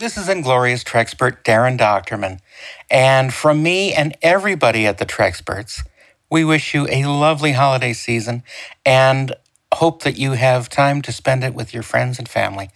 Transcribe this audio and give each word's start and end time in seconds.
This 0.00 0.16
is 0.16 0.28
Inglorious 0.28 0.84
Trexpert 0.84 1.42
Darren 1.42 1.76
Dochterman. 1.76 2.38
And 2.88 3.34
from 3.34 3.64
me 3.64 3.92
and 3.92 4.16
everybody 4.22 4.86
at 4.86 4.98
the 4.98 5.04
Trexperts, 5.04 5.84
we 6.30 6.44
wish 6.44 6.72
you 6.72 6.86
a 6.88 7.06
lovely 7.06 7.50
holiday 7.50 7.92
season 7.92 8.44
and 8.86 9.34
hope 9.74 10.04
that 10.04 10.16
you 10.16 10.34
have 10.34 10.68
time 10.68 11.02
to 11.02 11.10
spend 11.10 11.42
it 11.42 11.52
with 11.52 11.74
your 11.74 11.82
friends 11.82 12.20
and 12.20 12.28
family 12.28 12.70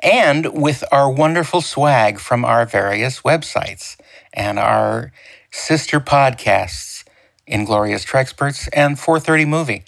and 0.00 0.46
with 0.52 0.84
our 0.92 1.10
wonderful 1.10 1.60
swag 1.60 2.20
from 2.20 2.44
our 2.44 2.64
various 2.66 3.22
websites 3.22 3.96
and 4.32 4.56
our 4.60 5.10
sister 5.50 5.98
podcasts, 5.98 7.02
Inglorious 7.48 8.04
Trexperts 8.04 8.68
and 8.72 8.96
430 8.96 9.44
Movie. 9.44 9.84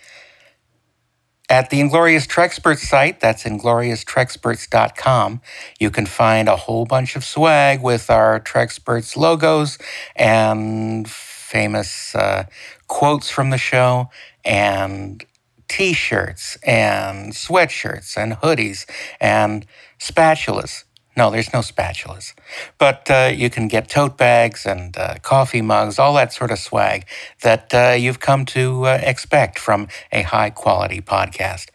At 1.53 1.69
the 1.69 1.81
Inglorious 1.81 2.27
Trexperts 2.27 2.79
site, 2.79 3.21
that's 3.21 3.45
inglorioustrexperts.com, 3.45 5.43
you 5.79 5.91
can 5.91 6.07
find 6.07 6.49
a 6.49 6.57
whole 6.57 6.87
bunch 6.87 7.15
of 7.15 7.27
swag 7.27 7.83
with 7.83 8.09
our 8.09 8.41
Trexperts 8.41 9.19
logos 9.19 9.77
and 10.17 11.07
famous 11.07 12.15
uh, 12.15 12.45
quotes 12.87 13.29
from 13.29 13.51
the 13.51 13.59
show 13.59 14.09
and 14.47 15.27
t 15.69 15.93
shirts 15.93 16.57
and 16.67 17.35
sweatshirts 17.35 18.17
and 18.17 18.33
hoodies 18.33 18.87
and 19.21 19.67
spatulas. 20.01 20.85
No, 21.17 21.31
there's 21.31 21.53
no 21.53 21.61
spatulas. 21.61 22.33
But 22.79 23.11
uh, 23.11 23.31
you 23.35 23.51
can 23.51 23.69
get 23.69 23.89
tote 23.89 24.17
bags 24.17 24.65
and 24.65 24.97
uh, 24.97 25.17
coffee 25.23 25.61
mugs, 25.61 25.99
all 25.99 26.15
that 26.15 26.33
sort 26.33 26.51
of 26.51 26.59
swag 26.59 27.05
that 27.43 27.75
uh, 27.75 27.95
you've 27.99 28.21
come 28.21 28.47
to 28.47 28.87
uh, 28.87 28.99
expect 29.03 29.59
from 29.59 29.89
a 30.11 30.23
high 30.23 30.49
quality 30.51 31.03
podcast. 31.03 31.69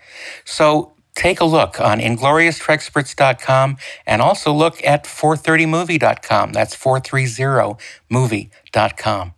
So 0.44 0.94
take 1.16 1.40
a 1.40 1.46
look 1.46 1.80
on 1.80 2.00
inglorioustrexperts.com 2.00 3.78
and 4.08 4.22
also 4.24 4.52
look 4.52 4.84
at 4.84 5.04
430movie.com. 5.06 6.54
That's 6.54 6.76
430movie.com. 6.76 9.34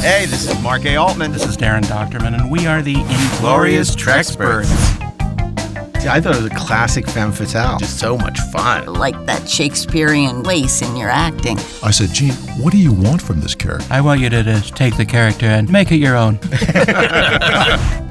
Hey, 0.00 0.26
this 0.26 0.48
is 0.48 0.62
Mark 0.62 0.84
A. 0.84 0.94
Altman. 0.96 1.32
This 1.32 1.44
is 1.44 1.56
Darren 1.56 1.82
Dochterman, 1.82 2.38
and 2.38 2.48
we 2.48 2.68
are 2.68 2.80
the 2.80 2.94
Inglorious 2.94 3.96
Trexperts. 3.96 5.02
I 6.06 6.20
thought 6.20 6.34
it 6.36 6.42
was 6.42 6.52
a 6.52 6.54
classic 6.54 7.06
femme 7.06 7.32
fatale. 7.32 7.78
Just 7.78 7.98
so 7.98 8.16
much 8.16 8.38
fun. 8.52 8.86
Like 8.86 9.26
that 9.26 9.48
Shakespearean 9.48 10.42
lace 10.42 10.82
in 10.82 10.96
your 10.96 11.10
acting. 11.10 11.58
I 11.82 11.90
said, 11.90 12.10
Gene, 12.12 12.32
what 12.60 12.72
do 12.72 12.78
you 12.78 12.92
want 12.92 13.20
from 13.20 13.40
this 13.40 13.54
character? 13.54 13.86
I 13.90 14.00
want 14.00 14.20
you 14.20 14.30
to 14.30 14.42
just 14.42 14.76
take 14.76 14.96
the 14.96 15.06
character 15.06 15.46
and 15.46 15.70
make 15.70 15.90
it 15.92 15.96
your 15.96 16.16
own. 16.16 16.38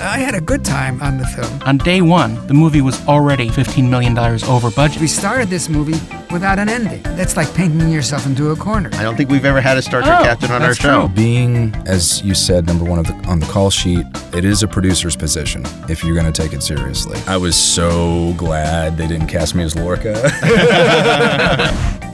I 0.00 0.18
had 0.18 0.34
a 0.34 0.40
good 0.40 0.64
time 0.64 1.00
on 1.02 1.18
the 1.18 1.26
film. 1.26 1.62
On 1.62 1.78
day 1.78 2.00
one, 2.02 2.44
the 2.46 2.54
movie 2.54 2.80
was 2.80 3.04
already 3.06 3.48
$15 3.48 3.88
million 3.88 4.16
over 4.18 4.70
budget. 4.70 5.00
We 5.00 5.06
started 5.06 5.48
this 5.48 5.68
movie 5.68 5.98
without 6.32 6.58
an 6.58 6.68
ending. 6.68 7.02
That's 7.16 7.36
like 7.36 7.52
painting 7.54 7.88
yourself 7.90 8.26
into 8.26 8.50
a 8.50 8.56
corner. 8.56 8.90
I 8.94 9.02
don't 9.02 9.16
think 9.16 9.30
we've 9.30 9.44
ever 9.44 9.60
had 9.60 9.76
a 9.78 9.82
Star 9.82 10.02
Trek 10.02 10.20
Oh, 10.20 10.24
captain 10.24 10.50
on 10.50 10.62
our 10.62 10.74
show. 10.74 11.06
true. 11.06 11.14
Being, 11.14 11.74
as 11.86 12.22
you 12.22 12.34
said, 12.34 12.66
number 12.66 12.84
one 12.84 12.98
of 12.98 13.06
the, 13.06 13.14
on 13.28 13.38
the 13.40 13.46
call 13.46 13.70
sheet, 13.70 14.04
it 14.34 14.44
is 14.44 14.62
a 14.62 14.68
producer's 14.68 15.16
position 15.16 15.62
if 15.88 16.02
you're 16.04 16.14
going 16.20 16.30
to 16.30 16.42
take 16.42 16.52
it 16.52 16.62
seriously. 16.62 17.18
I 17.26 17.36
was 17.36 17.56
so 17.56 18.34
glad 18.36 18.96
they 18.96 19.06
didn't 19.06 19.28
cast 19.28 19.54
me 19.54 19.62
as 19.64 19.74
Lorca. 19.76 20.14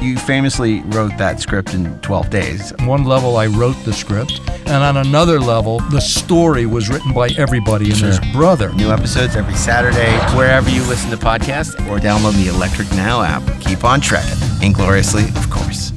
You 0.00 0.16
famously 0.16 0.82
wrote 0.82 1.16
that 1.18 1.40
script 1.40 1.74
in 1.74 1.98
12 2.00 2.30
days. 2.30 2.72
one 2.80 3.04
level 3.04 3.36
I 3.36 3.46
wrote 3.46 3.76
the 3.84 3.92
script, 3.92 4.40
and 4.66 4.82
on 4.82 4.98
another 4.98 5.40
level, 5.40 5.80
the 5.90 6.00
story 6.00 6.66
was 6.66 6.88
written 6.88 7.12
by 7.12 7.28
everybody 7.38 7.86
and 7.86 8.00
his 8.00 8.20
brother. 8.32 8.72
New 8.74 8.90
episodes 8.90 9.36
every 9.36 9.54
Saturday, 9.54 10.12
wherever 10.36 10.68
you 10.70 10.82
listen 10.84 11.10
to 11.10 11.16
podcasts, 11.16 11.74
or 11.88 11.98
download 11.98 12.34
the 12.42 12.48
Electric 12.48 12.90
Now 12.92 13.22
app. 13.22 13.42
Keep 13.60 13.84
on 13.84 14.00
trekking. 14.00 14.36
Ingloriously, 14.62 15.24
of 15.24 15.48
course. 15.50 15.92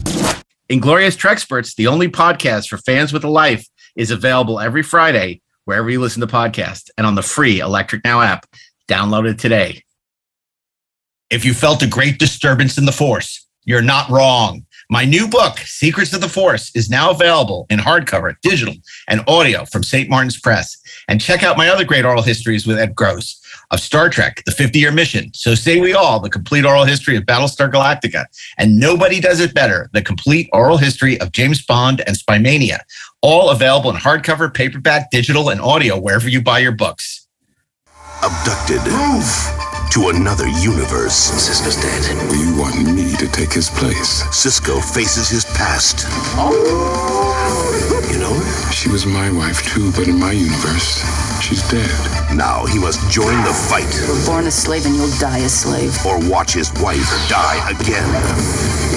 Inglorious 0.69 1.15
Trexperts, 1.15 1.75
the 1.75 1.87
only 1.87 2.07
podcast 2.07 2.69
for 2.69 2.77
fans 2.77 3.11
with 3.11 3.23
a 3.23 3.29
life, 3.29 3.67
is 3.95 4.11
available 4.11 4.59
every 4.59 4.83
Friday 4.83 5.41
wherever 5.65 5.89
you 5.89 5.99
listen 5.99 6.21
to 6.21 6.27
podcasts 6.27 6.89
and 6.97 7.05
on 7.05 7.15
the 7.15 7.21
free 7.21 7.59
Electric 7.59 8.03
Now 8.03 8.21
app. 8.21 8.45
Download 8.87 9.29
it 9.29 9.37
today. 9.37 9.83
If 11.29 11.45
you 11.45 11.53
felt 11.53 11.83
a 11.83 11.87
great 11.87 12.17
disturbance 12.17 12.77
in 12.77 12.85
the 12.85 12.91
force, 12.91 13.47
you're 13.65 13.81
not 13.81 14.09
wrong. 14.09 14.65
My 14.91 15.05
new 15.05 15.27
book, 15.27 15.59
Secrets 15.59 16.13
of 16.13 16.21
the 16.21 16.27
Force, 16.27 16.71
is 16.75 16.89
now 16.89 17.11
available 17.11 17.67
in 17.69 17.77
hardcover, 17.77 18.35
digital, 18.41 18.73
and 19.07 19.23
audio 19.27 19.65
from 19.65 19.83
St. 19.83 20.09
Martin's 20.09 20.39
Press. 20.39 20.77
And 21.07 21.21
check 21.21 21.43
out 21.43 21.57
my 21.57 21.67
other 21.67 21.85
great 21.85 22.05
oral 22.05 22.23
histories 22.23 22.65
with 22.65 22.79
Ed 22.79 22.95
Gross 22.95 23.39
of 23.71 23.79
Star 23.79 24.09
Trek, 24.09 24.41
The 24.45 24.51
50 24.51 24.79
Year 24.79 24.91
Mission. 24.91 25.31
So 25.35 25.53
say 25.53 25.79
we 25.79 25.93
all, 25.93 26.19
the 26.19 26.29
complete 26.29 26.65
oral 26.65 26.85
history 26.85 27.15
of 27.15 27.23
Battlestar 27.23 27.71
Galactica. 27.71 28.25
And 28.57 28.79
nobody 28.79 29.19
does 29.19 29.39
it 29.39 29.53
better, 29.53 29.91
the 29.93 30.01
complete 30.01 30.49
oral 30.53 30.77
history 30.77 31.19
of 31.21 31.31
James 31.31 31.63
Bond 31.63 32.01
and 32.07 32.17
Spymania. 32.17 32.79
All 33.21 33.51
available 33.51 33.91
in 33.91 33.97
hardcover, 33.97 34.51
paperback, 34.51 35.11
digital, 35.11 35.49
and 35.49 35.61
audio 35.61 35.99
wherever 35.99 36.27
you 36.27 36.41
buy 36.41 36.59
your 36.59 36.71
books. 36.71 37.27
Abducted 38.23 38.81
Move! 38.91 39.25
to 39.91 40.09
another 40.09 40.47
universe. 40.47 41.31
Sisko's 41.33 41.75
dead. 41.77 42.03
You 42.31 42.55
want 42.59 42.77
me 42.93 43.15
to 43.15 43.27
take 43.27 43.51
his 43.51 43.69
place? 43.71 44.21
Cisco 44.35 44.79
faces 44.79 45.29
his 45.29 45.45
past. 45.45 46.05
Oh. 46.37 48.05
You 48.11 48.19
know, 48.19 48.39
she 48.71 48.89
was 48.89 49.05
my 49.07 49.31
wife 49.31 49.63
too, 49.65 49.91
but 49.93 50.07
in 50.07 50.19
my 50.19 50.31
universe, 50.31 51.01
she's 51.41 51.63
dead. 51.71 51.89
Now 52.35 52.65
he 52.65 52.77
must 52.77 52.99
join 53.09 53.35
the 53.43 53.53
fight 53.53 53.89
You're 54.05 54.25
born 54.25 54.45
a 54.45 54.51
slave 54.51 54.85
and 54.85 54.95
you'll 54.95 55.17
die 55.19 55.39
a 55.39 55.49
slave. 55.49 55.97
or 56.05 56.19
watch 56.29 56.53
his 56.53 56.71
wife 56.73 57.09
die 57.27 57.57
again 57.71 58.05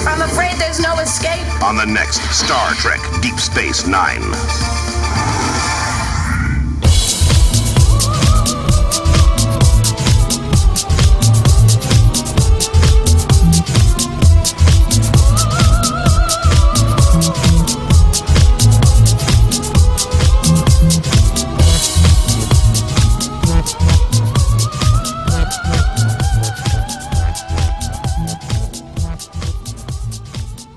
I'm 0.07 0.21
afraid 0.21 0.59
there's 0.59 0.79
no 0.79 0.93
escape. 0.99 1.47
on 1.63 1.75
the 1.75 1.85
next 1.85 2.21
Star 2.31 2.73
Trek 2.75 2.99
Deep 3.21 3.39
Space 3.39 3.87
Nine. 3.87 4.21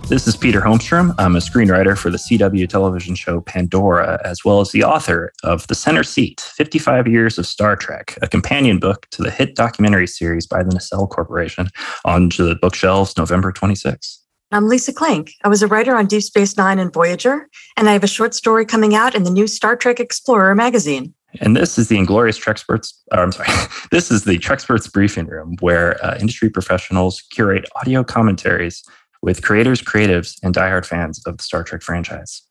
This 0.09 0.29
is 0.29 0.37
Peter 0.37 0.61
Holmstrom. 0.61 1.13
I'm 1.19 1.35
a 1.35 1.41
screenwriter 1.41 1.99
for 1.99 2.11
the 2.11 2.17
CW 2.17 2.69
television 2.69 3.17
show 3.17 3.41
Pandora, 3.41 4.21
as 4.25 4.45
well 4.45 4.61
as 4.61 4.71
the 4.71 4.85
author 4.85 5.33
of 5.43 5.67
The 5.67 5.75
Center 5.75 6.05
Seat 6.05 6.41
55 6.41 7.09
Years 7.09 7.39
of 7.39 7.47
Star 7.47 7.75
Trek, 7.75 8.17
a 8.23 8.29
companion 8.29 8.79
book 8.79 9.09
to 9.11 9.23
the 9.25 9.33
hit 9.33 9.57
documentary 9.57 10.07
series 10.07 10.47
by 10.47 10.63
the 10.63 10.71
Nacelle 10.71 11.09
Corporation, 11.09 11.71
onto 12.05 12.45
the 12.45 12.55
bookshelves 12.55 13.17
November 13.17 13.51
26. 13.51 14.23
I'm 14.53 14.69
Lisa 14.69 14.93
Klink. 14.93 15.33
I 15.43 15.49
was 15.49 15.65
a 15.65 15.67
writer 15.67 15.97
on 15.97 16.07
Deep 16.07 16.23
Space 16.23 16.57
Nine 16.57 16.79
and 16.79 16.93
Voyager, 16.93 17.49
and 17.77 17.89
I 17.89 17.93
have 17.93 18.05
a 18.05 18.09
short 18.09 18.33
story 18.33 18.65
coming 18.65 18.95
out 18.95 19.17
in 19.17 19.25
the 19.25 19.31
new 19.31 19.49
Star 19.49 19.75
Trek 19.75 19.99
Explorer 19.99 20.55
magazine. 20.55 21.15
And 21.41 21.57
this 21.57 21.79
is 21.79 21.89
the 21.89 21.99
Inglorious 21.99 22.39
Trexperts, 22.39 22.93
or 23.11 23.19
I'm 23.19 23.33
sorry, 23.33 23.49
this 23.91 24.13
is 24.13 24.23
the 24.23 24.39
Trexperts 24.39 24.91
briefing 24.91 25.27
room 25.27 25.57
where 25.59 26.03
uh, 26.05 26.17
industry 26.21 26.49
professionals 26.49 27.23
curate 27.31 27.69
audio 27.75 28.05
commentaries 28.05 28.85
with 29.23 29.43
creators, 29.43 29.83
creatives, 29.83 30.39
and 30.43 30.55
diehard 30.55 30.87
fans 30.87 31.25
of 31.27 31.39
the 31.39 31.43
Star 31.43 31.63
Trek 31.65 31.83
franchise. 31.83 32.43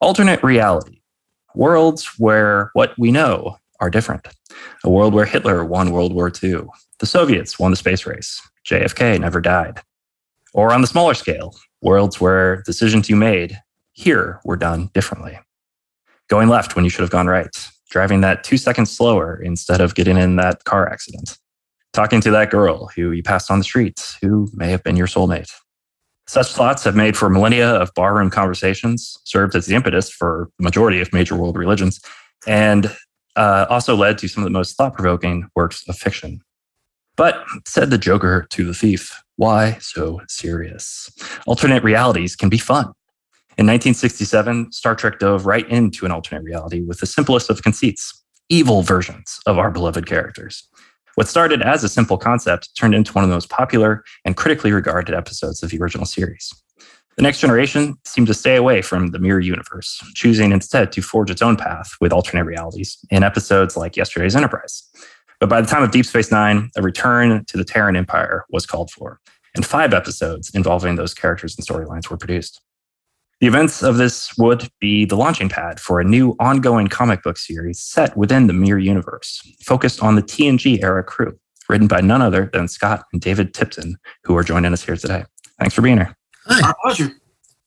Alternate 0.00 0.42
reality 0.42 1.00
worlds 1.54 2.06
where 2.18 2.70
what 2.72 2.94
we 2.98 3.10
know 3.10 3.58
are 3.80 3.90
different. 3.90 4.26
A 4.84 4.90
world 4.90 5.12
where 5.12 5.26
Hitler 5.26 5.64
won 5.64 5.90
World 5.90 6.14
War 6.14 6.32
II, 6.42 6.62
the 6.98 7.06
Soviets 7.06 7.58
won 7.58 7.70
the 7.70 7.76
space 7.76 8.06
race, 8.06 8.40
JFK 8.66 9.20
never 9.20 9.40
died. 9.40 9.80
Or 10.54 10.72
on 10.72 10.80
the 10.80 10.86
smaller 10.86 11.14
scale, 11.14 11.54
worlds 11.82 12.20
where 12.20 12.62
decisions 12.62 13.10
you 13.10 13.16
made 13.16 13.58
here 13.92 14.40
were 14.44 14.56
done 14.56 14.90
differently 14.94 15.38
going 16.32 16.48
left 16.48 16.74
when 16.74 16.82
you 16.82 16.88
should 16.88 17.02
have 17.02 17.10
gone 17.10 17.26
right, 17.26 17.54
driving 17.90 18.22
that 18.22 18.42
two 18.42 18.56
seconds 18.56 18.90
slower 18.90 19.38
instead 19.42 19.82
of 19.82 19.94
getting 19.94 20.16
in 20.16 20.36
that 20.36 20.64
car 20.64 20.88
accident, 20.88 21.36
talking 21.92 22.20
to 22.22 22.30
that 22.30 22.50
girl 22.50 22.88
who 22.94 23.12
you 23.12 23.22
passed 23.22 23.50
on 23.50 23.58
the 23.58 23.64
streets 23.64 24.16
who 24.20 24.48
may 24.54 24.70
have 24.70 24.82
been 24.82 24.96
your 24.96 25.06
soulmate. 25.06 25.50
Such 26.26 26.52
thoughts 26.52 26.84
have 26.84 26.94
made 26.94 27.16
for 27.16 27.28
millennia 27.28 27.68
of 27.74 27.92
barroom 27.94 28.30
conversations, 28.30 29.16
served 29.24 29.54
as 29.54 29.66
the 29.66 29.74
impetus 29.74 30.10
for 30.10 30.48
the 30.58 30.64
majority 30.64 31.00
of 31.00 31.12
major 31.12 31.36
world 31.36 31.56
religions, 31.56 32.00
and 32.46 32.94
uh, 33.36 33.66
also 33.68 33.96
led 33.96 34.18
to 34.18 34.28
some 34.28 34.42
of 34.42 34.46
the 34.46 34.50
most 34.50 34.76
thought 34.76 34.94
provoking 34.94 35.48
works 35.54 35.86
of 35.88 35.96
fiction. 35.96 36.40
But 37.16 37.44
said 37.66 37.90
the 37.90 37.98
Joker 37.98 38.46
to 38.50 38.64
the 38.64 38.72
thief, 38.72 39.22
why 39.36 39.78
so 39.80 40.20
serious? 40.28 41.10
Alternate 41.46 41.82
realities 41.82 42.36
can 42.36 42.48
be 42.48 42.58
fun. 42.58 42.84
In 43.58 43.66
1967, 43.66 44.72
Star 44.72 44.94
Trek 44.94 45.18
dove 45.18 45.44
right 45.44 45.68
into 45.68 46.06
an 46.06 46.12
alternate 46.12 46.42
reality 46.42 46.80
with 46.80 47.00
the 47.00 47.06
simplest 47.06 47.50
of 47.50 47.62
conceits 47.62 48.22
evil 48.48 48.82
versions 48.82 49.38
of 49.46 49.58
our 49.58 49.70
beloved 49.70 50.06
characters. 50.06 50.68
What 51.14 51.28
started 51.28 51.60
as 51.60 51.84
a 51.84 51.88
simple 51.88 52.16
concept 52.16 52.74
turned 52.76 52.94
into 52.94 53.12
one 53.12 53.22
of 53.22 53.28
the 53.28 53.36
most 53.36 53.50
popular 53.50 54.02
and 54.24 54.36
critically 54.36 54.72
regarded 54.72 55.14
episodes 55.14 55.62
of 55.62 55.70
the 55.70 55.78
original 55.78 56.06
series. 56.06 56.52
The 57.16 57.22
next 57.22 57.40
generation 57.40 57.96
seemed 58.06 58.28
to 58.28 58.34
stay 58.34 58.56
away 58.56 58.80
from 58.80 59.08
the 59.08 59.18
mirror 59.18 59.40
universe, 59.40 60.02
choosing 60.14 60.52
instead 60.52 60.90
to 60.92 61.02
forge 61.02 61.30
its 61.30 61.42
own 61.42 61.56
path 61.56 61.90
with 62.00 62.12
alternate 62.12 62.44
realities 62.44 62.96
in 63.10 63.22
episodes 63.22 63.76
like 63.76 63.96
Yesterday's 63.96 64.34
Enterprise. 64.34 64.82
But 65.38 65.50
by 65.50 65.60
the 65.60 65.66
time 65.66 65.82
of 65.82 65.90
Deep 65.90 66.06
Space 66.06 66.30
Nine, 66.30 66.70
a 66.76 66.80
return 66.80 67.44
to 67.46 67.58
the 67.58 67.64
Terran 67.64 67.96
Empire 67.96 68.46
was 68.48 68.64
called 68.64 68.90
for, 68.90 69.20
and 69.54 69.66
five 69.66 69.92
episodes 69.92 70.50
involving 70.54 70.94
those 70.94 71.12
characters 71.12 71.54
and 71.58 71.66
storylines 71.66 72.08
were 72.08 72.16
produced. 72.16 72.62
The 73.42 73.48
events 73.48 73.82
of 73.82 73.96
this 73.96 74.32
would 74.38 74.68
be 74.78 75.04
the 75.04 75.16
launching 75.16 75.48
pad 75.48 75.80
for 75.80 76.00
a 76.00 76.04
new 76.04 76.36
ongoing 76.38 76.86
comic 76.86 77.24
book 77.24 77.36
series 77.36 77.80
set 77.80 78.16
within 78.16 78.46
the 78.46 78.52
Mirror 78.52 78.78
universe, 78.78 79.42
focused 79.64 80.00
on 80.00 80.14
the 80.14 80.22
TNG 80.22 80.80
era 80.80 81.02
crew, 81.02 81.36
written 81.68 81.88
by 81.88 82.00
none 82.00 82.22
other 82.22 82.48
than 82.52 82.68
Scott 82.68 83.02
and 83.12 83.20
David 83.20 83.52
Tipton, 83.52 83.96
who 84.22 84.36
are 84.36 84.44
joining 84.44 84.72
us 84.72 84.84
here 84.84 84.94
today. 84.94 85.24
Thanks 85.58 85.74
for 85.74 85.82
being 85.82 85.96
here. 85.96 86.16
Hi. 86.46 86.68
Our 86.68 86.76
pleasure. 86.84 87.10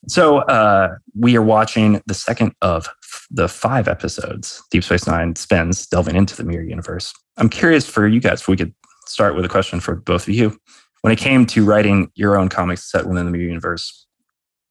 So 0.08 0.38
uh, 0.44 0.96
we 1.14 1.36
are 1.36 1.42
watching 1.42 2.02
the 2.06 2.14
second 2.14 2.54
of 2.62 2.88
the 3.30 3.50
five 3.50 3.90
episodes 3.90 4.64
Deep 4.72 4.86
Space 4.86 5.06
Nine 5.06 5.36
spends 5.36 5.88
delving 5.88 6.16
into 6.16 6.38
the 6.38 6.46
mirror 6.46 6.64
universe. 6.64 7.14
I'm 7.36 7.50
curious 7.50 7.86
for 7.86 8.08
you 8.08 8.22
guys 8.22 8.40
if 8.40 8.48
we 8.48 8.56
could 8.56 8.74
start 9.08 9.36
with 9.36 9.44
a 9.44 9.50
question 9.50 9.82
for 9.82 9.96
both 9.96 10.26
of 10.26 10.36
you. 10.36 10.58
When 11.02 11.12
it 11.12 11.20
came 11.20 11.46
to 11.48 11.66
writing 11.66 12.14
your 12.16 12.40
own 12.40 12.48
comics 12.48 12.90
set 12.90 13.06
within 13.08 13.26
the 13.26 13.32
mirror 13.32 13.44
universe, 13.44 14.05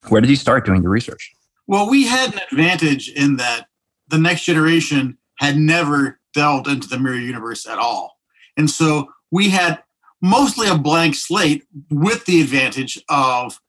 where 0.08 0.20
did 0.20 0.30
you 0.30 0.36
start 0.36 0.66
doing 0.66 0.82
your 0.82 0.90
research? 0.90 1.32
Well, 1.66 1.88
we 1.88 2.06
had 2.06 2.34
an 2.34 2.40
advantage 2.50 3.08
in 3.10 3.36
that 3.36 3.66
the 4.08 4.18
next 4.18 4.44
generation 4.44 5.18
had 5.38 5.56
never 5.56 6.20
delved 6.34 6.68
into 6.68 6.88
the 6.88 6.98
mirror 6.98 7.16
universe 7.16 7.66
at 7.66 7.78
all. 7.78 8.18
And 8.56 8.68
so 8.70 9.08
we 9.30 9.48
had 9.48 9.82
mostly 10.20 10.68
a 10.68 10.76
blank 10.76 11.14
slate 11.14 11.64
with 11.90 12.24
the 12.26 12.40
advantage 12.40 13.02
of 13.08 13.60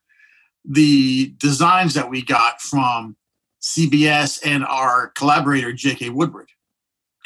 the 0.64 1.34
designs 1.38 1.94
that 1.94 2.10
we 2.10 2.22
got 2.22 2.62
from 2.62 3.16
CBS 3.62 4.40
and 4.46 4.66
our 4.66 5.12
collaborator 5.16 5.74
J.K. 5.74 6.10
Woodward. 6.10 6.50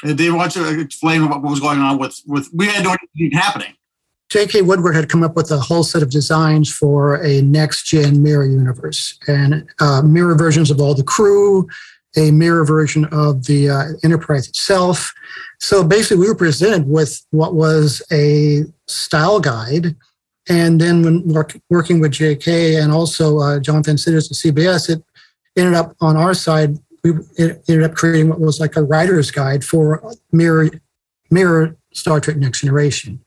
They 0.02 0.30
want 0.30 0.52
to 0.52 0.80
explain 0.80 1.28
what 1.28 1.42
was 1.42 1.60
going 1.60 1.80
on 1.80 1.98
with 1.98 2.18
with 2.26 2.48
we 2.54 2.66
had 2.66 2.84
no 2.84 2.96
anything 3.16 3.38
happening. 3.38 3.74
J.K. 4.30 4.62
Woodward 4.62 4.94
had 4.94 5.08
come 5.08 5.22
up 5.22 5.34
with 5.34 5.50
a 5.50 5.58
whole 5.58 5.82
set 5.82 6.02
of 6.02 6.10
designs 6.10 6.72
for 6.72 7.16
a 7.16 7.42
next 7.42 7.86
gen 7.86 8.22
mirror 8.22 8.46
universe 8.46 9.18
and 9.26 9.68
uh, 9.80 10.02
mirror 10.02 10.36
versions 10.36 10.70
of 10.70 10.80
all 10.80 10.94
the 10.94 11.02
crew, 11.02 11.68
a 12.16 12.30
mirror 12.30 12.64
version 12.64 13.06
of 13.06 13.46
the 13.46 13.68
uh, 13.68 13.84
Enterprise 14.04 14.48
itself. 14.48 15.12
So 15.58 15.82
basically, 15.82 16.18
we 16.18 16.28
were 16.28 16.36
presented 16.36 16.88
with 16.88 17.26
what 17.30 17.54
was 17.54 18.02
a 18.12 18.62
style 18.86 19.40
guide 19.40 19.96
and 20.48 20.80
then 20.80 21.02
when 21.02 21.26
work, 21.28 21.56
working 21.68 22.00
with 22.00 22.12
JK 22.12 22.82
and 22.82 22.92
also 22.92 23.38
uh, 23.38 23.60
John 23.60 23.82
Van 23.82 23.98
Citters 23.98 24.30
at 24.30 24.36
CBS, 24.36 24.90
it 24.90 25.02
ended 25.56 25.74
up 25.74 25.94
on 26.00 26.16
our 26.16 26.34
side, 26.34 26.76
we 27.04 27.12
ended 27.38 27.82
up 27.82 27.94
creating 27.94 28.28
what 28.28 28.40
was 28.40 28.58
like 28.58 28.76
a 28.76 28.82
writer's 28.82 29.30
guide 29.30 29.64
for 29.64 30.12
mirror, 30.32 30.68
mirror 31.30 31.76
Star 31.92 32.20
Trek 32.20 32.36
Next 32.36 32.60
Generation. 32.60 33.24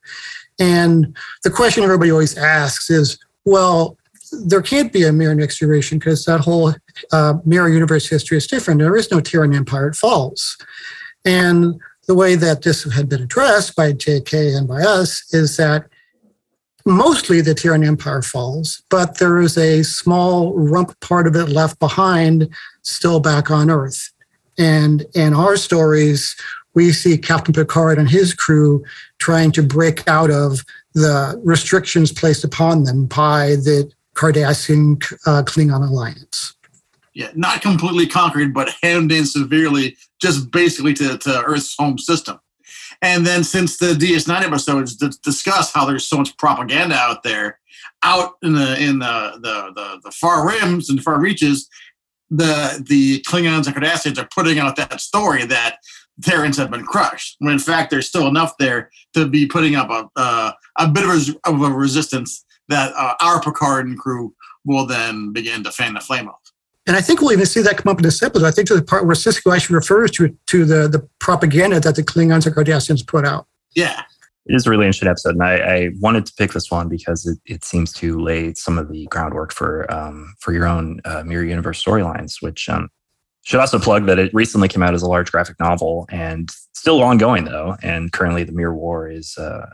And 0.63 1.13
the 1.43 1.49
question 1.49 1.83
everybody 1.83 2.09
always 2.09 2.37
asks 2.37 2.89
is, 2.89 3.17
well, 3.43 3.97
there 4.45 4.61
can't 4.61 4.93
be 4.93 5.03
a 5.03 5.11
mirror 5.11 5.35
next 5.35 5.57
generation 5.57 5.99
because 5.99 6.23
that 6.23 6.39
whole 6.39 6.73
uh, 7.11 7.33
mirror 7.43 7.67
universe 7.67 8.07
history 8.07 8.37
is 8.37 8.47
different. 8.47 8.79
There 8.79 8.95
is 8.95 9.11
no 9.11 9.19
Terran 9.19 9.53
Empire, 9.53 9.89
it 9.89 9.95
falls. 9.95 10.57
And 11.25 11.81
the 12.07 12.15
way 12.15 12.35
that 12.35 12.61
this 12.61 12.89
had 12.93 13.09
been 13.09 13.21
addressed 13.21 13.75
by 13.75 13.91
JK 13.91 14.57
and 14.57 14.65
by 14.65 14.81
us 14.83 15.33
is 15.33 15.57
that 15.57 15.85
mostly 16.85 17.41
the 17.41 17.53
Terran 17.53 17.83
Empire 17.83 18.21
falls, 18.21 18.83
but 18.89 19.19
there 19.19 19.41
is 19.41 19.57
a 19.57 19.83
small 19.83 20.53
rump 20.53 20.97
part 21.01 21.27
of 21.27 21.35
it 21.35 21.49
left 21.49 21.77
behind 21.79 22.47
still 22.83 23.19
back 23.19 23.51
on 23.51 23.69
Earth. 23.69 24.11
And 24.57 25.05
in 25.13 25.33
our 25.33 25.57
stories, 25.57 26.35
we 26.73 26.91
see 26.91 27.17
Captain 27.17 27.53
Picard 27.53 27.97
and 27.97 28.09
his 28.09 28.33
crew 28.33 28.83
trying 29.19 29.51
to 29.53 29.63
break 29.63 30.07
out 30.07 30.31
of 30.31 30.63
the 30.93 31.39
restrictions 31.43 32.11
placed 32.11 32.43
upon 32.43 32.83
them 32.83 33.05
by 33.05 33.55
the 33.55 33.91
Cardassian 34.15 35.03
uh, 35.25 35.43
Klingon 35.43 35.87
alliance. 35.87 36.53
Yeah, 37.15 37.29
not 37.35 37.61
completely 37.61 38.07
conquered, 38.07 38.53
but 38.53 38.73
hemmed 38.81 39.11
in 39.11 39.25
severely, 39.25 39.97
just 40.19 40.51
basically 40.51 40.93
to, 40.95 41.17
to 41.19 41.43
Earth's 41.43 41.75
home 41.77 41.97
system. 41.97 42.39
And 43.01 43.25
then 43.25 43.43
since 43.43 43.77
the 43.77 43.93
DS9 43.93 44.41
episodes 44.41 44.95
d- 44.95 45.11
discuss 45.23 45.71
how 45.71 45.85
there's 45.85 46.07
so 46.07 46.17
much 46.17 46.35
propaganda 46.37 46.95
out 46.95 47.23
there, 47.23 47.59
out 48.01 48.35
in 48.41 48.53
the 48.53 48.81
in 48.81 48.99
the 48.99 49.39
the 49.41 49.73
the, 49.75 49.99
the 50.05 50.11
far 50.11 50.47
rims 50.47 50.89
and 50.89 51.03
far 51.03 51.19
reaches, 51.19 51.69
the 52.29 52.83
the 52.87 53.21
Klingons 53.21 53.67
and 53.67 53.75
Cardassians 53.75 54.17
are 54.17 54.29
putting 54.33 54.59
out 54.59 54.75
that 54.77 55.01
story 55.01 55.45
that 55.45 55.79
Terrans 56.21 56.57
have 56.57 56.69
been 56.69 56.85
crushed. 56.85 57.37
When 57.39 57.53
in 57.53 57.59
fact 57.59 57.89
there's 57.89 58.07
still 58.07 58.27
enough 58.27 58.53
there 58.59 58.89
to 59.13 59.27
be 59.27 59.45
putting 59.45 59.75
up 59.75 59.89
a 59.89 60.09
uh, 60.15 60.51
a 60.77 60.87
bit 60.87 61.03
of 61.03 61.09
a, 61.09 61.49
of 61.49 61.61
a 61.61 61.69
resistance 61.69 62.45
that 62.69 62.93
uh, 62.95 63.15
our 63.21 63.41
Picard 63.41 63.87
and 63.87 63.97
crew 63.97 64.33
will 64.65 64.85
then 64.85 65.33
begin 65.33 65.63
to 65.63 65.71
fan 65.71 65.93
the 65.93 65.99
flame 65.99 66.27
of. 66.27 66.35
And 66.85 66.95
I 66.97 67.01
think 67.01 67.21
we'll 67.21 67.31
even 67.31 67.45
see 67.45 67.61
that 67.61 67.77
come 67.77 67.91
up 67.91 67.97
in 67.97 68.03
this 68.03 68.21
episode. 68.21 68.45
I 68.45 68.51
think 68.51 68.67
to 68.67 68.75
the 68.75 68.81
part 68.81 69.05
where 69.05 69.15
Sisko 69.15 69.55
actually 69.55 69.75
refers 69.75 70.11
to 70.11 70.35
to 70.47 70.65
the 70.65 70.87
the 70.87 71.07
propaganda 71.19 71.79
that 71.79 71.95
the 71.95 72.03
Klingons 72.03 72.45
and 72.45 72.55
Cardassians 72.55 73.05
put 73.05 73.25
out. 73.25 73.47
Yeah. 73.75 74.03
It 74.45 74.55
is 74.55 74.67
a 74.67 74.69
really 74.69 74.85
interesting 74.85 75.07
episode, 75.07 75.35
and 75.35 75.43
I, 75.43 75.55
I 75.55 75.89
wanted 76.01 76.25
to 76.25 76.33
pick 76.33 76.51
this 76.51 76.69
one 76.69 76.89
because 76.89 77.25
it, 77.25 77.39
it, 77.45 77.63
seems 77.63 77.93
to 77.93 78.19
lay 78.19 78.53
some 78.55 78.77
of 78.77 78.91
the 78.91 79.05
groundwork 79.05 79.53
for 79.53 79.89
um, 79.89 80.35
for 80.39 80.51
your 80.51 80.67
own 80.67 80.99
uh, 81.05 81.23
mirror 81.23 81.45
universe 81.45 81.81
storylines. 81.81 82.41
Which 82.41 82.67
um, 82.67 82.89
should 83.43 83.59
also 83.59 83.77
plug 83.77 84.05
that 84.05 84.19
it 84.19 84.33
recently 84.33 84.67
came 84.67 84.81
out 84.81 84.93
as 84.93 85.01
a 85.01 85.07
large 85.07 85.31
graphic 85.31 85.59
novel 85.59 86.05
and 86.09 86.49
still 86.73 87.03
ongoing 87.03 87.45
though, 87.45 87.75
and 87.83 88.11
currently 88.11 88.43
the 88.43 88.51
Mirror 88.51 88.75
War 88.75 89.09
is 89.09 89.37
uh, 89.37 89.69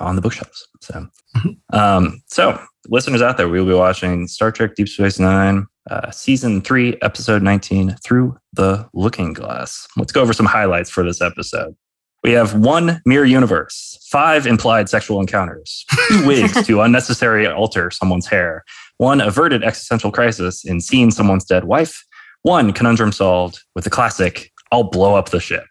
on 0.00 0.16
the 0.16 0.22
bookshelves. 0.22 0.66
So, 0.80 1.06
mm-hmm. 1.36 1.76
um, 1.76 2.22
so 2.26 2.60
listeners 2.88 3.22
out 3.22 3.36
there, 3.36 3.48
we 3.48 3.60
will 3.60 3.66
be 3.66 3.74
watching 3.74 4.28
Star 4.28 4.52
Trek 4.52 4.74
Deep 4.74 4.88
Space 4.88 5.18
Nine, 5.18 5.66
uh, 5.90 6.10
season 6.10 6.60
three, 6.60 6.96
episode 7.02 7.42
19, 7.42 7.96
Through 8.04 8.36
the 8.52 8.88
Looking 8.92 9.32
Glass. 9.32 9.86
Let's 9.96 10.12
go 10.12 10.22
over 10.22 10.32
some 10.32 10.46
highlights 10.46 10.90
for 10.90 11.02
this 11.02 11.20
episode. 11.20 11.74
We 12.22 12.32
have 12.32 12.54
one 12.54 13.00
mirror 13.06 13.24
universe, 13.24 14.04
five 14.10 14.46
implied 14.46 14.88
sexual 14.88 15.20
encounters, 15.20 15.84
two 16.08 16.26
wigs 16.26 16.66
to 16.66 16.80
unnecessarily 16.80 17.46
alter 17.46 17.90
someone's 17.90 18.26
hair, 18.26 18.64
one 18.98 19.20
averted 19.20 19.62
existential 19.62 20.10
crisis 20.10 20.64
in 20.64 20.80
seeing 20.80 21.10
someone's 21.10 21.44
dead 21.44 21.64
wife, 21.64 22.04
one 22.46 22.72
conundrum 22.72 23.12
solved 23.12 23.60
with 23.74 23.84
the 23.84 23.90
classic, 23.90 24.50
I'll 24.72 24.84
blow 24.84 25.14
up 25.14 25.30
the 25.30 25.40
ship 25.40 25.66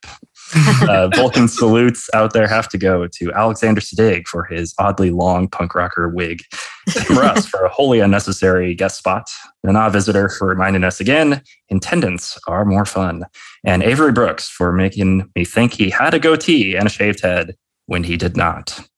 uh, 0.53 1.09
Vulcan 1.15 1.47
salutes 1.47 2.09
out 2.13 2.33
there 2.33 2.47
have 2.47 2.69
to 2.69 2.77
go 2.77 3.07
to 3.07 3.31
Alexander 3.33 3.81
Siddig 3.81 4.27
for 4.27 4.45
his 4.45 4.73
oddly 4.79 5.11
long 5.11 5.47
punk 5.47 5.75
rocker 5.75 6.09
wig, 6.09 6.41
Tim 6.89 7.17
Russ 7.17 7.45
for 7.47 7.63
a 7.65 7.69
wholly 7.69 7.99
unnecessary 7.99 8.75
guest 8.75 8.97
spot, 8.97 9.29
Nana 9.63 9.89
Visitor 9.89 10.29
for 10.29 10.47
reminding 10.47 10.83
us 10.83 10.99
again, 10.99 11.41
intendants 11.69 12.37
are 12.47 12.65
more 12.65 12.85
fun, 12.85 13.25
and 13.63 13.83
Avery 13.83 14.11
Brooks 14.11 14.49
for 14.49 14.71
making 14.71 15.29
me 15.35 15.45
think 15.45 15.73
he 15.73 15.89
had 15.89 16.13
a 16.13 16.19
goatee 16.19 16.75
and 16.75 16.87
a 16.87 16.91
shaved 16.91 17.21
head 17.21 17.55
when 17.87 18.03
he 18.03 18.17
did 18.17 18.35
not. 18.37 18.79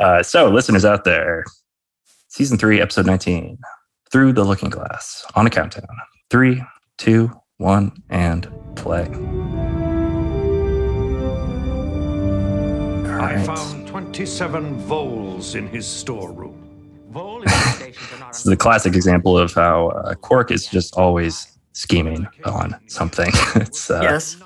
Uh, 0.00 0.22
so, 0.22 0.48
listeners 0.48 0.84
out 0.84 1.04
there, 1.04 1.44
season 2.28 2.56
three, 2.56 2.80
episode 2.80 3.04
19, 3.04 3.58
Through 4.10 4.32
the 4.32 4.44
Looking 4.44 4.70
Glass, 4.70 5.26
on 5.34 5.46
a 5.46 5.50
countdown. 5.50 5.84
Three, 6.30 6.62
two, 7.02 7.28
one, 7.56 7.90
and 8.10 8.48
play. 8.76 9.08
I 13.20 13.42
found 13.44 13.88
27 13.88 14.76
voles 14.76 15.56
in 15.56 15.66
his 15.66 15.84
storeroom. 15.84 16.60
this 17.12 18.46
is 18.46 18.46
a 18.46 18.56
classic 18.56 18.94
example 18.94 19.36
of 19.36 19.52
how 19.52 19.88
uh, 19.88 20.14
Quark 20.14 20.52
is 20.52 20.68
just 20.68 20.96
always 20.96 21.58
scheming 21.72 22.24
on 22.44 22.76
something. 22.86 23.32
it's, 23.56 23.90
uh, 23.90 23.98
yes. 24.02 24.36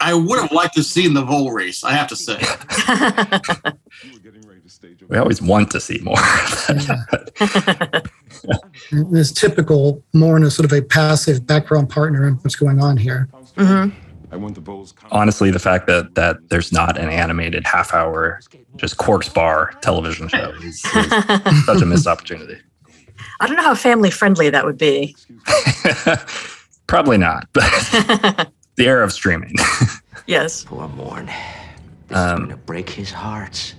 I 0.00 0.14
would 0.14 0.40
have 0.40 0.52
liked 0.52 0.74
to 0.74 0.80
have 0.80 0.86
seen 0.86 1.14
the 1.14 1.22
vole 1.22 1.52
race, 1.52 1.82
I 1.84 1.92
have 1.92 2.08
to 2.08 2.16
say. 2.16 2.40
we 5.08 5.16
always 5.16 5.40
want 5.40 5.70
to 5.70 5.80
see 5.80 5.98
more. 5.98 6.16
this 9.10 9.32
typical, 9.32 10.02
more 10.12 10.36
in 10.36 10.42
a 10.42 10.50
sort 10.50 10.64
of 10.64 10.72
a 10.72 10.82
passive 10.82 11.46
background 11.46 11.88
partner 11.88 12.26
in 12.28 12.34
what's 12.34 12.56
going 12.56 12.80
on 12.82 12.96
here. 12.96 13.28
Mm-hmm. 13.56 13.96
I 14.30 14.36
want 14.36 14.54
the 14.54 14.60
Bulls. 14.60 14.94
Honestly, 15.10 15.50
the 15.50 15.58
fact 15.58 15.86
that 15.86 16.14
that 16.14 16.36
there's 16.48 16.72
not 16.72 16.98
an 16.98 17.08
animated 17.08 17.66
half 17.66 17.94
hour, 17.94 18.40
just 18.76 18.96
Quark's 18.96 19.28
Bar 19.28 19.72
television 19.82 20.28
show 20.28 20.52
is, 20.62 20.84
is 20.84 21.64
such 21.64 21.80
a 21.80 21.86
missed 21.86 22.06
opportunity. 22.06 22.58
I 23.40 23.46
don't 23.46 23.56
know 23.56 23.62
how 23.62 23.74
family 23.74 24.10
friendly 24.10 24.50
that 24.50 24.64
would 24.64 24.78
be. 24.78 25.16
Probably 26.86 27.18
not, 27.18 27.48
but 27.52 28.50
the 28.76 28.86
era 28.86 29.04
of 29.04 29.12
streaming. 29.12 29.54
Yes. 30.26 30.64
Poor 30.64 30.88
Morn. 30.88 31.26
This 32.08 32.18
um, 32.18 32.60
break 32.66 32.90
his 32.90 33.12
heart. 33.12 33.74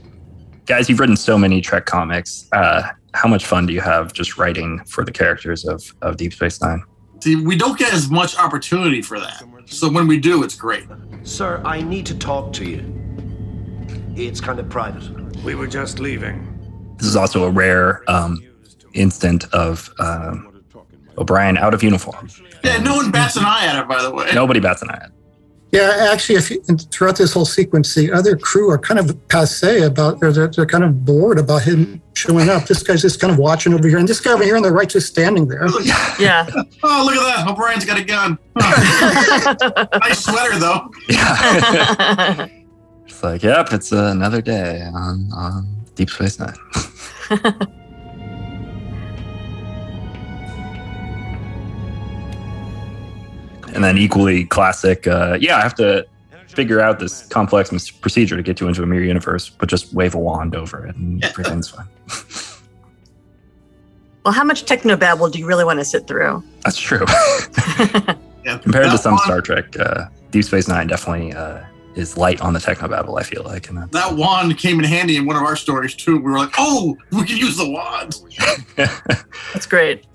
guys, 0.66 0.88
you've 0.88 1.00
written 1.00 1.18
so 1.18 1.38
many 1.38 1.60
Trek 1.60 1.86
comics. 1.86 2.48
Uh, 2.54 2.84
how 3.14 3.28
much 3.28 3.46
fun 3.46 3.66
do 3.66 3.74
you 3.74 3.82
have 3.82 4.14
just 4.14 4.38
writing 4.38 4.80
for 4.86 5.04
the 5.04 5.12
characters 5.12 5.66
of, 5.66 5.84
of 6.02 6.16
Deep 6.16 6.32
Space 6.34 6.62
Nine? 6.62 6.82
See, 7.22 7.36
we 7.36 7.58
don't 7.58 7.78
get 7.78 7.94
as 7.94 8.10
much 8.10 8.38
opportunity 8.38 9.02
for 9.02 9.20
that. 9.20 9.44
So 9.66 9.90
when 9.90 10.08
we 10.08 10.20
do, 10.20 10.44
it's 10.44 10.56
great. 10.56 10.86
Sir, 11.24 11.62
I 11.66 11.82
need 11.82 12.06
to 12.06 12.18
talk 12.18 12.54
to 12.54 12.64
you. 12.66 12.86
It's 14.16 14.40
kind 14.40 14.60
of 14.60 14.70
private. 14.70 15.04
We 15.44 15.56
were 15.56 15.68
just 15.68 16.00
leaving. 16.00 16.96
This 16.98 17.08
is 17.08 17.18
also 17.18 17.44
a 17.44 17.50
rare 17.52 18.10
um, 18.10 18.40
instant 18.94 19.52
of 19.54 19.94
um, 20.00 20.47
O'Brien 21.18 21.58
out 21.58 21.74
of 21.74 21.84
uniform. 21.84 22.30
Yeah, 22.64 22.78
no 22.78 22.96
one 22.96 23.12
bats 23.12 23.36
an 23.38 23.44
eye 23.46 23.66
at 23.66 23.80
it, 23.82 23.88
by 23.88 24.02
the 24.02 24.12
way. 24.12 24.30
Nobody 24.34 24.60
bats 24.60 24.82
an 24.82 24.90
eye 24.90 25.00
at. 25.04 25.06
it. 25.08 25.12
Yeah, 25.74 26.08
actually, 26.14 26.36
if 26.36 26.50
you, 26.50 26.64
and 26.70 26.90
throughout 26.92 27.18
this 27.18 27.34
whole 27.34 27.44
sequence, 27.44 27.94
the 27.94 28.10
other 28.14 28.38
crew 28.38 28.70
are 28.72 28.78
kind 28.78 29.00
of 29.02 29.28
passe 29.28 29.82
about, 29.84 30.18
or 30.24 30.32
they're, 30.32 30.48
they're 30.48 30.66
kind 30.66 30.84
of 30.86 31.04
bored 31.04 31.38
about 31.38 31.64
him 31.64 32.02
showing 32.14 32.48
up. 32.50 32.66
This 32.68 32.82
guy's 32.84 33.02
just 33.02 33.20
kind 33.20 33.34
of 33.34 33.38
watching 33.38 33.74
over 33.74 33.86
here, 33.86 33.98
and 33.98 34.08
this 34.08 34.22
guy 34.22 34.32
over 34.32 34.44
here 34.46 34.56
on 34.56 34.64
the 34.64 34.72
right 34.72 34.88
just 34.88 35.08
standing 35.08 35.48
there. 35.50 35.68
Yeah. 36.20 36.48
Oh, 36.84 37.04
look 37.06 37.16
at 37.18 37.36
that. 37.36 37.48
O'Brien's 37.50 37.84
got 37.86 38.00
a 38.00 38.04
gun. 38.04 38.38
Huh. 38.60 39.88
nice 40.00 40.24
sweater, 40.24 40.58
though. 40.58 40.90
Yeah. 41.10 42.48
it's 43.06 43.22
like, 43.22 43.44
yep, 43.44 43.74
it's 43.74 43.92
another 43.92 44.42
day 44.42 44.82
on, 44.94 45.30
on 45.34 45.86
Deep 45.96 46.10
Space 46.10 46.40
Nine. 46.40 46.56
And 53.78 53.84
then 53.84 53.98
equally 53.98 54.44
classic, 54.44 55.06
uh, 55.08 55.38
yeah, 55.40 55.56
I 55.58 55.62
have 55.62 55.76
to 55.76 56.04
figure 56.48 56.82
out 56.82 56.98
this 57.00 57.28
complex 57.28 57.72
mis- 57.72 57.92
procedure 57.92 58.36
to 58.36 58.42
get 58.42 58.60
you 58.60 58.68
into 58.68 58.82
a 58.82 58.88
mirror 58.88 59.04
universe, 59.04 59.50
but 59.50 59.70
just 59.70 59.94
wave 59.94 60.16
a 60.16 60.18
wand 60.20 60.56
over 60.56 60.86
it 60.88 60.96
and 60.96 61.24
everything's 61.24 61.70
fine. 61.70 61.88
Well, 64.26 64.34
how 64.34 64.44
much 64.44 64.66
technobabble 64.66 65.32
do 65.32 65.40
you 65.40 65.46
really 65.46 65.64
want 65.64 65.80
to 65.80 65.86
sit 65.86 66.06
through? 66.06 66.44
That's 66.66 66.78
true. 66.78 67.06
Yeah, 68.44 68.58
Compared 68.60 68.92
to 68.92 68.98
some 68.98 69.14
wand- 69.14 69.22
Star 69.24 69.40
Trek, 69.42 69.78
uh, 69.80 70.06
Deep 70.32 70.44
Space 70.44 70.68
Nine 70.68 70.88
definitely 70.88 71.32
uh, 71.34 71.64
is 71.96 72.18
light 72.18 72.42
on 72.42 72.52
the 72.54 72.60
technobabble, 72.60 73.18
I 73.20 73.24
feel 73.24 73.44
like. 73.44 73.70
And 73.70 73.90
That 73.92 74.16
wand 74.16 74.58
came 74.58 74.80
in 74.80 74.86
handy 74.86 75.16
in 75.18 75.26
one 75.26 75.36
of 75.38 75.44
our 75.44 75.56
stories, 75.56 75.96
too. 75.96 76.16
We 76.18 76.24
were 76.24 76.38
like, 76.38 76.54
oh, 76.58 76.98
we 77.14 77.24
can 77.26 77.38
use 77.38 77.56
the 77.58 77.70
wand. 77.70 78.20
That's 79.54 79.66
great. 79.66 80.06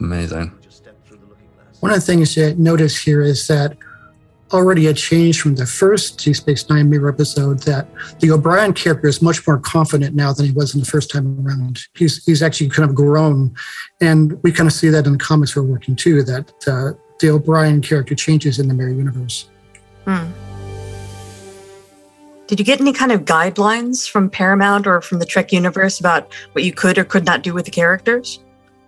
amazing. 0.00 0.57
One 1.80 1.92
of 1.92 1.98
the 1.98 2.04
things 2.04 2.34
to 2.34 2.54
notice 2.60 2.98
here 2.98 3.22
is 3.22 3.46
that 3.46 3.76
already 4.52 4.86
a 4.86 4.94
change 4.94 5.40
from 5.40 5.54
the 5.54 5.66
first 5.66 6.18
Deep 6.18 6.34
Space 6.34 6.68
Nine 6.68 6.90
mirror 6.90 7.08
episode 7.08 7.60
that 7.60 7.86
the 8.18 8.30
O'Brien 8.30 8.72
character 8.72 9.06
is 9.06 9.22
much 9.22 9.46
more 9.46 9.58
confident 9.58 10.16
now 10.16 10.32
than 10.32 10.46
he 10.46 10.52
was 10.52 10.74
in 10.74 10.80
the 10.80 10.86
first 10.86 11.10
time 11.10 11.46
around. 11.46 11.80
He's 11.94 12.24
he's 12.24 12.42
actually 12.42 12.70
kind 12.70 12.88
of 12.88 12.96
grown, 12.96 13.54
and 14.00 14.42
we 14.42 14.50
kind 14.50 14.66
of 14.66 14.72
see 14.72 14.88
that 14.88 15.06
in 15.06 15.12
the 15.12 15.18
comics 15.18 15.54
we're 15.54 15.62
working 15.62 15.94
too. 15.94 16.22
That 16.24 16.52
uh, 16.66 16.98
the 17.20 17.30
O'Brien 17.30 17.80
character 17.80 18.14
changes 18.14 18.58
in 18.58 18.66
the 18.66 18.74
mirror 18.74 18.90
universe. 18.90 19.48
Hmm. 20.04 20.30
Did 22.48 22.58
you 22.58 22.64
get 22.64 22.80
any 22.80 22.94
kind 22.94 23.12
of 23.12 23.24
guidelines 23.24 24.08
from 24.08 24.30
Paramount 24.30 24.86
or 24.86 25.02
from 25.02 25.18
the 25.18 25.26
Trek 25.26 25.52
universe 25.52 26.00
about 26.00 26.32
what 26.52 26.64
you 26.64 26.72
could 26.72 26.96
or 26.96 27.04
could 27.04 27.26
not 27.26 27.42
do 27.42 27.52
with 27.52 27.66
the 27.66 27.70
characters? 27.70 28.42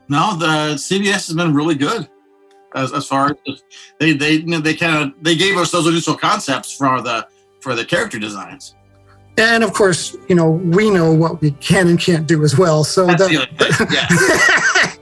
No, 0.09 0.35
the 0.35 0.75
CBS 0.75 1.29
has 1.29 1.35
been 1.35 1.55
really 1.55 1.75
good 1.75 2.09
as, 2.75 2.93
as 2.93 3.07
far 3.07 3.37
as 3.49 3.63
they 3.99 4.13
they 4.13 4.33
you 4.33 4.47
know, 4.47 4.61
they 4.61 4.75
kind 4.75 5.03
of 5.03 5.23
they 5.23 5.37
gave 5.37 5.57
us 5.57 5.71
those 5.71 5.87
initial 5.87 6.17
concepts 6.17 6.73
for 6.73 7.01
the 7.01 7.27
for 7.61 7.75
the 7.75 7.85
character 7.85 8.19
designs. 8.19 8.75
And 9.39 9.63
of 9.65 9.73
course, 9.73 10.17
you 10.29 10.35
know 10.35 10.51
we 10.51 10.91
know 10.91 11.13
what 11.13 11.41
we 11.41 11.53
can 11.53 11.89
and 11.89 11.99
can't 11.99 12.27
do 12.27 12.43
as 12.45 12.59
well. 12.59 12.85
So 12.85 13.07
That's 13.07 13.29
that, 13.29 13.31
the 13.31 13.39
other 13.49 14.97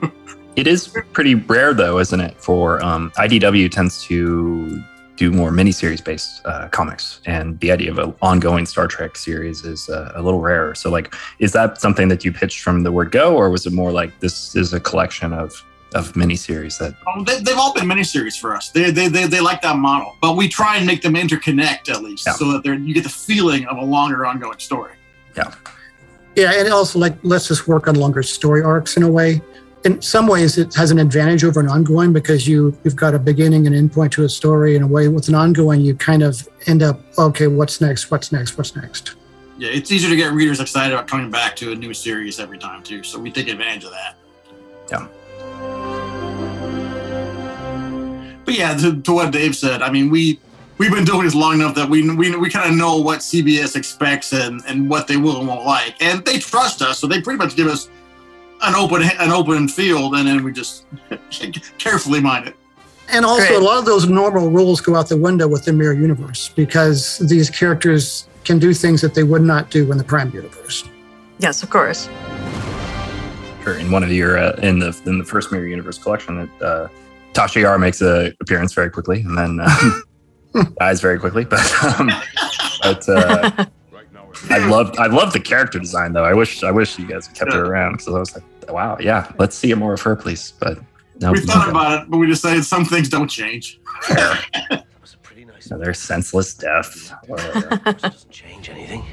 thing, 0.00 0.12
It 0.56 0.66
is 0.66 0.88
pretty 1.12 1.34
rare, 1.34 1.74
though, 1.74 1.98
isn't 1.98 2.18
it? 2.18 2.34
For 2.38 2.82
um, 2.82 3.10
IDW 3.18 3.70
tends 3.70 4.02
to 4.04 4.82
do 5.16 5.30
more 5.30 5.50
miniseries 5.50 6.02
based 6.02 6.40
uh, 6.46 6.68
comics, 6.68 7.20
and 7.26 7.60
the 7.60 7.70
idea 7.70 7.90
of 7.90 7.98
an 7.98 8.14
ongoing 8.22 8.64
Star 8.64 8.86
Trek 8.86 9.16
series 9.16 9.64
is 9.64 9.90
uh, 9.90 10.12
a 10.14 10.22
little 10.22 10.40
rarer. 10.40 10.74
So, 10.74 10.90
like, 10.90 11.14
is 11.40 11.52
that 11.52 11.78
something 11.78 12.08
that 12.08 12.24
you 12.24 12.32
pitched 12.32 12.60
from 12.60 12.84
the 12.84 12.90
word 12.90 13.12
go, 13.12 13.36
or 13.36 13.50
was 13.50 13.66
it 13.66 13.74
more 13.74 13.92
like 13.92 14.18
this 14.20 14.56
is 14.56 14.72
a 14.72 14.80
collection 14.80 15.34
of 15.34 15.62
of 15.94 16.12
miniseries 16.14 16.78
that? 16.78 16.94
Um, 17.14 17.24
they, 17.24 17.40
they've 17.40 17.56
all 17.56 17.72
been 17.72 17.84
miniseries 17.86 18.38
for 18.38 18.54
us. 18.54 18.70
They, 18.70 18.90
they, 18.90 19.08
they, 19.08 19.26
they 19.26 19.40
like 19.40 19.62
that 19.62 19.76
model, 19.76 20.16
but 20.20 20.36
we 20.36 20.48
try 20.48 20.76
and 20.76 20.86
make 20.86 21.02
them 21.02 21.14
interconnect 21.14 21.88
at 21.88 22.02
least, 22.02 22.26
Yeah. 22.26 22.32
so 22.34 22.52
that 22.52 22.64
they're, 22.64 22.74
you 22.74 22.92
get 22.94 23.04
the 23.04 23.08
feeling 23.10 23.66
of 23.66 23.78
a 23.78 23.84
longer 23.84 24.26
ongoing 24.26 24.58
story. 24.58 24.94
Yeah. 25.36 25.54
Yeah, 26.34 26.52
and 26.52 26.66
it 26.66 26.72
also 26.72 26.98
like 26.98 27.14
lets 27.22 27.50
us 27.50 27.58
just 27.58 27.68
work 27.68 27.88
on 27.88 27.94
longer 27.94 28.22
story 28.22 28.62
arcs 28.62 28.96
in 28.98 29.02
a 29.02 29.10
way. 29.10 29.40
In 29.84 30.02
some 30.02 30.26
ways, 30.26 30.58
it 30.58 30.74
has 30.74 30.90
an 30.90 30.98
advantage 30.98 31.44
over 31.44 31.60
an 31.60 31.68
ongoing 31.68 32.12
because 32.12 32.46
you 32.46 32.76
you've 32.84 32.96
got 32.96 33.14
a 33.14 33.18
beginning 33.18 33.66
and 33.66 33.74
end 33.74 33.92
point 33.92 34.12
to 34.14 34.24
a 34.24 34.28
story. 34.28 34.76
In 34.76 34.82
a 34.82 34.86
way, 34.86 35.08
with 35.08 35.28
an 35.28 35.34
ongoing, 35.34 35.80
you 35.80 35.94
kind 35.94 36.22
of 36.22 36.46
end 36.66 36.82
up 36.82 37.00
okay, 37.16 37.46
what's 37.46 37.80
next? 37.80 38.10
What's 38.10 38.32
next? 38.32 38.58
What's 38.58 38.76
next? 38.76 39.14
Yeah, 39.56 39.70
it's 39.70 39.90
easier 39.90 40.10
to 40.10 40.16
get 40.16 40.32
readers 40.32 40.60
excited 40.60 40.92
about 40.92 41.06
coming 41.08 41.30
back 41.30 41.56
to 41.56 41.72
a 41.72 41.74
new 41.74 41.94
series 41.94 42.38
every 42.38 42.58
time 42.58 42.82
too. 42.82 43.02
So 43.02 43.18
we 43.18 43.30
take 43.30 43.48
advantage 43.48 43.84
of 43.84 43.92
that. 43.92 44.16
Yeah. 44.90 45.06
But 48.46 48.56
yeah, 48.56 48.74
to, 48.76 49.02
to 49.02 49.12
what 49.12 49.32
Dave 49.32 49.54
said, 49.54 49.82
I 49.82 49.90
mean, 49.90 50.08
we 50.08 50.40
we've 50.78 50.92
been 50.92 51.04
doing 51.04 51.24
this 51.24 51.34
long 51.34 51.54
enough 51.54 51.74
that 51.74 51.90
we 51.90 52.08
we, 52.14 52.34
we 52.36 52.48
kind 52.48 52.70
of 52.70 52.76
know 52.76 52.96
what 52.96 53.18
CBS 53.18 53.76
expects 53.76 54.32
and 54.32 54.62
and 54.66 54.88
what 54.88 55.08
they 55.08 55.16
will 55.16 55.40
and 55.40 55.48
won't 55.48 55.66
like, 55.66 56.00
and 56.00 56.24
they 56.24 56.38
trust 56.38 56.80
us, 56.80 56.98
so 56.98 57.06
they 57.06 57.20
pretty 57.20 57.38
much 57.38 57.56
give 57.56 57.66
us 57.66 57.90
an 58.62 58.74
open 58.74 59.02
an 59.02 59.32
open 59.32 59.68
field, 59.68 60.14
and 60.14 60.26
then 60.26 60.42
we 60.44 60.52
just 60.52 60.86
carefully 61.78 62.20
mind 62.20 62.46
it. 62.46 62.56
And 63.08 63.24
also, 63.24 63.58
a 63.58 63.60
lot 63.60 63.78
of 63.78 63.84
those 63.84 64.08
normal 64.08 64.50
rules 64.50 64.80
go 64.80 64.96
out 64.96 65.08
the 65.08 65.16
window 65.16 65.46
with 65.46 65.64
the 65.64 65.72
mirror 65.72 65.92
universe 65.92 66.48
because 66.48 67.18
these 67.18 67.50
characters 67.50 68.28
can 68.44 68.58
do 68.58 68.72
things 68.72 69.00
that 69.00 69.14
they 69.14 69.22
would 69.22 69.42
not 69.42 69.70
do 69.70 69.90
in 69.92 69.98
the 69.98 70.04
prime 70.04 70.30
universe. 70.32 70.84
Yes, 71.38 71.62
of 71.62 71.70
course. 71.70 72.08
Sure. 73.62 73.76
In 73.78 73.90
one 73.90 74.04
of 74.04 74.12
your 74.12 74.38
uh, 74.38 74.52
in 74.62 74.78
the 74.78 74.96
in 75.06 75.18
the 75.18 75.24
first 75.24 75.50
Mirror 75.50 75.66
Universe 75.66 75.98
collection, 75.98 76.48
that 76.58 76.64
uh, 76.64 76.88
Tasha 77.36 77.60
Yar 77.60 77.78
makes 77.78 78.00
a 78.00 78.32
appearance 78.40 78.72
very 78.72 78.90
quickly 78.90 79.20
and 79.20 79.36
then 79.36 79.60
uh, 79.60 80.64
dies 80.80 81.00
very 81.02 81.18
quickly. 81.18 81.44
But 81.44 81.84
um, 81.84 82.10
but 82.82 83.08
uh, 83.08 83.66
I 84.50 84.66
loved 84.68 84.98
I 84.98 85.06
loved 85.06 85.34
the 85.34 85.40
character 85.40 85.78
design 85.78 86.14
though. 86.14 86.24
I 86.24 86.32
wish 86.32 86.62
I 86.62 86.70
wish 86.70 86.98
you 86.98 87.06
guys 87.06 87.28
kept 87.28 87.52
her 87.52 87.66
around 87.66 87.92
because 87.92 88.08
I 88.08 88.18
was 88.18 88.34
like, 88.34 88.72
wow, 88.72 88.96
yeah, 89.00 89.30
let's 89.38 89.54
see 89.54 89.72
more 89.74 89.92
of 89.92 90.00
her, 90.02 90.16
please. 90.16 90.54
But 90.58 90.78
no, 91.20 91.32
we 91.32 91.40
thought 91.40 91.68
about 91.68 92.02
it, 92.02 92.10
but 92.10 92.16
we 92.16 92.26
decided 92.26 92.64
some 92.64 92.86
things 92.86 93.08
don't 93.10 93.28
change. 93.28 93.80
another 95.66 95.92
senseless 95.94 96.54
death. 96.54 97.12
Doesn't 97.28 98.30
change 98.30 98.70
anything. 98.70 99.04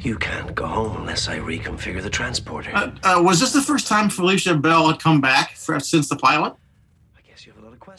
You 0.00 0.16
can't 0.16 0.54
go 0.54 0.66
home 0.66 0.96
unless 0.96 1.28
I 1.28 1.38
reconfigure 1.38 2.02
the 2.02 2.10
transporter. 2.10 2.74
Uh, 2.74 2.90
uh, 3.04 3.22
was 3.22 3.38
this 3.38 3.52
the 3.52 3.60
first 3.60 3.86
time 3.86 4.08
Felicia 4.08 4.56
Bell 4.56 4.88
had 4.88 4.98
come 4.98 5.20
back 5.20 5.54
for, 5.56 5.78
since 5.78 6.08
the 6.08 6.16
pilot? 6.16 6.54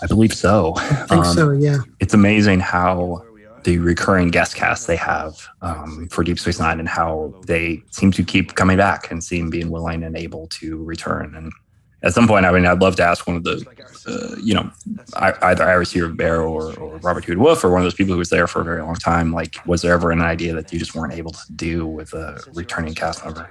I 0.04 0.08
believe 0.08 0.34
so. 0.34 0.74
I 0.76 1.06
think 1.08 1.26
so. 1.26 1.52
Yeah. 1.52 1.78
It's 2.00 2.14
amazing 2.14 2.60
how 2.60 3.24
the 3.64 3.80
recurring 3.80 4.30
guest 4.30 4.56
cast 4.56 4.88
they 4.88 4.98
have 4.98 5.48
um, 5.62 6.10
for 6.12 6.26
Deep 6.26 6.38
Space 6.38 6.60
Nine 6.60 6.80
and 6.80 6.90
how 6.90 7.34
they 7.48 7.82
seem 7.92 8.12
to 8.12 8.24
keep 8.24 8.56
coming 8.56 8.76
back 8.76 9.10
and 9.10 9.24
seem 9.24 9.50
being 9.50 9.72
willing 9.72 10.04
and 10.04 10.18
able 10.18 10.48
to 10.48 10.84
return. 10.84 11.34
And 11.36 11.54
at 12.02 12.14
some 12.14 12.28
point, 12.28 12.46
I 12.46 12.52
mean, 12.52 12.66
I'd 12.66 12.82
love 12.82 12.98
to 12.98 13.04
ask 13.04 13.26
one 13.26 13.38
of 13.38 13.46
the, 13.46 13.66
uh, 14.06 14.36
you 14.44 14.54
know, 14.54 14.70
I, 15.16 15.34
either 15.42 15.64
Ira 15.64 15.86
Behr 15.86 16.40
or, 16.40 16.78
or 16.78 16.98
Robert 16.98 17.24
Hewitt 17.24 17.40
Wolfe 17.40 17.64
or 17.64 17.72
one 17.72 17.80
of 17.80 17.86
those 17.86 17.94
people 17.94 18.14
who 18.14 18.20
was 18.20 18.30
there 18.30 18.48
for 18.48 18.60
a 18.60 18.66
very 18.66 18.82
long 18.82 18.96
time. 18.96 19.32
Like, 19.32 19.66
was 19.66 19.82
there 19.82 19.94
ever 19.94 20.12
an 20.12 20.22
idea 20.22 20.54
that 20.54 20.74
you 20.74 20.80
just 20.80 20.96
weren't 20.96 21.14
able 21.14 21.32
to 21.32 21.54
do 21.56 21.88
with 21.88 22.14
a 22.14 22.44
returning 22.54 22.94
cast 22.94 23.24
member? 23.24 23.50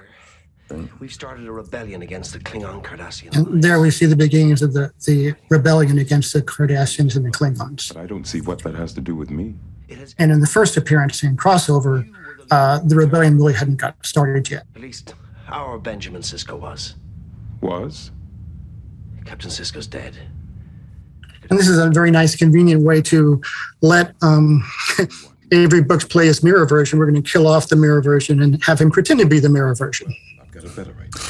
We've 0.99 1.13
started 1.13 1.47
a 1.47 1.51
rebellion 1.51 2.01
against 2.01 2.33
the 2.33 2.39
Klingon 2.39 2.83
Cardassian. 2.83 3.35
And 3.35 3.63
there 3.63 3.79
we 3.79 3.91
see 3.91 4.05
the 4.05 4.15
beginnings 4.15 4.61
of 4.61 4.73
the, 4.73 4.91
the 5.05 5.35
rebellion 5.49 5.99
against 5.99 6.33
the 6.33 6.41
Cardassians 6.41 7.15
and 7.15 7.25
the 7.25 7.31
Klingons. 7.31 7.93
But 7.93 7.97
I 7.97 8.05
don't 8.05 8.25
see 8.25 8.41
what 8.41 8.63
that 8.63 8.75
has 8.75 8.93
to 8.93 9.01
do 9.01 9.15
with 9.15 9.29
me. 9.29 9.55
And 10.17 10.31
in 10.31 10.39
the 10.39 10.47
first 10.47 10.77
appearance 10.77 11.23
in 11.23 11.37
crossover, 11.37 12.09
uh, 12.51 12.79
the 12.79 12.95
rebellion 12.95 13.37
really 13.37 13.53
hadn't 13.53 13.77
got 13.77 14.03
started 14.05 14.49
yet. 14.49 14.65
At 14.75 14.81
least 14.81 15.13
our 15.47 15.77
Benjamin 15.77 16.21
Sisko 16.21 16.59
was. 16.59 16.95
Was? 17.61 18.11
Captain 19.25 19.49
Sisko's 19.49 19.87
dead. 19.87 20.17
And 21.49 21.59
this 21.59 21.67
is 21.67 21.77
a 21.77 21.89
very 21.89 22.11
nice, 22.11 22.35
convenient 22.35 22.81
way 22.81 23.01
to 23.03 23.41
let 23.81 24.15
um, 24.21 24.63
Avery 25.51 25.81
Brooks 25.81 26.05
play 26.05 26.25
his 26.25 26.43
mirror 26.43 26.65
version. 26.65 26.99
We're 26.99 27.09
going 27.09 27.21
to 27.21 27.29
kill 27.29 27.47
off 27.47 27.67
the 27.67 27.75
mirror 27.75 28.01
version 28.01 28.41
and 28.41 28.63
have 28.63 28.79
him 28.79 28.89
pretend 28.89 29.19
to 29.19 29.25
be 29.25 29.39
the 29.39 29.49
mirror 29.49 29.75
version. 29.75 30.13
I've 30.55 30.61
got 30.63 30.71
a 30.71 30.75
better 30.75 30.91
idea. 30.99 31.23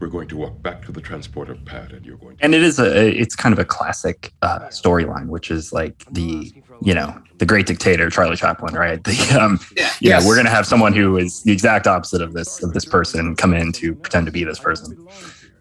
We're 0.00 0.08
going 0.08 0.28
to 0.28 0.36
walk 0.36 0.62
back 0.62 0.84
to 0.86 0.92
the 0.92 1.00
transporter 1.00 1.56
pad, 1.64 1.92
and 1.92 2.06
you're 2.06 2.16
going 2.18 2.36
to. 2.36 2.44
and 2.44 2.54
it 2.54 2.62
is 2.62 2.78
a 2.78 3.08
it's 3.20 3.34
kind 3.34 3.52
of 3.52 3.58
a 3.58 3.64
classic 3.64 4.32
uh, 4.42 4.60
storyline 4.68 5.26
which 5.26 5.50
is 5.50 5.72
like 5.72 6.04
the 6.12 6.52
you 6.82 6.94
know 6.94 7.20
the 7.38 7.46
great 7.46 7.66
dictator 7.66 8.08
charlie 8.08 8.36
chaplin 8.36 8.74
right 8.74 9.02
the 9.02 9.16
um 9.40 9.58
Yeah. 9.76 9.90
you 10.00 10.10
Yes. 10.10 10.24
we're 10.26 10.36
gonna 10.36 10.50
have 10.50 10.66
someone 10.66 10.92
who 10.92 11.16
is 11.16 11.42
the 11.42 11.50
exact 11.52 11.88
opposite 11.88 12.22
of 12.22 12.32
this 12.34 12.62
of 12.62 12.72
this 12.74 12.84
person 12.84 13.34
come 13.34 13.52
in 13.54 13.72
to 13.72 13.94
pretend 13.96 14.26
to 14.26 14.32
be 14.32 14.44
this 14.44 14.60
person 14.60 14.96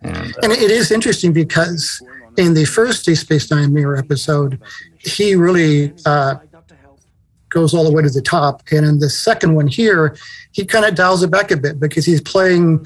and 0.04 0.18
uh, 0.38 0.40
And 0.44 0.52
it 0.52 0.70
is 0.70 0.92
interesting 0.92 1.34
because 1.34 2.00
in 2.38 2.54
the 2.54 2.66
first 2.66 3.06
Deep 3.06 3.18
Space 3.18 3.50
Nine 3.50 3.74
Mirror 3.74 3.98
episode, 3.98 4.62
he 5.00 5.34
really 5.34 5.92
uh, 6.06 6.36
goes 7.50 7.74
all 7.74 7.84
the 7.84 7.92
way 7.92 8.04
to 8.04 8.10
the 8.10 8.22
top. 8.22 8.64
And 8.72 8.86
in 8.86 9.00
the 9.00 9.10
second 9.10 9.56
one 9.56 9.68
here, 9.68 10.16
he 10.52 10.66
kind 10.66 10.86
of 10.86 10.96
dials 10.96 11.24
it 11.24 11.32
back 11.32 11.52
a 11.52 11.58
bit 11.58 11.80
because 11.80 12.06
he's 12.06 12.22
playing 12.22 12.86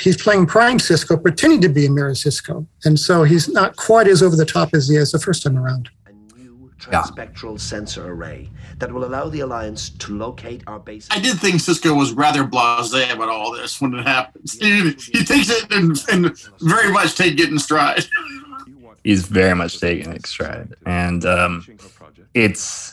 he's 0.00 0.16
playing 0.16 0.46
Prime 0.46 0.78
Sisko, 0.78 1.20
pretending 1.20 1.60
to 1.62 1.68
be 1.68 1.86
a 1.86 1.90
Mirror 1.90 2.12
Sisko, 2.12 2.66
and 2.84 2.98
so 2.98 3.24
he's 3.24 3.48
not 3.48 3.76
quite 3.76 4.06
as 4.08 4.22
over 4.22 4.36
the 4.36 4.46
top 4.46 4.74
as 4.74 4.88
he 4.88 4.96
is 4.96 5.12
the 5.12 5.18
first 5.18 5.42
time 5.42 5.58
around. 5.58 5.90
A 6.06 6.12
new 6.38 6.70
transpectral 6.78 7.58
sensor 7.58 8.10
array 8.12 8.50
that 8.78 8.92
will 8.92 9.04
allow 9.04 9.28
the 9.28 9.40
Alliance 9.40 9.90
to 9.90 10.16
locate 10.16 10.62
our 10.66 10.78
base. 10.78 11.08
I 11.10 11.18
did 11.18 11.38
think 11.40 11.56
Sisko 11.56 11.96
was 11.96 12.12
rather 12.12 12.44
blasé 12.44 13.12
about 13.12 13.28
all 13.28 13.52
this 13.52 13.80
when 13.80 13.94
it 13.94 14.06
happens. 14.06 14.52
He, 14.52 14.90
he 14.90 15.24
takes 15.24 15.50
it 15.50 15.72
and, 15.72 15.96
and 16.12 16.38
very 16.60 16.92
much 16.92 17.16
take 17.16 17.40
it 17.40 17.48
in 17.50 17.58
stride. 17.58 18.04
he's 19.04 19.26
very 19.26 19.54
much 19.54 19.80
taking 19.80 20.10
it 20.10 20.16
in 20.16 20.24
stride 20.24 20.74
and 20.86 21.24
um 21.24 21.66
it's 22.34 22.92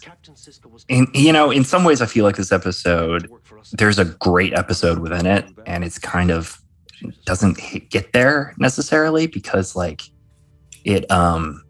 in 0.88 1.08
you 1.13 1.32
know 1.32 1.51
in 1.51 1.63
some 1.63 1.84
ways 1.84 2.01
i 2.01 2.05
feel 2.05 2.24
like 2.24 2.36
this 2.36 2.51
episode 2.51 3.29
there's 3.74 4.00
a 4.00 4.05
great 4.05 4.53
episode 4.53 5.00
within 5.00 5.25
it 5.25 5.46
and 5.65 5.84
it's 5.84 5.98
kind 5.98 6.32
of 6.32 6.62
doesn't 7.25 7.60
get 7.89 8.13
there 8.13 8.53
necessarily 8.58 9.27
because 9.27 9.75
like 9.75 10.01
it 10.84 11.10
um 11.12 11.63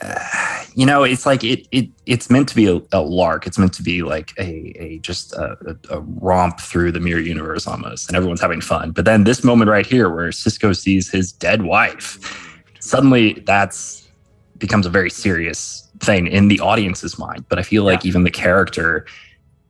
uh, 0.00 0.64
you 0.74 0.84
know 0.84 1.04
it's 1.04 1.24
like 1.24 1.42
it 1.42 1.66
it 1.70 1.88
it's 2.04 2.28
meant 2.28 2.48
to 2.48 2.54
be 2.54 2.66
a, 2.66 2.80
a 2.92 3.00
lark. 3.00 3.46
It's 3.46 3.58
meant 3.58 3.72
to 3.74 3.82
be 3.82 4.02
like 4.02 4.32
a 4.38 4.74
a 4.78 4.98
just 4.98 5.32
a, 5.32 5.56
a, 5.66 5.96
a 5.96 6.00
romp 6.00 6.60
through 6.60 6.92
the 6.92 7.00
mirror 7.00 7.20
universe 7.20 7.66
almost 7.66 8.08
and 8.08 8.16
everyone's 8.16 8.42
having 8.42 8.60
fun. 8.60 8.90
But 8.90 9.06
then 9.06 9.24
this 9.24 9.42
moment 9.42 9.70
right 9.70 9.86
here 9.86 10.10
where 10.10 10.28
sisko 10.28 10.76
sees 10.76 11.10
his 11.10 11.32
dead 11.32 11.62
wife 11.62 12.52
suddenly 12.80 13.42
that's 13.46 14.08
becomes 14.58 14.86
a 14.86 14.90
very 14.90 15.10
serious 15.10 15.85
thing 16.00 16.26
in 16.26 16.48
the 16.48 16.60
audience's 16.60 17.18
mind 17.18 17.44
but 17.48 17.58
i 17.58 17.62
feel 17.62 17.84
like 17.84 18.04
even 18.04 18.24
the 18.24 18.30
character 18.30 19.06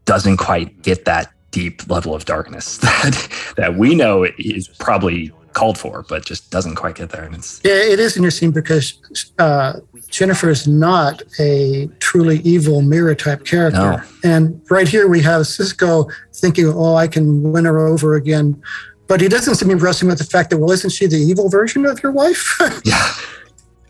doesn't 0.04 0.37
quite 0.37 0.83
get 0.83 1.04
that 1.04 1.33
deep 1.50 1.88
level 1.88 2.14
of 2.14 2.25
darkness 2.25 2.78
that 2.87 3.28
that 3.56 3.76
we 3.76 3.95
know 3.95 4.25
is 4.38 4.68
probably 4.68 5.33
called 5.56 5.78
for 5.78 6.04
but 6.06 6.23
just 6.23 6.50
doesn't 6.50 6.75
quite 6.75 6.97
get 6.97 7.09
there 7.09 7.25
and 7.25 7.35
it's 7.35 7.62
Yeah, 7.64 7.73
it 7.73 7.99
is 7.99 8.14
interesting 8.16 8.50
because 8.50 9.00
uh, 9.38 9.80
Jennifer 10.11 10.50
is 10.50 10.68
not 10.68 11.23
a 11.40 11.88
truly 11.99 12.40
evil 12.40 12.83
mirror 12.83 13.14
type 13.14 13.47
character. 13.47 13.78
No. 13.78 14.02
And 14.23 14.61
right 14.71 14.87
here 14.87 15.09
we 15.09 15.23
have 15.23 15.42
Sisko 15.42 16.12
thinking, 16.35 16.66
oh, 16.68 16.95
I 16.95 17.09
can 17.09 17.42
win 17.52 17.64
her 17.64 17.87
over 17.87 18.16
again. 18.16 18.62
But 19.06 19.23
he 19.23 19.28
doesn't 19.28 19.54
seem 19.54 19.71
to 19.71 19.76
be 19.76 19.83
wrestling 19.83 20.11
with 20.11 20.18
the 20.18 20.25
fact 20.25 20.50
that, 20.50 20.59
well, 20.59 20.73
isn't 20.73 20.90
she 20.90 21.06
the 21.06 21.16
evil 21.16 21.49
version 21.49 21.87
of 21.87 22.02
your 22.02 22.12
wife? 22.12 22.59
yeah 22.85 23.14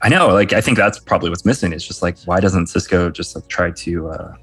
i 0.02 0.08
know 0.08 0.28
like 0.28 0.52
i 0.52 0.60
think 0.60 0.76
that's 0.76 0.98
probably 0.98 1.30
what's 1.30 1.44
missing 1.44 1.72
it's 1.72 1.86
just 1.86 2.02
like 2.02 2.18
why 2.24 2.40
doesn't 2.40 2.66
sisko 2.66 3.12
just 3.12 3.34
like 3.34 3.46
try 3.48 3.70
to 3.70 4.08
uh 4.08 4.34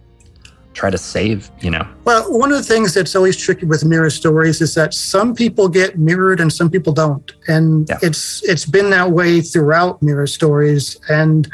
try 0.73 0.89
to 0.89 0.97
save 0.97 1.51
you 1.61 1.69
know 1.69 1.87
well, 2.05 2.37
one 2.37 2.51
of 2.51 2.57
the 2.57 2.63
things 2.63 2.93
that's 2.93 3.15
always 3.15 3.37
tricky 3.37 3.65
with 3.65 3.85
mirror 3.85 4.09
stories 4.09 4.59
is 4.61 4.75
that 4.75 4.93
some 4.93 5.33
people 5.33 5.69
get 5.69 5.97
mirrored 5.97 6.41
and 6.41 6.51
some 6.51 6.69
people 6.69 6.91
don't. 6.91 7.31
And 7.47 7.89
it's 8.01 8.43
it's 8.43 8.65
been 8.65 8.89
that 8.89 9.11
way 9.11 9.41
throughout 9.41 10.01
mirror 10.01 10.27
stories. 10.27 10.97
And 11.09 11.49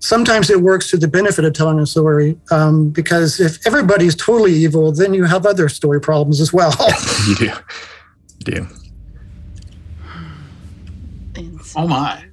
sometimes 0.00 0.50
it 0.50 0.60
works 0.60 0.90
to 0.90 0.98
the 0.98 1.08
benefit 1.08 1.44
of 1.44 1.54
telling 1.54 1.78
a 1.78 1.86
story 1.86 2.38
um, 2.50 2.90
because 2.90 3.40
if 3.40 3.66
everybody's 3.66 4.14
totally 4.14 4.52
evil, 4.52 4.92
then 4.92 5.14
you 5.14 5.24
have 5.24 5.46
other 5.46 5.68
story 5.68 6.00
problems 6.00 6.40
as 6.40 6.52
well. 6.52 6.74
you 7.28 7.34
do 7.36 7.44
you 7.44 7.54
do 8.44 8.66
Oh 11.76 11.86
my. 11.86 12.27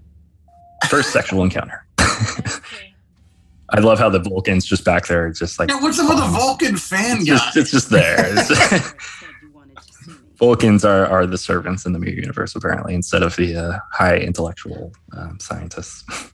First 0.89 1.11
sexual 1.11 1.43
encounter 1.43 1.85
i 3.69 3.79
love 3.79 3.97
how 3.99 4.09
the 4.09 4.19
vulcans 4.19 4.65
just 4.65 4.83
back 4.85 5.07
there 5.07 5.29
just 5.31 5.59
like 5.59 5.69
Yeah, 5.69 5.81
what's 5.81 5.99
up 5.99 6.07
with 6.09 6.17
the 6.19 6.27
Vulcan 6.27 6.77
fan 6.77 7.19
guy? 7.19 7.25
just, 7.25 7.57
it's 7.61 7.71
just 7.71 7.89
there. 7.89 8.19
It's- 8.37 8.93
Vulcans 10.37 10.83
are, 10.83 11.05
are 11.07 11.25
the 11.25 11.37
servants 11.37 11.85
in 11.85 11.93
the 11.93 11.99
Mirror 11.99 12.15
universe, 12.19 12.55
apparently, 12.57 12.93
instead 12.93 13.23
of 13.23 13.33
the 13.37 13.55
uh, 13.55 13.79
high 13.93 14.17
intellectual 14.17 14.91
um, 15.15 15.39
scientists. 15.39 16.03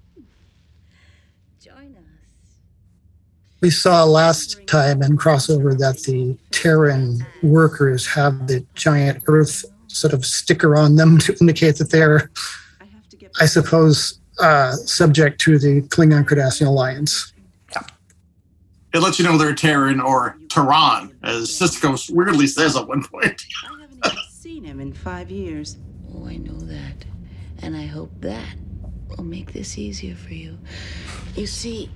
we 3.62 3.70
saw 3.70 4.04
last 4.04 4.66
time 4.66 5.04
in 5.04 5.18
crossover 5.18 5.78
that 5.78 6.02
the 6.04 6.36
Terran 6.50 7.24
workers 7.44 8.08
have 8.08 8.48
the 8.48 8.66
giant 8.74 9.24
Earth 9.28 9.64
sort 9.88 10.14
of 10.14 10.26
sticker 10.26 10.76
on 10.76 10.96
them 10.96 11.20
to 11.20 11.38
indicate 11.40 11.76
that 11.78 11.92
they're, 11.92 12.32
I 13.40 13.46
suppose, 13.46 14.20
uh, 14.42 14.74
subject 14.74 15.40
to 15.42 15.60
the 15.60 15.82
Klingon 15.84 16.26
Cardassian 16.26 16.68
alliance. 16.68 17.34
Yeah. 17.72 17.84
It 18.94 19.00
lets 19.00 19.20
you 19.20 19.26
know 19.26 19.38
they're 19.38 19.56
Terran 19.56 20.00
or 20.00 20.38
Tehran, 20.50 21.16
as 21.24 21.50
Sisko 21.50 22.14
weirdly 22.14 22.48
says 22.48 22.76
at 22.76 22.88
one 22.88 23.04
point. 23.04 23.44
I 24.04 24.10
haven't 24.10 24.32
seen 24.32 24.64
him 24.64 24.80
in 24.80 24.94
five 24.94 25.30
years. 25.30 25.78
Oh, 26.14 26.26
I 26.26 26.38
know 26.38 26.60
that. 26.60 27.06
And 27.62 27.76
I 27.76 27.86
hope 27.86 28.10
that 28.22 28.56
will 29.10 29.24
make 29.24 29.54
this 29.54 29.78
easier 29.78 30.16
for 30.16 30.34
you. 30.34 30.58
You 31.36 31.46
see, 31.46 31.90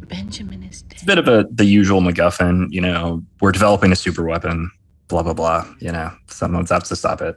Benjamin 0.00 0.62
is 0.62 0.82
dead. 0.82 0.92
It's 0.94 1.02
a 1.02 1.06
bit 1.06 1.18
of 1.18 1.28
a 1.28 1.46
the 1.50 1.64
usual 1.64 2.00
MacGuffin, 2.00 2.70
you 2.70 2.80
know, 2.80 3.22
we're 3.40 3.52
developing 3.52 3.92
a 3.92 3.96
super 3.96 4.24
weapon, 4.24 4.70
blah, 5.08 5.22
blah, 5.22 5.34
blah. 5.34 5.66
You 5.80 5.92
know, 5.92 6.12
someone's 6.26 6.70
has 6.70 6.88
to 6.88 6.96
stop 6.96 7.20
it. 7.20 7.36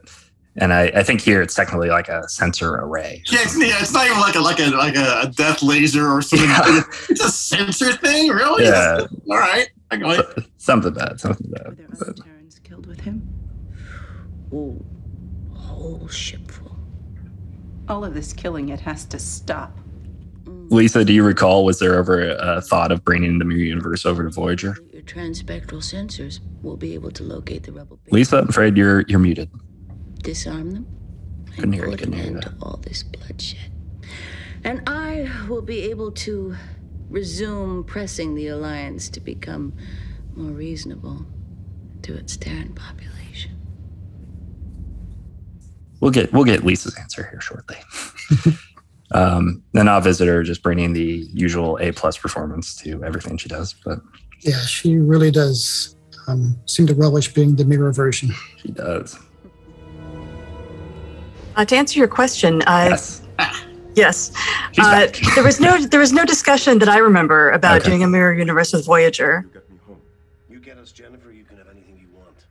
And 0.58 0.72
I, 0.72 0.84
I 0.94 1.02
think 1.02 1.20
here 1.20 1.42
it's 1.42 1.54
technically 1.54 1.90
like 1.90 2.08
a 2.08 2.28
sensor 2.28 2.76
array. 2.76 3.22
Yeah, 3.30 3.40
it's, 3.42 3.58
yeah, 3.58 3.80
it's 3.80 3.92
not 3.92 4.06
even 4.06 4.20
like 4.20 4.34
a 4.36 4.40
like 4.40 4.58
a 4.58 4.70
like 4.70 4.96
a 4.96 5.30
death 5.34 5.62
laser 5.62 6.08
or 6.08 6.22
something. 6.22 6.48
It's 7.10 7.22
a 7.22 7.30
sensor 7.30 7.92
thing, 7.92 8.30
really. 8.30 8.64
Yeah. 8.64 9.06
All 9.30 9.36
right. 9.36 9.68
I 9.90 9.96
go. 9.96 10.22
Something 10.56 10.94
bad, 10.94 11.20
something 11.20 11.50
bad. 11.50 11.76
But 11.98 12.20
Killed 12.64 12.86
with 12.86 13.00
him. 13.00 13.22
Oh, 14.52 14.76
whole 15.54 16.08
ship 16.08 16.50
full. 16.50 16.76
All 17.88 18.04
of 18.04 18.14
this 18.14 18.32
killing, 18.32 18.70
it 18.70 18.80
has 18.80 19.04
to 19.06 19.18
stop. 19.20 19.78
Mm. 20.44 20.70
Lisa, 20.70 21.04
do 21.04 21.12
you 21.12 21.22
recall, 21.22 21.64
was 21.64 21.78
there 21.78 21.96
ever 21.96 22.30
a 22.30 22.60
thought 22.60 22.90
of 22.90 23.04
bringing 23.04 23.38
the 23.38 23.44
Mirror 23.44 23.60
universe 23.60 24.04
over 24.04 24.24
to 24.24 24.30
Voyager? 24.30 24.76
Your 24.92 25.02
transpectral 25.02 25.80
sensors 25.80 26.40
will 26.62 26.76
be 26.76 26.94
able 26.94 27.12
to 27.12 27.22
locate 27.22 27.62
the 27.62 27.72
rebel 27.72 27.98
base, 28.04 28.12
Lisa, 28.12 28.38
I'm 28.38 28.48
afraid 28.48 28.76
you're 28.76 29.02
you're 29.02 29.20
muted. 29.20 29.48
Disarm 30.26 30.72
them, 30.72 30.86
Couldn't 31.54 31.72
hear 31.74 31.84
you, 31.84 31.90
put 31.92 32.00
couldn't 32.00 32.14
an 32.14 32.20
hear 32.20 32.30
you. 32.30 32.34
end 32.38 32.42
to 32.42 32.54
all 32.60 32.78
this 32.82 33.04
bloodshed. 33.04 33.70
And 34.64 34.82
I 34.88 35.30
will 35.48 35.62
be 35.62 35.82
able 35.82 36.10
to 36.12 36.56
resume 37.08 37.84
pressing 37.84 38.34
the 38.34 38.48
Alliance 38.48 39.08
to 39.10 39.20
become 39.20 39.72
more 40.34 40.50
reasonable 40.50 41.24
to 42.02 42.14
its 42.16 42.36
Terran 42.36 42.74
population. 42.74 43.52
We'll 46.00 46.10
get 46.10 46.32
we'll 46.32 46.42
get 46.44 46.64
Lisa's 46.64 46.96
answer 46.96 47.28
here 47.30 47.40
shortly. 47.40 47.76
um, 49.12 49.62
the 49.72 49.84
Nana 49.84 50.00
Visitor 50.00 50.42
just 50.42 50.60
bringing 50.62 50.92
the 50.92 51.24
usual 51.32 51.78
A 51.80 51.92
plus 51.92 52.18
performance 52.18 52.74
to 52.82 53.02
everything 53.04 53.36
she 53.38 53.48
does, 53.48 53.74
but 53.84 54.00
Yeah, 54.40 54.58
she 54.62 54.96
really 54.96 55.30
does 55.30 55.94
um, 56.26 56.56
seem 56.66 56.88
to 56.88 56.94
relish 56.94 57.32
being 57.32 57.54
the 57.54 57.64
mirror 57.64 57.92
version. 57.92 58.30
she 58.56 58.72
does. 58.72 59.16
Uh, 61.56 61.64
to 61.64 61.74
answer 61.76 61.98
your 61.98 62.08
question, 62.08 62.62
uh, 62.66 62.88
yes, 62.90 63.22
yes. 63.94 64.32
Uh, 64.78 65.06
there 65.34 65.42
was 65.44 65.58
no 65.58 65.78
there 65.86 66.00
was 66.00 66.12
no 66.12 66.24
discussion 66.24 66.78
that 66.80 66.88
I 66.88 66.98
remember 66.98 67.50
about 67.50 67.80
Okay. 67.80 67.88
doing 67.88 68.02
a 68.02 68.06
mirror 68.06 68.34
universe 68.34 68.72
with 68.74 68.84
Voyager. 68.84 69.46
You 70.50 70.60
get 70.60 70.76
us 70.76 70.92
Jennifer, 70.92 71.30
you 71.32 71.44
can 71.44 71.56
have 71.56 71.68
anything 71.70 71.98
you 71.98 72.08
want. 72.14 72.44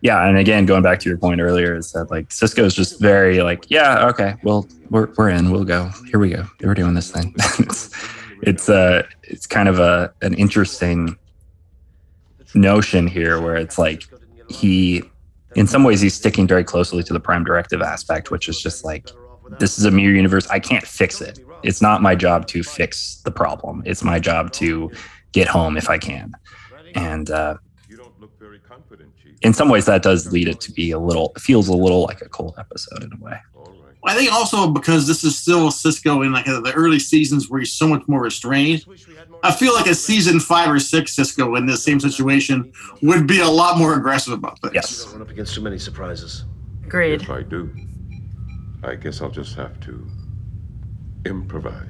Yeah, 0.00 0.26
and 0.26 0.38
again, 0.38 0.64
going 0.64 0.82
back 0.82 0.98
to 1.00 1.08
your 1.10 1.18
point 1.18 1.42
earlier, 1.42 1.76
is 1.76 1.92
that 1.92 2.10
like 2.10 2.30
Sisko's 2.30 2.74
just 2.74 2.98
very 3.00 3.42
like, 3.42 3.70
yeah, 3.70 4.06
okay, 4.08 4.34
well, 4.42 4.66
we're 4.88 5.10
we're 5.18 5.28
in, 5.28 5.50
we'll 5.50 5.64
go. 5.64 5.90
Here 6.10 6.18
we 6.18 6.30
go. 6.30 6.46
We're 6.62 6.74
doing 6.74 6.94
this 6.94 7.10
thing. 7.10 7.34
it's 7.58 7.90
it's 8.42 8.70
uh 8.70 9.02
it's 9.24 9.46
kind 9.46 9.68
of 9.68 9.78
a 9.78 10.14
an 10.22 10.32
interesting 10.34 11.18
notion 12.54 13.06
here 13.06 13.40
where 13.42 13.56
it's 13.56 13.76
like 13.78 14.04
he 14.48 15.02
in 15.56 15.66
some 15.66 15.84
ways 15.84 16.00
he's 16.00 16.14
sticking 16.14 16.46
very 16.46 16.64
closely 16.64 17.02
to 17.02 17.12
the 17.12 17.20
prime 17.20 17.44
directive 17.44 17.82
aspect, 17.82 18.30
which 18.30 18.48
is 18.48 18.60
just 18.60 18.84
like 18.84 19.10
this 19.58 19.78
is 19.78 19.84
a 19.84 19.90
mirror 19.90 20.14
universe. 20.14 20.46
I 20.48 20.60
can't 20.60 20.86
fix 20.86 21.20
it. 21.20 21.40
It's 21.62 21.82
not 21.82 22.02
my 22.02 22.14
job 22.14 22.46
to 22.48 22.62
fix 22.62 23.20
the 23.24 23.30
problem. 23.30 23.82
It's 23.84 24.04
my 24.04 24.18
job 24.18 24.52
to 24.52 24.90
get 25.32 25.48
home 25.48 25.76
if 25.76 25.90
I 25.90 25.98
can. 25.98 26.32
And 26.94 27.30
uh 27.30 27.56
in 29.42 29.54
some 29.54 29.68
ways 29.68 29.86
that 29.86 30.02
does 30.02 30.30
lead 30.32 30.48
it 30.48 30.60
to 30.60 30.72
be 30.72 30.90
a 30.90 30.98
little 30.98 31.32
feels 31.38 31.68
a 31.68 31.72
little 31.72 32.02
like 32.02 32.20
a 32.20 32.28
cold 32.28 32.54
episode 32.58 33.02
in 33.02 33.12
a 33.12 33.24
way. 33.24 33.38
I 34.04 34.14
think 34.14 34.32
also 34.32 34.70
because 34.70 35.06
this 35.06 35.24
is 35.24 35.36
still 35.38 35.68
Sisko 35.68 36.24
in 36.24 36.32
like 36.32 36.46
the 36.46 36.72
early 36.74 36.98
seasons 36.98 37.50
where 37.50 37.60
he's 37.60 37.72
so 37.72 37.86
much 37.86 38.02
more 38.06 38.22
restrained. 38.22 38.84
I 39.42 39.52
feel 39.52 39.74
like 39.74 39.86
a 39.86 39.94
season 39.94 40.38
five 40.40 40.70
or 40.70 40.78
six 40.78 41.16
Sisko 41.16 41.56
in 41.56 41.66
this 41.66 41.82
same 41.82 42.00
situation 42.00 42.72
would 43.02 43.26
be 43.26 43.40
a 43.40 43.48
lot 43.48 43.78
more 43.78 43.94
aggressive 43.94 44.32
about 44.34 44.58
things. 44.60 44.74
Yes. 44.74 45.06
Run 45.12 45.22
up 45.22 45.30
against 45.30 45.54
too 45.54 45.62
many 45.62 45.78
surprises. 45.78 46.44
Agreed. 46.84 47.22
If 47.22 47.30
I 47.30 47.42
do, 47.42 47.74
I 48.82 48.96
guess 48.96 49.20
I'll 49.20 49.30
just 49.30 49.54
have 49.56 49.78
to 49.80 50.06
improvise. 51.24 51.86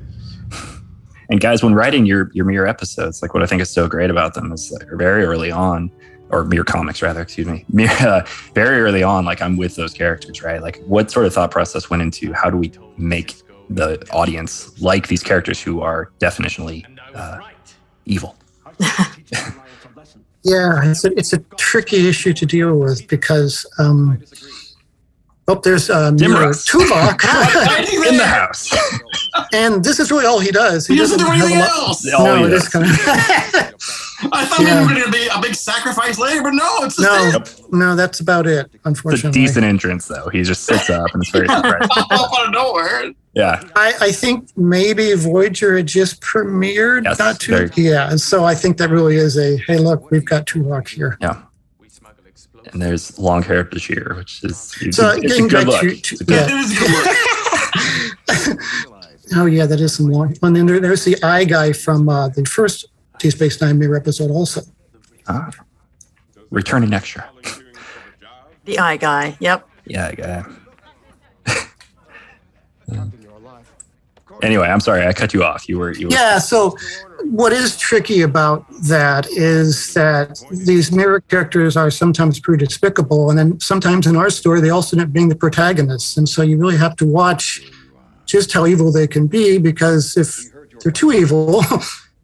And 1.31 1.41
guys, 1.41 1.63
when 1.63 1.75
writing 1.75 2.07
your 2.07 2.31
your 2.35 2.45
mirror 2.45 2.67
episodes, 2.67 3.23
like 3.23 3.35
what 3.35 3.43
I 3.43 3.47
think 3.47 3.63
is 3.63 3.71
so 3.71 3.89
great 3.89 4.11
about 4.11 4.35
them 4.35 4.53
is 4.53 4.69
that 4.71 4.89
very 4.93 5.25
early 5.25 5.53
on, 5.53 5.91
or 6.31 6.45
mirror 6.45 6.65
comics 6.65 7.03
rather, 7.03 7.21
excuse 7.21 7.47
me, 7.47 7.65
mirror, 7.73 7.91
uh, 8.01 8.27
very 8.55 8.81
early 8.81 9.05
on, 9.05 9.25
like 9.25 9.41
I'm 9.41 9.57
with 9.57 9.77
those 9.77 9.93
characters, 9.93 10.43
right? 10.43 10.61
Like 10.61 10.83
what 10.87 11.11
sort 11.11 11.27
of 11.27 11.35
thought 11.35 11.53
process 11.53 11.89
went 11.89 12.03
into 12.03 12.33
how 12.33 12.51
do 12.51 12.57
we 12.57 12.73
make 12.97 13.37
the 13.71 14.05
audience 14.11 14.81
like 14.81 15.07
these 15.07 15.23
characters 15.23 15.63
who 15.63 15.81
are 15.81 16.11
definitionally 16.19 16.85
uh, 17.14 17.38
evil? 18.07 18.37
Yeah, 20.42 20.81
it's 20.90 21.05
a, 21.05 21.12
it's 21.18 21.35
a 21.35 21.38
tricky 21.59 22.09
issue 22.09 22.33
to 22.33 22.46
deal 22.46 22.79
with 22.79 23.07
because, 23.09 23.66
um, 23.79 24.23
oh, 25.49 25.55
there's 25.62 25.90
um, 25.90 26.16
Tim 26.16 26.33
Russ. 26.33 26.66
Tuvok 26.66 27.23
in 28.11 28.16
the 28.16 28.25
house. 28.27 28.73
and 29.53 29.85
this 29.85 30.01
is 30.01 30.11
really 30.11 30.25
all 30.25 30.40
he 30.40 30.51
does. 30.51 30.87
He 30.87 30.96
doesn't 30.96 31.18
do 31.18 31.27
anything 31.31 31.59
lot- 31.59 31.68
else. 31.68 32.11
All 32.14 32.25
No, 32.25 32.46
he 32.46 32.55
it 32.55 32.70
kind 32.73 32.87
of. 32.87 32.90
I 34.33 34.46
thought 34.46 34.61
Yeah. 34.61 34.81
maybe 34.81 34.94
we 34.94 34.94
were 34.94 35.01
going 35.01 35.12
to 35.12 35.18
be 35.18 35.29
a 35.31 35.40
big 35.42 35.55
sacrifice 35.55 36.18
later, 36.18 36.42
but 36.42 36.53
no, 36.55 36.85
it's 36.85 36.96
the 36.96 37.03
no, 37.03 37.42
same. 37.44 37.79
no, 37.79 37.94
that's 37.94 38.20
about 38.20 38.46
it. 38.46 38.64
It's 38.73 38.75
a 38.77 38.88
Unfortunately, 38.88 39.38
decent 39.42 39.66
entrance 39.66 40.07
though. 40.09 40.31
He 40.31 40.42
just 40.42 40.64
sits 40.64 40.88
up 40.88 41.12
and 41.12 41.23
it's 41.23 41.31
very 41.33 41.49
surprising. 41.49 41.87
Pop 41.88 42.11
up 42.12 42.33
out 42.38 42.46
of 42.46 42.53
nowhere. 42.53 43.12
Yeah. 43.33 43.62
I, 43.77 43.95
I 44.01 44.12
think 44.12 44.49
maybe 44.57 45.12
Voyager 45.14 45.77
had 45.77 45.87
just 45.87 46.21
premiered, 46.21 47.05
Yes, 47.05 47.19
not 47.19 47.38
too. 47.40 47.53
very- 47.53 47.71
Yeah, 47.77 48.11
and 48.11 48.21
so 48.21 48.45
I 48.45 48.55
think 48.55 48.77
that 48.79 48.90
really 48.90 49.16
is 49.16 49.38
a 49.38 49.57
hey, 49.59 49.79
look, 49.79 50.11
we've 50.11 50.25
got 50.25 50.47
Tuvok 50.47 50.88
here. 50.88 51.16
Yeah. 51.21 51.43
And 52.73 52.81
there's 52.83 53.19
long 53.19 53.43
hair 53.43 53.64
Bashir, 53.64 54.16
which 54.16 54.45
is 54.45 54.57
So 54.93 55.09
it's 55.11 55.16
a 55.16 55.21
getting 55.21 55.49
good 55.49 55.66
back 55.66 55.66
look. 55.66 55.81
to, 55.81 55.88
to 55.88 56.14
It's 56.14 56.21
a 56.21 56.25
good 56.25 56.51
yeah. 56.51 56.64
Good 56.79 58.49
work. 58.49 58.59
Oh 59.37 59.47
yeah, 59.47 59.64
that 59.64 59.81
is 59.81 59.95
some 59.95 60.07
long. 60.07 60.35
And 60.43 60.57
then 60.57 60.66
there, 60.66 60.81
there's 60.81 61.05
the 61.05 61.16
eye 61.23 61.45
guy 61.45 61.73
from 61.73 62.09
uh, 62.09 62.31
the 62.31 62.45
first 62.45 62.87
Deep 63.21 63.31
Space 63.33 63.61
Nine 63.61 63.79
mirror 63.79 63.97
episode 63.97 64.29
also. 64.33 64.61
Ah. 65.29 65.49
Returning 66.51 66.90
next 66.90 67.14
year. 67.14 67.25
The 68.64 68.81
eye 68.81 68.97
guy. 68.97 69.37
Yep. 69.38 69.69
Yeah, 69.87 70.09
I 70.09 70.14
got 70.16 70.47
it. 71.47 71.66
Anyway, 74.42 74.68
I'm 74.68 74.81
sorry, 74.81 75.07
I 75.07 75.12
cut 75.12 75.35
you 75.35 75.44
off. 75.44 75.68
You 75.68 75.79
were 75.79 75.92
you 75.92 76.09
were 76.09 76.12
Yeah. 76.12 76.38
So 76.38 76.76
what 77.24 77.53
is 77.53 77.76
tricky 77.76 78.22
about 78.22 78.64
that 78.85 79.26
is 79.31 79.94
that 79.94 80.42
these 80.50 80.90
mirror 80.92 81.20
characters 81.20 81.76
are 81.76 81.90
sometimes 81.90 82.40
pretty 82.40 82.64
despicable, 82.66 83.31
and 83.31 83.38
then 83.38 83.61
sometimes 83.61 84.07
in 84.07 84.16
our 84.16 84.31
story 84.31 84.61
they 84.61 84.70
also 84.70 84.96
end 84.96 85.07
up 85.07 85.12
being 85.12 85.29
the 85.29 85.37
protagonists, 85.37 86.16
and 86.16 86.29
so 86.29 86.42
you 86.42 86.57
really 86.57 86.76
have 86.76 86.96
to 86.96 87.07
watch 87.07 87.61
just 88.26 88.53
how 88.53 88.66
evil 88.66 88.92
they 88.92 89.07
can 89.07 89.26
be 89.26 89.59
because 89.59 90.16
if 90.16 90.37
they're 90.83 90.92
too 90.92 91.12
evil. 91.12 91.62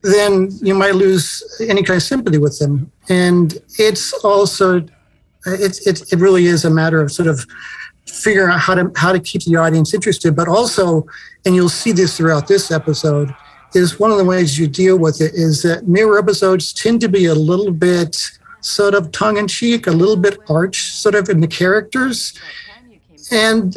Then 0.03 0.51
you 0.63 0.75
might 0.75 0.95
lose 0.95 1.43
any 1.59 1.83
kind 1.83 1.97
of 1.97 2.03
sympathy 2.03 2.39
with 2.39 2.61
them, 2.61 2.93
and 3.09 3.59
it's 3.77 4.13
also 4.23 4.87
it's, 5.47 5.85
it's 5.87 6.13
it 6.13 6.21
really 6.21 6.47
is 6.47 6.65
a 6.65 6.71
matter 6.71 7.01
of 7.01 7.11
sort 7.11 7.27
of 7.27 7.45
figuring 8.07 8.53
out 8.53 8.61
how 8.61 8.75
to 8.75 8.91
how 8.97 9.13
to 9.13 9.21
keep 9.21 9.43
the 9.45 9.57
audience 9.57 9.93
interested, 9.95 10.35
but 10.37 10.49
also, 10.49 11.07
and 11.45 11.55
you'll 11.55 11.69
see 11.69 11.93
this 11.93 12.17
throughout 12.17 12.47
this 12.49 12.71
episode, 12.71 13.35
is 13.75 13.99
one 14.01 14.11
of 14.11 14.19
the 14.19 14.25
ways 14.25 14.59
you 14.59 14.67
deal 14.67 14.99
with 14.99 15.21
it 15.21 15.35
is 15.35 15.63
that 15.63 15.87
mirror 15.89 16.19
episodes 16.19 16.73
tend 16.73 17.01
to 17.01 17.09
be 17.09 17.27
a 17.27 17.35
little 17.35 17.73
bit 17.73 18.31
sort 18.61 18.95
of 18.95 19.13
tongue 19.13 19.37
in 19.37 19.47
cheek, 19.49 19.87
a 19.87 19.91
little 19.91 20.17
bit 20.17 20.39
arch, 20.49 20.93
sort 20.93 21.15
of 21.15 21.29
in 21.29 21.41
the 21.41 21.47
characters, 21.47 22.39
and 23.31 23.77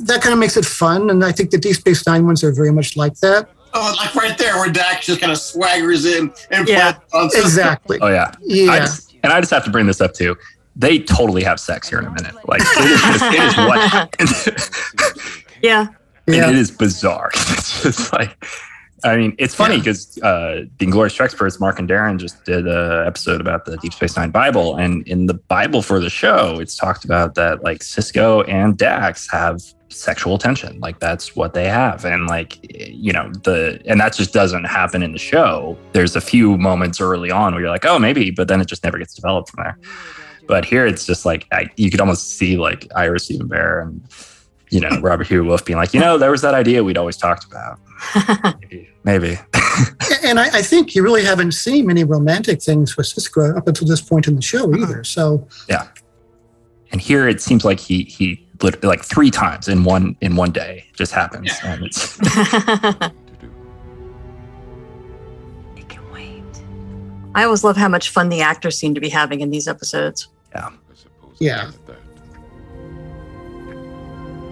that 0.00 0.20
kind 0.22 0.32
of 0.32 0.38
makes 0.38 0.56
it 0.56 0.64
fun. 0.64 1.10
And 1.10 1.24
I 1.24 1.32
think 1.32 1.50
the 1.50 1.58
Deep 1.58 1.76
Space 1.76 2.06
Nine 2.06 2.26
ones 2.26 2.42
are 2.44 2.52
very 2.52 2.72
much 2.72 2.96
like 2.96 3.14
that. 3.20 3.48
Oh, 3.74 3.94
like 3.98 4.14
right 4.14 4.36
there 4.36 4.54
where 4.56 4.70
Dax 4.70 5.06
just 5.06 5.20
kind 5.20 5.32
of 5.32 5.38
swaggers 5.38 6.04
in 6.06 6.30
and 6.50 6.68
Yeah, 6.68 6.92
plants 6.92 7.14
on 7.14 7.28
Sisko. 7.30 7.40
exactly. 7.44 7.98
Oh 8.02 8.08
yeah. 8.08 8.30
Yeah. 8.42 8.70
I 8.72 8.78
just, 8.80 9.14
and 9.22 9.32
I 9.32 9.40
just 9.40 9.50
have 9.50 9.64
to 9.64 9.70
bring 9.70 9.86
this 9.86 10.00
up 10.02 10.12
too. 10.12 10.36
They 10.76 10.98
totally 10.98 11.42
have 11.42 11.60
sex 11.60 11.88
here 11.88 11.98
in 11.98 12.06
a 12.06 12.10
minute. 12.10 12.34
Like 12.48 12.62
it 12.62 12.90
is, 12.90 13.00
just, 13.02 13.24
it 13.24 13.42
is 13.42 13.56
what 13.56 15.32
Yeah. 15.62 15.86
and 16.26 16.36
Yeah. 16.36 16.48
it 16.50 16.56
is 16.56 16.70
bizarre. 16.70 17.30
It's 17.52 17.82
just 17.82 18.12
like, 18.12 18.36
I 19.04 19.16
mean, 19.16 19.34
it's 19.38 19.54
funny 19.54 19.78
because 19.78 20.16
uh, 20.18 20.62
the 20.78 20.84
Inglorious 20.84 21.16
Trexperts, 21.16 21.58
Mark 21.60 21.78
and 21.80 21.88
Darren 21.88 22.18
just 22.18 22.44
did 22.44 22.66
an 22.68 23.06
episode 23.06 23.40
about 23.40 23.64
the 23.64 23.76
Deep 23.78 23.92
Space 23.92 24.16
Nine 24.16 24.30
Bible, 24.30 24.76
and 24.76 25.06
in 25.08 25.26
the 25.26 25.34
Bible 25.34 25.82
for 25.82 25.98
the 25.98 26.08
show, 26.10 26.58
it's 26.60 26.76
talked 26.76 27.04
about 27.04 27.34
that 27.34 27.64
like 27.64 27.80
Sisko 27.80 28.48
and 28.48 28.78
Dax 28.78 29.28
have 29.32 29.60
sexual 29.88 30.38
tension, 30.38 30.78
like 30.80 31.00
that's 31.00 31.34
what 31.34 31.52
they 31.52 31.66
have, 31.68 32.04
and 32.04 32.28
like 32.28 32.58
you 32.70 33.12
know 33.12 33.30
the 33.42 33.82
and 33.86 34.00
that 34.00 34.14
just 34.14 34.32
doesn't 34.32 34.64
happen 34.64 35.02
in 35.02 35.10
the 35.12 35.18
show. 35.18 35.76
There's 35.92 36.14
a 36.14 36.20
few 36.20 36.56
moments 36.56 37.00
early 37.00 37.30
on 37.32 37.54
where 37.54 37.62
you're 37.62 37.70
like, 37.70 37.84
oh, 37.84 37.98
maybe, 37.98 38.30
but 38.30 38.46
then 38.46 38.60
it 38.60 38.68
just 38.68 38.84
never 38.84 38.98
gets 38.98 39.14
developed 39.14 39.50
from 39.50 39.64
there. 39.64 39.78
But 40.46 40.64
here 40.64 40.86
it's 40.86 41.06
just 41.06 41.24
like 41.24 41.46
I, 41.52 41.70
you 41.76 41.90
could 41.90 42.00
almost 42.00 42.30
see 42.30 42.56
like 42.56 42.88
Ira 42.94 43.18
Steven 43.18 43.48
Behr 43.48 43.82
and 43.82 44.02
you 44.70 44.80
know 44.80 44.90
Robert 45.00 45.26
Hewitt 45.26 45.46
Wolfe 45.46 45.64
being 45.64 45.78
like, 45.78 45.94
you 45.94 46.00
know, 46.00 46.18
there 46.18 46.30
was 46.30 46.42
that 46.42 46.54
idea 46.54 46.82
we'd 46.82 46.98
always 46.98 47.16
talked 47.16 47.44
about. 47.44 47.78
maybe, 48.60 48.90
maybe. 49.04 49.38
and 50.24 50.40
I, 50.40 50.58
I 50.58 50.62
think 50.62 50.94
you 50.94 51.02
really 51.02 51.24
haven't 51.24 51.52
seen 51.52 51.86
many 51.86 52.04
romantic 52.04 52.62
things 52.62 52.96
with 52.96 53.06
Sisko 53.06 53.56
up 53.56 53.68
until 53.68 53.86
this 53.86 54.00
point 54.00 54.26
in 54.26 54.36
the 54.36 54.42
show 54.42 54.64
uh-huh. 54.72 54.82
either. 54.82 55.04
So 55.04 55.46
yeah. 55.68 55.88
And 56.90 57.00
here 57.00 57.26
it 57.26 57.40
seems 57.40 57.64
like 57.64 57.80
he 57.80 58.04
he 58.04 58.46
lit- 58.62 58.82
like 58.84 59.02
three 59.02 59.30
times 59.30 59.68
in 59.68 59.84
one 59.84 60.16
in 60.20 60.36
one 60.36 60.50
day 60.50 60.86
just 60.94 61.12
happens, 61.12 61.50
and 61.64 61.90
I 67.34 67.44
always 67.44 67.64
love 67.64 67.76
how 67.76 67.88
much 67.88 68.10
fun 68.10 68.28
the 68.28 68.42
actors 68.42 68.78
seem 68.78 68.94
to 68.94 69.00
be 69.00 69.08
having 69.08 69.40
in 69.40 69.50
these 69.50 69.68
episodes. 69.68 70.28
yeah. 70.54 70.70
Yeah. 71.38 71.70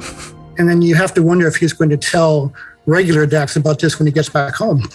and 0.58 0.68
then 0.68 0.82
you 0.82 0.96
have 0.96 1.14
to 1.14 1.22
wonder 1.22 1.46
if 1.46 1.56
he's 1.56 1.72
going 1.72 1.90
to 1.90 1.96
tell 1.96 2.52
regular 2.86 3.26
Dax 3.26 3.56
about 3.56 3.78
this 3.78 3.98
when 3.98 4.06
he 4.06 4.12
gets 4.12 4.28
back 4.28 4.54
home. 4.54 4.80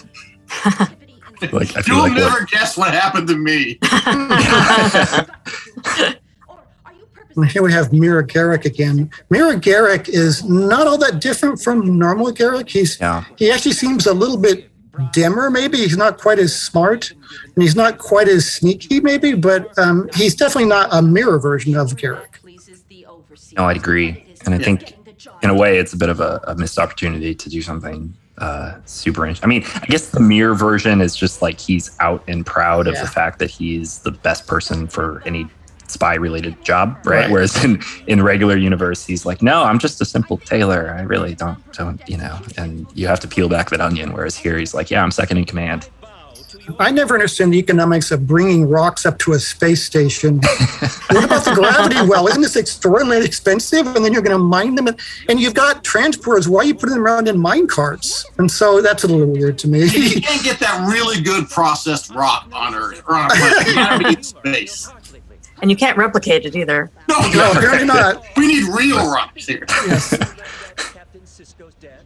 like 1.52 1.76
I 1.76 1.82
feel 1.82 1.96
You'll 1.96 2.04
like 2.04 2.12
never 2.12 2.40
what, 2.40 2.50
guess 2.50 2.76
what 2.76 2.92
happened 2.92 3.28
to 3.28 3.36
me. 3.36 3.78
And 7.36 7.50
here 7.50 7.62
we 7.62 7.70
have 7.70 7.92
Mira 7.92 8.26
Garak 8.26 8.64
again. 8.64 9.10
Mira 9.28 9.56
Garak 9.56 10.08
is 10.08 10.42
not 10.44 10.86
all 10.86 10.96
that 10.98 11.20
different 11.20 11.60
from 11.60 11.98
normal 11.98 12.32
Garak. 12.32 12.70
He's 12.70 12.98
yeah. 12.98 13.24
he 13.36 13.50
actually 13.50 13.72
seems 13.72 14.06
a 14.06 14.14
little 14.14 14.38
bit 14.38 14.70
dimmer. 15.12 15.50
Maybe 15.50 15.78
he's 15.78 15.96
not 15.96 16.18
quite 16.20 16.38
as 16.38 16.58
smart, 16.58 17.10
and 17.10 17.62
he's 17.62 17.76
not 17.76 17.98
quite 17.98 18.28
as 18.28 18.50
sneaky. 18.50 19.00
Maybe, 19.00 19.34
but 19.34 19.76
um, 19.78 20.08
he's 20.14 20.34
definitely 20.34 20.68
not 20.68 20.88
a 20.92 21.02
mirror 21.02 21.38
version 21.38 21.76
of 21.76 21.92
Garak. 21.96 22.26
No, 23.56 23.64
I'd 23.64 23.76
agree, 23.76 24.24
and 24.44 24.54
I 24.54 24.58
think 24.58 24.94
in 25.42 25.50
a 25.50 25.54
way 25.54 25.78
it's 25.78 25.92
a 25.92 25.96
bit 25.96 26.08
of 26.08 26.20
a, 26.20 26.40
a 26.46 26.54
missed 26.54 26.78
opportunity 26.78 27.34
to 27.34 27.48
do 27.48 27.62
something 27.62 28.12
uh, 28.38 28.74
super. 28.84 29.24
In- 29.26 29.36
I 29.42 29.46
mean, 29.46 29.64
I 29.74 29.86
guess 29.86 30.10
the 30.10 30.20
mirror 30.20 30.54
version 30.54 31.00
is 31.00 31.16
just 31.16 31.40
like 31.40 31.58
he's 31.58 31.96
out 32.00 32.22
and 32.28 32.44
proud 32.44 32.86
of 32.86 32.94
Yeah. 32.94 33.02
the 33.02 33.08
fact 33.08 33.38
that 33.38 33.50
he's 33.50 34.00
the 34.00 34.10
best 34.10 34.46
person 34.46 34.86
for 34.88 35.22
any 35.24 35.46
spy 35.90 36.14
related 36.14 36.62
job, 36.64 36.98
right? 37.04 37.22
Right. 37.22 37.30
Whereas 37.30 37.64
in 37.64 37.82
in 38.06 38.22
regular 38.22 38.56
universe, 38.56 39.04
he's 39.04 39.26
like, 39.26 39.42
no, 39.42 39.62
I'm 39.62 39.78
just 39.78 40.00
a 40.00 40.04
simple 40.04 40.38
tailor. 40.38 40.94
I 40.96 41.02
really 41.02 41.34
don't 41.34 41.58
don't 41.72 42.00
you 42.08 42.16
know. 42.16 42.38
And 42.56 42.86
you 42.94 43.06
have 43.06 43.20
to 43.20 43.28
peel 43.28 43.48
back 43.48 43.70
that 43.70 43.80
onion. 43.80 44.12
Whereas 44.12 44.36
here, 44.36 44.58
he's 44.58 44.74
like, 44.74 44.90
yeah, 44.90 45.02
I'm 45.02 45.10
second 45.10 45.38
in 45.38 45.44
command. 45.44 45.88
I 46.78 46.90
never 46.90 47.14
understand 47.14 47.52
the 47.52 47.58
economics 47.58 48.10
of 48.10 48.26
bringing 48.26 48.68
rocks 48.68 49.06
up 49.06 49.18
to 49.20 49.32
a 49.32 49.38
space 49.38 49.84
station. 49.84 50.36
what 51.10 51.24
about 51.24 51.44
the 51.44 51.52
gravity 51.54 51.96
well? 52.08 52.26
Isn't 52.26 52.42
this 52.42 52.56
extraordinarily 52.56 53.26
expensive? 53.26 53.86
And 53.86 54.04
then 54.04 54.12
you're 54.12 54.22
going 54.22 54.36
to 54.36 54.42
mine 54.42 54.74
them, 54.74 54.86
and, 54.88 54.98
and 55.28 55.40
you've 55.40 55.54
got 55.54 55.84
transporters. 55.84 56.48
Why 56.48 56.60
are 56.60 56.64
you 56.64 56.74
putting 56.74 56.94
them 56.94 57.04
around 57.04 57.28
in 57.28 57.38
mine 57.38 57.66
carts? 57.66 58.26
And 58.38 58.50
so 58.50 58.80
that's 58.80 59.04
a 59.04 59.06
little 59.06 59.26
weird 59.26 59.58
to 59.58 59.68
me. 59.68 59.84
you 59.84 60.20
can't 60.20 60.42
get 60.42 60.58
that 60.60 60.88
really 60.90 61.20
good 61.20 61.48
processed 61.48 62.10
rock 62.10 62.48
on 62.52 62.74
Earth 62.74 63.02
or 63.06 63.14
on 63.14 63.30
a 63.30 63.34
planet. 63.34 63.66
You 63.68 63.74
gotta 63.74 63.98
be 63.98 64.14
in 64.14 64.22
space. 64.22 64.90
And 65.62 65.70
you 65.70 65.76
can't 65.76 65.96
replicate 65.96 66.44
it 66.44 66.54
either. 66.54 66.90
No, 67.08 67.18
No, 67.30 67.52
apparently 67.52 67.86
not. 67.86 68.24
We 68.36 68.46
need 68.46 68.64
real 68.68 69.10
rocks 69.10 69.46
here. 69.46 69.66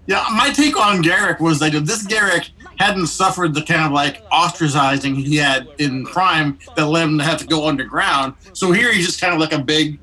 Yeah, 0.07 0.25
my 0.35 0.51
take 0.51 0.77
on 0.77 1.03
Garak 1.03 1.41
was 1.41 1.61
that 1.61 1.71
this 1.85 2.07
Garak 2.07 2.51
hadn't 2.79 3.07
suffered 3.07 3.55
the 3.55 3.63
kind 3.63 3.83
of 3.85 3.93
like 3.93 4.29
ostracizing 4.31 5.15
he 5.15 5.37
had 5.37 5.69
in 5.79 6.05
Prime 6.05 6.59
that 6.75 6.87
led 6.87 7.05
him 7.05 7.19
to 7.19 7.25
have 7.25 7.39
to 7.39 7.47
go 7.47 7.69
underground. 7.69 8.35
So 8.53 8.73
here 8.73 8.93
he's 8.93 9.07
just 9.07 9.21
kind 9.21 9.33
of 9.33 9.39
like 9.41 9.53
a 9.53 9.59
big 9.59 10.01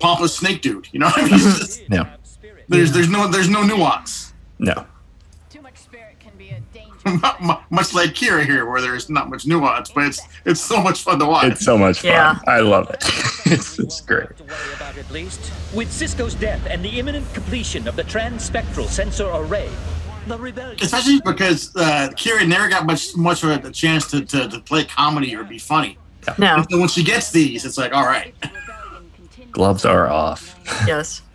pompous 0.00 0.36
snake 0.36 0.60
dude. 0.62 0.88
You 0.92 1.00
know 1.00 1.06
what 1.06 1.18
I 1.18 1.22
mean? 1.24 1.34
Mm-hmm. 1.34 1.58
Just- 1.58 1.88
No. 1.88 2.06
there's 2.68 2.92
there's 2.92 3.08
no 3.08 3.28
there's 3.28 3.48
no 3.48 3.62
nuance. 3.62 4.32
No. 4.58 4.86
Mu- 7.40 7.54
much 7.70 7.94
like 7.94 8.10
Kira 8.10 8.44
here, 8.44 8.66
where 8.66 8.80
there's 8.80 9.08
not 9.08 9.28
much 9.30 9.46
nuance, 9.46 9.90
but 9.90 10.04
it's 10.04 10.20
it's 10.44 10.60
so 10.60 10.82
much 10.82 11.02
fun 11.02 11.18
to 11.18 11.26
watch. 11.26 11.44
It's 11.44 11.64
so 11.64 11.78
much 11.78 12.00
fun. 12.00 12.10
Yeah. 12.10 12.38
I 12.46 12.60
love 12.60 12.90
it. 12.90 13.02
it's, 13.46 13.78
it's 13.78 14.00
great. 14.00 14.28
at 14.80 15.10
least. 15.10 15.40
With 15.74 15.88
Sisko's 15.88 16.34
death 16.34 16.64
and 16.68 16.84
the 16.84 16.98
imminent 16.98 17.32
completion 17.34 17.88
of 17.88 17.96
the 17.96 18.04
transspectral 18.04 18.86
sensor 18.86 19.28
array, 19.32 19.70
the 20.26 20.38
rebellion. 20.38 20.78
Especially 20.80 21.20
because 21.24 21.74
uh, 21.76 22.10
Kira 22.12 22.46
never 22.46 22.68
got 22.68 22.86
much 22.86 23.16
much 23.16 23.42
of 23.42 23.64
a 23.64 23.70
chance 23.70 24.10
to, 24.10 24.24
to, 24.24 24.48
to 24.48 24.60
play 24.60 24.84
comedy 24.84 25.34
or 25.34 25.44
be 25.44 25.58
funny. 25.58 25.98
No. 26.36 26.56
And 26.56 26.66
so 26.70 26.78
when 26.78 26.88
she 26.88 27.02
gets 27.02 27.30
these, 27.30 27.64
it's 27.64 27.78
like, 27.78 27.94
all 27.94 28.04
right. 28.04 28.34
Gloves 29.50 29.84
are 29.84 30.08
off. 30.08 30.58
Yes. 30.86 31.22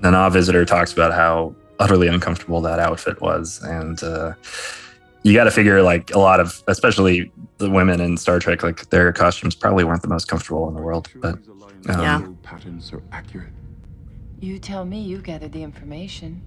Nana 0.00 0.30
Visitor 0.30 0.64
talks 0.64 0.92
about 0.92 1.12
how 1.12 1.54
utterly 1.78 2.08
uncomfortable 2.08 2.60
that 2.62 2.78
outfit 2.78 3.20
was, 3.20 3.62
and 3.62 4.02
uh, 4.02 4.34
you 5.22 5.34
got 5.34 5.44
to 5.44 5.50
figure 5.50 5.82
like 5.82 6.14
a 6.14 6.18
lot 6.18 6.40
of, 6.40 6.62
especially 6.68 7.30
the 7.58 7.70
women 7.70 8.00
in 8.00 8.16
Star 8.16 8.38
Trek, 8.38 8.62
like 8.62 8.88
their 8.90 9.12
costumes 9.12 9.54
probably 9.54 9.84
weren't 9.84 10.02
the 10.02 10.08
most 10.08 10.28
comfortable 10.28 10.68
in 10.68 10.74
the 10.74 10.82
world. 10.82 11.08
But 11.16 11.38
um, 11.88 12.00
Yeah. 12.00 12.26
Patterns 12.42 12.92
are 12.92 13.02
accurate. 13.12 13.52
You 14.40 14.58
tell 14.58 14.84
me 14.84 15.00
you 15.00 15.18
gathered 15.18 15.52
the 15.52 15.62
information. 15.62 16.42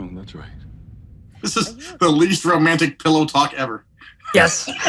Oh, 0.00 0.08
that's 0.12 0.34
right. 0.34 0.48
This 1.42 1.56
is 1.56 1.96
the 1.98 2.08
least 2.08 2.44
romantic 2.44 3.02
pillow 3.02 3.24
talk 3.24 3.52
ever. 3.54 3.84
Yes. 4.34 4.66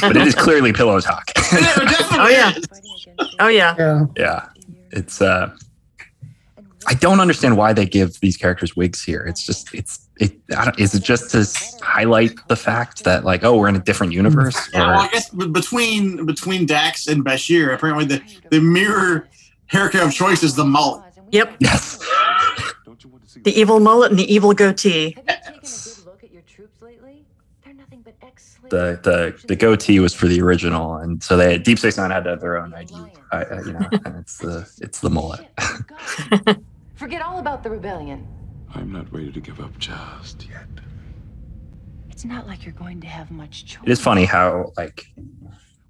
but 0.00 0.16
it 0.16 0.26
is 0.26 0.34
clearly 0.34 0.72
pillow 0.72 1.00
talk. 1.00 1.30
oh 1.36 2.28
yeah. 2.30 2.52
Oh 3.38 3.48
yeah. 3.48 3.74
Yeah. 3.78 4.06
yeah, 4.16 4.48
it's. 4.90 5.20
uh 5.22 5.54
I 6.86 6.94
don't 6.94 7.20
understand 7.20 7.56
why 7.56 7.72
they 7.72 7.86
give 7.86 8.18
these 8.20 8.36
characters 8.36 8.74
wigs 8.76 9.02
here. 9.02 9.24
It's 9.26 9.44
just 9.46 9.72
it's 9.74 10.08
it. 10.18 10.32
I 10.56 10.64
don't, 10.66 10.78
is 10.78 10.94
it 10.94 11.02
just 11.02 11.30
to 11.30 11.46
highlight 11.84 12.32
the 12.48 12.56
fact 12.56 13.04
that 13.04 13.24
like 13.24 13.44
oh 13.44 13.56
we're 13.56 13.68
in 13.68 13.76
a 13.76 13.80
different 13.80 14.12
universe? 14.12 14.56
Yeah, 14.72 14.80
well, 14.90 15.00
I 15.00 15.08
guess 15.08 15.28
between 15.30 16.24
between 16.26 16.66
Dax 16.66 17.06
and 17.06 17.24
Bashir, 17.24 17.74
apparently 17.74 18.04
the, 18.04 18.22
the 18.50 18.60
mirror 18.60 19.28
haircut 19.66 20.02
of 20.02 20.12
choice 20.12 20.42
is 20.42 20.54
the 20.56 20.64
mullet. 20.64 21.04
Yep. 21.30 21.56
Yes. 21.60 21.98
The 23.44 23.52
evil 23.58 23.80
mullet 23.80 24.10
and 24.10 24.18
the 24.18 24.32
evil 24.32 24.52
goatee. 24.52 25.16
the 28.68 28.98
the 29.02 29.34
the 29.48 29.56
goatee 29.56 29.98
was 30.00 30.14
for 30.14 30.26
the 30.28 30.40
original, 30.40 30.96
and 30.96 31.22
so 31.22 31.36
they 31.36 31.58
Deep 31.58 31.78
Space 31.78 31.96
Nine 31.98 32.10
had 32.10 32.24
to 32.24 32.30
have 32.30 32.40
their 32.40 32.58
own 32.58 32.72
ID. 32.74 32.94
I, 33.32 33.44
I- 33.44 33.60
you 33.62 33.72
know, 33.72 33.88
and 34.04 34.16
it's 34.18 34.38
the 34.38 34.68
it's 34.80 35.00
the 35.00 35.10
mullet. 35.10 35.46
Forget 37.02 37.20
all 37.20 37.40
about 37.40 37.64
the 37.64 37.70
rebellion. 37.70 38.28
I'm 38.76 38.92
not 38.92 39.12
ready 39.12 39.32
to 39.32 39.40
give 39.40 39.58
up 39.58 39.76
just 39.76 40.48
yet. 40.48 40.68
It's 42.10 42.24
not 42.24 42.46
like 42.46 42.64
you're 42.64 42.74
going 42.74 43.00
to 43.00 43.08
have 43.08 43.32
much 43.32 43.64
choice. 43.64 43.82
It 43.84 43.90
is 43.90 44.00
funny 44.00 44.24
how 44.24 44.72
like 44.76 45.04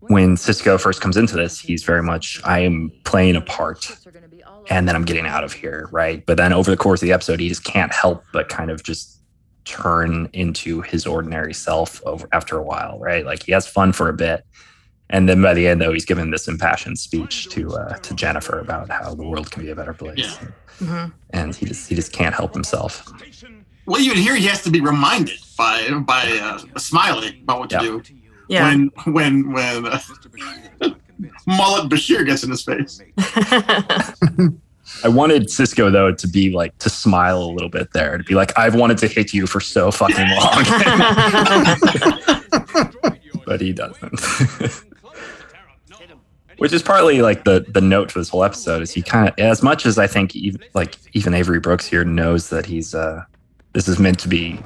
when 0.00 0.36
Sisko 0.36 0.80
first 0.80 1.02
comes 1.02 1.18
into 1.18 1.36
this, 1.36 1.60
he's 1.60 1.84
very 1.84 2.02
much 2.02 2.40
I 2.46 2.60
am 2.60 2.90
playing 3.04 3.36
a 3.36 3.42
part, 3.42 3.94
and 4.70 4.88
then 4.88 4.96
I'm 4.96 5.04
getting 5.04 5.26
out 5.26 5.44
of 5.44 5.52
here, 5.52 5.90
right? 5.92 6.24
But 6.24 6.38
then 6.38 6.54
over 6.54 6.70
the 6.70 6.78
course 6.78 7.02
of 7.02 7.06
the 7.06 7.12
episode, 7.12 7.40
he 7.40 7.48
just 7.50 7.64
can't 7.64 7.92
help 7.92 8.24
but 8.32 8.48
kind 8.48 8.70
of 8.70 8.82
just 8.82 9.20
turn 9.66 10.30
into 10.32 10.80
his 10.80 11.06
ordinary 11.06 11.52
self 11.52 12.02
over 12.06 12.26
after 12.32 12.56
a 12.56 12.62
while, 12.62 12.98
right? 12.98 13.26
Like 13.26 13.42
he 13.42 13.52
has 13.52 13.68
fun 13.68 13.92
for 13.92 14.08
a 14.08 14.14
bit. 14.14 14.46
And 15.12 15.28
then 15.28 15.40
by 15.42 15.52
the 15.54 15.68
end, 15.68 15.80
though, 15.80 15.92
he's 15.92 16.04
given 16.06 16.30
this 16.30 16.48
impassioned 16.48 16.98
speech 16.98 17.48
to 17.50 17.70
uh, 17.76 17.96
to 17.98 18.14
Jennifer 18.14 18.58
about 18.58 18.90
how 18.90 19.14
the 19.14 19.22
world 19.24 19.50
can 19.50 19.62
be 19.62 19.70
a 19.70 19.76
better 19.76 19.92
place, 19.94 20.38
Mhm. 20.80 21.12
and 21.30 21.54
he 21.54 21.66
just 21.66 21.88
he 21.88 21.94
just 21.94 22.12
can't 22.12 22.34
help 22.34 22.54
himself. 22.54 23.06
Well, 23.86 24.00
even 24.00 24.16
here, 24.16 24.34
he 24.36 24.46
has 24.46 24.62
to 24.64 24.70
be 24.70 24.80
reminded 24.80 25.38
by 25.58 25.88
by 26.00 26.24
uh, 26.42 26.58
Smiley 26.78 27.40
about 27.42 27.58
what 27.60 27.70
to 27.70 27.78
do. 27.78 28.02
Yeah. 28.48 28.64
When 28.68 28.90
when 29.16 29.52
when 29.52 29.86
uh, 29.86 29.98
mullet 31.46 31.90
Bashir 31.90 32.24
gets 32.24 32.42
in 32.44 32.50
his 32.50 32.62
face. 32.64 33.00
I 35.04 35.08
wanted 35.08 35.44
Sisko 35.48 35.90
though 35.92 36.12
to 36.12 36.26
be 36.28 36.50
like 36.52 36.76
to 36.78 36.90
smile 36.90 37.38
a 37.42 37.52
little 37.52 37.68
bit 37.70 37.92
there, 37.92 38.18
to 38.18 38.24
be 38.24 38.34
like, 38.34 38.52
I've 38.58 38.74
wanted 38.74 38.98
to 38.98 39.08
hit 39.08 39.32
you 39.32 39.46
for 39.46 39.60
so 39.60 39.90
fucking 39.90 40.28
long, 40.38 40.64
but 43.46 43.60
he 43.60 43.72
doesn't. 43.72 44.20
Which 46.62 46.72
is 46.72 46.80
partly 46.80 47.22
like 47.22 47.42
the 47.42 47.66
the 47.68 47.80
note 47.80 48.12
for 48.12 48.20
this 48.20 48.28
whole 48.28 48.44
episode 48.44 48.82
is 48.82 48.92
he 48.92 49.02
kind 49.02 49.28
of 49.28 49.34
as 49.36 49.64
much 49.64 49.84
as 49.84 49.98
I 49.98 50.06
think 50.06 50.36
even, 50.36 50.62
like 50.74 50.96
even 51.12 51.34
Avery 51.34 51.58
Brooks 51.58 51.86
here 51.86 52.04
knows 52.04 52.50
that 52.50 52.66
he's 52.66 52.94
uh 52.94 53.24
this 53.72 53.88
is 53.88 53.98
meant 53.98 54.20
to 54.20 54.28
be 54.28 54.60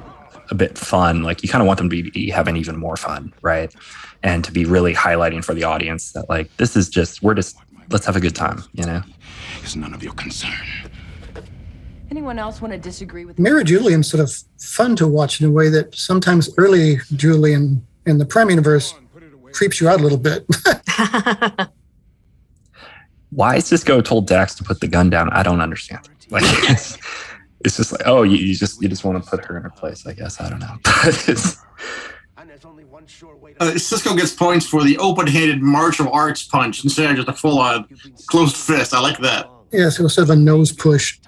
a 0.51 0.53
bit 0.53 0.77
fun. 0.77 1.23
Like 1.23 1.41
you 1.41 1.49
kind 1.49 1.63
of 1.63 1.65
want 1.65 1.79
them 1.79 1.89
to 1.89 2.03
be, 2.03 2.11
be 2.11 2.29
having 2.29 2.55
even 2.55 2.77
more 2.77 2.97
fun, 2.97 3.33
right? 3.41 3.73
And 4.21 4.43
to 4.43 4.51
be 4.51 4.63
really 4.63 4.93
highlighting 4.93 5.43
for 5.43 5.55
the 5.55 5.63
audience 5.63 6.11
that 6.11 6.29
like 6.29 6.55
this 6.57 6.75
is 6.75 6.87
just 6.87 7.23
we're 7.23 7.33
just 7.33 7.57
let's 7.89 8.05
have 8.05 8.15
a 8.15 8.19
good 8.19 8.35
time, 8.35 8.63
you 8.73 8.85
know. 8.85 9.01
It's 9.63 9.75
none 9.75 9.95
of 9.95 10.03
your 10.03 10.13
concern. 10.13 10.53
Anyone 12.11 12.37
else 12.37 12.61
want 12.61 12.73
to 12.73 12.77
disagree 12.77 13.25
with 13.25 13.39
Mary 13.39 13.63
Julian's 13.63 14.07
sort 14.07 14.21
of 14.21 14.31
fun 14.59 14.95
to 14.97 15.07
watch 15.07 15.41
in 15.41 15.47
a 15.47 15.51
way 15.51 15.69
that 15.69 15.95
sometimes 15.95 16.47
early 16.59 16.97
Julian 17.15 17.83
in 18.05 18.19
the 18.19 18.25
Prime 18.25 18.51
universe 18.51 18.93
creeps 19.51 19.81
you 19.81 19.89
out 19.89 19.99
a 19.99 20.03
little 20.03 20.19
bit. 20.19 20.45
why 23.37 23.57
Sisko 23.57 24.03
told 24.03 24.25
Dax 24.25 24.55
to 24.55 24.63
put 24.63 24.79
the 24.81 24.87
gun 24.87 25.11
down, 25.11 25.29
I 25.29 25.43
don't 25.43 25.61
understand. 25.61 26.09
Like 26.31 26.41
it's, 26.69 26.97
it's 27.63 27.77
just 27.77 27.91
like, 27.91 28.01
oh, 28.05 28.23
you, 28.23 28.35
you 28.35 28.55
just 28.55 28.81
you 28.81 28.89
just 28.89 29.03
want 29.05 29.23
to 29.23 29.29
put 29.29 29.45
her 29.45 29.57
in 29.57 29.61
her 29.63 29.69
place, 29.69 30.07
I 30.07 30.13
guess. 30.13 30.41
I 30.41 30.49
don't 30.49 30.59
know. 30.59 30.75
Uh, 33.59 33.71
Sisko 33.75 34.17
gets 34.17 34.33
points 34.33 34.65
for 34.67 34.83
the 34.83 34.97
open-handed 34.97 35.61
martial 35.61 36.11
arts 36.11 36.43
punch 36.43 36.83
instead 36.83 37.09
of 37.09 37.15
just 37.15 37.27
a 37.27 37.33
full-on 37.33 37.87
closed 38.27 38.55
fist. 38.55 38.93
I 38.93 38.99
like 38.99 39.17
that. 39.19 39.49
yeah, 39.71 39.89
so 39.89 40.07
sort 40.07 40.29
of 40.29 40.31
a 40.31 40.35
nose 40.35 40.71
push. 40.71 41.19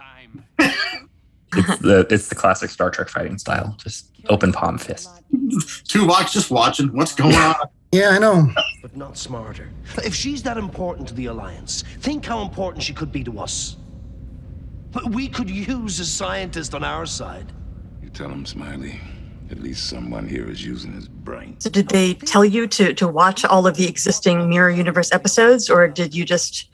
it's 0.60 1.80
the 1.80 2.06
it's 2.10 2.28
the 2.28 2.36
classic 2.36 2.70
Star 2.70 2.90
Trek 2.90 3.08
fighting 3.08 3.38
style, 3.38 3.76
just 3.82 4.12
open 4.30 4.52
palm 4.52 4.78
fist. 4.78 5.10
Two 5.32 6.06
Tuvok's 6.06 6.34
just 6.34 6.52
watching 6.52 6.88
what's 6.96 7.16
going 7.16 7.36
on. 7.36 7.56
Yeah, 7.92 8.10
I 8.10 8.20
know. 8.20 8.52
But 8.82 8.96
not 8.96 9.18
smarter. 9.18 9.70
If 10.04 10.14
she's 10.14 10.44
that 10.44 10.58
important 10.58 11.08
to 11.08 11.14
the 11.16 11.26
Alliance, 11.26 11.84
think 12.00 12.24
how 12.26 12.42
important 12.44 12.84
she 12.84 12.94
could 12.94 13.12
be 13.12 13.24
to 13.24 13.40
us. 13.40 13.78
But 14.92 15.12
we 15.12 15.28
could 15.28 15.50
use 15.50 16.00
a 16.00 16.06
scientist 16.06 16.76
on 16.76 16.84
our 16.84 17.06
side. 17.06 17.52
You 18.02 18.10
tell 18.10 18.30
him, 18.30 18.46
Smiley. 18.46 19.00
At 19.52 19.60
least 19.60 19.90
someone 19.90 20.28
here 20.28 20.48
is 20.50 20.64
using 20.64 20.94
his 20.94 21.08
brain. 21.08 21.56
So 21.60 21.72
did 21.72 21.90
they 21.90 22.14
tell 22.14 22.46
you 22.46 22.68
to 22.68 22.94
to 22.94 23.08
watch 23.08 23.44
all 23.44 23.66
of 23.66 23.76
the 23.76 23.88
existing 23.88 24.48
Mirror 24.48 24.72
Universe 24.72 25.12
episodes, 25.12 25.72
or 25.72 25.88
did 25.88 26.14
you 26.14 26.24
just 26.24 26.70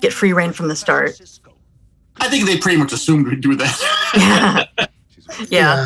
get 0.00 0.12
free 0.12 0.32
reign 0.32 0.52
from 0.52 0.66
the 0.66 0.74
start? 0.74 1.20
I 2.18 2.28
think 2.28 2.46
they 2.46 2.58
pretty 2.58 2.78
much 2.78 2.92
assumed 2.92 3.28
we'd 3.28 3.40
do 3.40 3.54
that. 3.54 4.68
Yeah. 4.78 4.86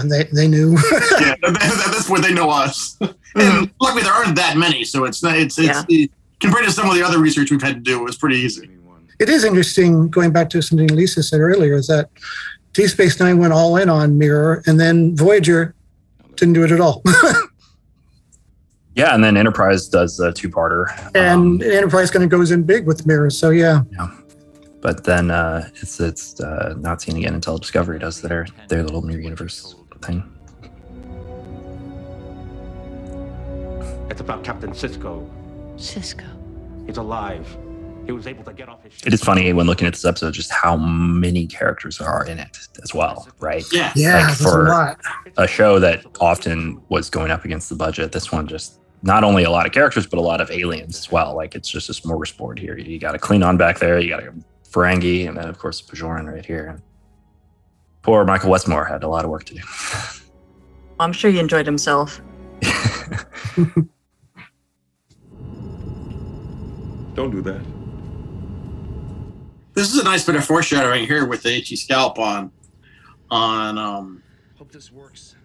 they, 0.04 0.24
they 0.32 0.48
knew. 0.48 0.72
yeah, 1.20 1.34
that- 1.42 1.88
that's 1.92 2.08
where 2.08 2.20
they 2.20 2.32
know 2.34 2.50
us. 2.50 2.98
And 3.36 3.70
luckily, 3.80 4.02
there 4.02 4.12
aren't 4.12 4.34
that 4.34 4.56
many, 4.56 4.82
so 4.84 5.04
it's 5.04 5.22
not. 5.22 5.36
It's 5.36 5.56
it's 5.56 5.84
compared 6.40 6.64
to 6.64 6.72
some 6.72 6.88
of 6.90 6.96
the 6.96 7.02
other 7.04 7.20
research 7.20 7.52
we've 7.52 7.62
had 7.62 7.76
to 7.76 7.80
do, 7.80 8.04
it's 8.08 8.16
pretty 8.16 8.34
easy. 8.34 8.68
It 9.20 9.28
is 9.28 9.44
interesting, 9.44 10.08
going 10.08 10.32
back 10.32 10.50
to 10.50 10.60
something 10.60 10.88
Lisa 10.88 11.22
said 11.22 11.38
earlier, 11.38 11.74
is 11.74 11.86
that 11.86 12.10
Deep 12.72 12.88
Space 12.90 13.20
Nine 13.20 13.38
went 13.38 13.52
all 13.52 13.76
in 13.76 13.88
on 13.88 14.18
Mirror, 14.18 14.64
and 14.66 14.80
then 14.80 15.14
Voyager 15.16 15.76
didn't 16.34 16.54
do 16.54 16.64
it 16.64 16.72
at 16.72 16.80
all. 16.80 17.04
Yeah, 18.96 19.14
and 19.14 19.22
then 19.22 19.36
Enterprise 19.36 19.88
does 19.88 20.18
a 20.18 20.32
two 20.32 20.50
parter. 20.50 20.86
and 21.14 21.62
um, 21.62 21.62
Enterprise 21.62 22.10
kind 22.10 22.24
of 22.24 22.30
goes 22.30 22.50
in 22.50 22.64
big 22.64 22.86
with 22.86 23.06
Mirror. 23.06 23.30
So, 23.30 23.50
yeah. 23.50 23.82
But 24.80 25.04
then 25.04 25.30
uh, 25.30 25.68
it's 25.76 26.00
it's 26.00 26.40
uh, 26.40 26.74
not 26.78 27.02
seen 27.02 27.16
again 27.16 27.34
until 27.34 27.58
Discovery 27.58 27.98
does 27.98 28.22
their 28.22 28.46
their 28.68 28.82
little 28.82 29.02
mirror 29.02 29.20
universe 29.20 29.74
thing. 30.02 30.22
It's 34.10 34.20
about 34.20 34.42
Captain 34.44 34.70
Sisko. 34.70 35.28
Sisko. 35.76 36.26
He's 36.86 36.96
alive. 36.96 37.46
He 38.06 38.12
was 38.12 38.26
able 38.26 38.42
to 38.44 38.52
get 38.52 38.68
off 38.68 38.82
his 38.82 38.94
ship. 38.94 39.06
It 39.06 39.14
is 39.14 39.22
funny 39.22 39.52
when 39.52 39.66
looking 39.66 39.86
at 39.86 39.92
this 39.92 40.04
episode 40.04 40.32
just 40.34 40.50
how 40.50 40.76
many 40.76 41.46
characters 41.46 42.00
are 42.00 42.24
in 42.26 42.38
it 42.38 42.58
as 42.82 42.92
well, 42.94 43.28
right? 43.38 43.64
Yeah. 43.70 43.92
Yeah, 43.94 44.16
Like 44.16 44.26
there's 44.26 44.40
a 44.40 44.44
for 44.44 44.68
lot. 44.68 45.00
a 45.36 45.46
show 45.46 45.78
that 45.78 46.04
often 46.20 46.80
was 46.88 47.08
going 47.10 47.30
up 47.30 47.44
against 47.44 47.68
the 47.68 47.76
budget, 47.76 48.12
this 48.12 48.32
one 48.32 48.46
just 48.48 48.80
not 49.02 49.22
only 49.22 49.44
a 49.44 49.50
lot 49.50 49.64
of 49.66 49.72
characters, 49.72 50.06
but 50.06 50.18
a 50.18 50.22
lot 50.22 50.40
of 50.40 50.50
aliens 50.50 50.98
as 50.98 51.12
well. 51.12 51.36
Like 51.36 51.54
it's 51.54 51.68
just 51.70 51.88
a 51.88 51.92
smorgasbord 51.92 52.58
here. 52.58 52.76
You 52.76 52.98
got 52.98 53.14
a 53.14 53.18
Klingon 53.18 53.56
back 53.58 53.78
there, 53.78 53.98
you 54.00 54.08
got 54.08 54.20
a 54.24 54.32
Ferengi, 54.70 55.26
and 55.28 55.36
then 55.36 55.48
of 55.48 55.58
course 55.58 55.80
Bajoran 55.82 56.32
right 56.32 56.44
here. 56.44 56.80
Poor 58.02 58.24
Michael 58.24 58.50
Westmore 58.50 58.84
had 58.84 59.02
a 59.02 59.08
lot 59.08 59.24
of 59.24 59.30
work 59.30 59.44
to 59.44 59.54
do. 59.54 59.60
I'm 60.98 61.12
sure 61.12 61.30
he 61.30 61.38
enjoyed 61.38 61.66
himself. 61.66 62.20
Don't 67.14 67.30
do 67.30 67.42
that. 67.42 67.60
This 69.74 69.92
is 69.92 69.98
a 70.00 70.04
nice 70.04 70.24
bit 70.24 70.36
of 70.36 70.44
foreshadowing 70.44 71.06
here 71.06 71.26
with 71.26 71.42
the 71.42 71.50
HE 71.60 71.76
scalp 71.76 72.18
on 72.18 72.50
on 73.30 73.78
um 73.78 74.22
Hope 74.58 74.72
this 74.72 74.90
works. 74.92 75.36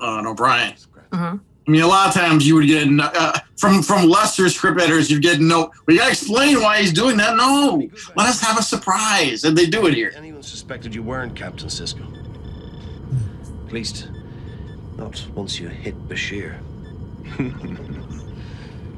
on 0.00 0.26
O'Brien. 0.26 0.74
Mhm. 1.10 1.40
I 1.66 1.70
mean, 1.70 1.80
a 1.80 1.86
lot 1.86 2.08
of 2.08 2.14
times 2.14 2.46
you 2.46 2.56
would 2.56 2.66
get 2.66 2.88
uh, 3.00 3.38
from 3.56 3.82
from 3.82 4.08
lesser 4.08 4.48
script 4.48 4.80
editors, 4.80 5.10
you 5.10 5.20
get 5.20 5.40
no. 5.40 5.70
We 5.86 5.96
gotta 5.96 6.10
explain 6.10 6.60
why 6.60 6.80
he's 6.80 6.92
doing 6.92 7.16
that. 7.16 7.36
No, 7.36 7.88
let 8.16 8.28
us 8.28 8.40
have 8.42 8.58
a 8.58 8.62
surprise, 8.62 9.44
and 9.44 9.56
they 9.56 9.66
do 9.66 9.86
it 9.86 9.94
here. 9.94 10.12
Anyone 10.14 10.42
suspected 10.42 10.94
you 10.94 11.02
weren't 11.02 11.34
Captain 11.34 11.68
Sisko? 11.68 12.04
At 13.66 13.72
least, 13.72 14.10
not 14.96 15.26
once 15.34 15.58
you 15.58 15.68
hit 15.68 15.96
Bashir. 16.08 16.58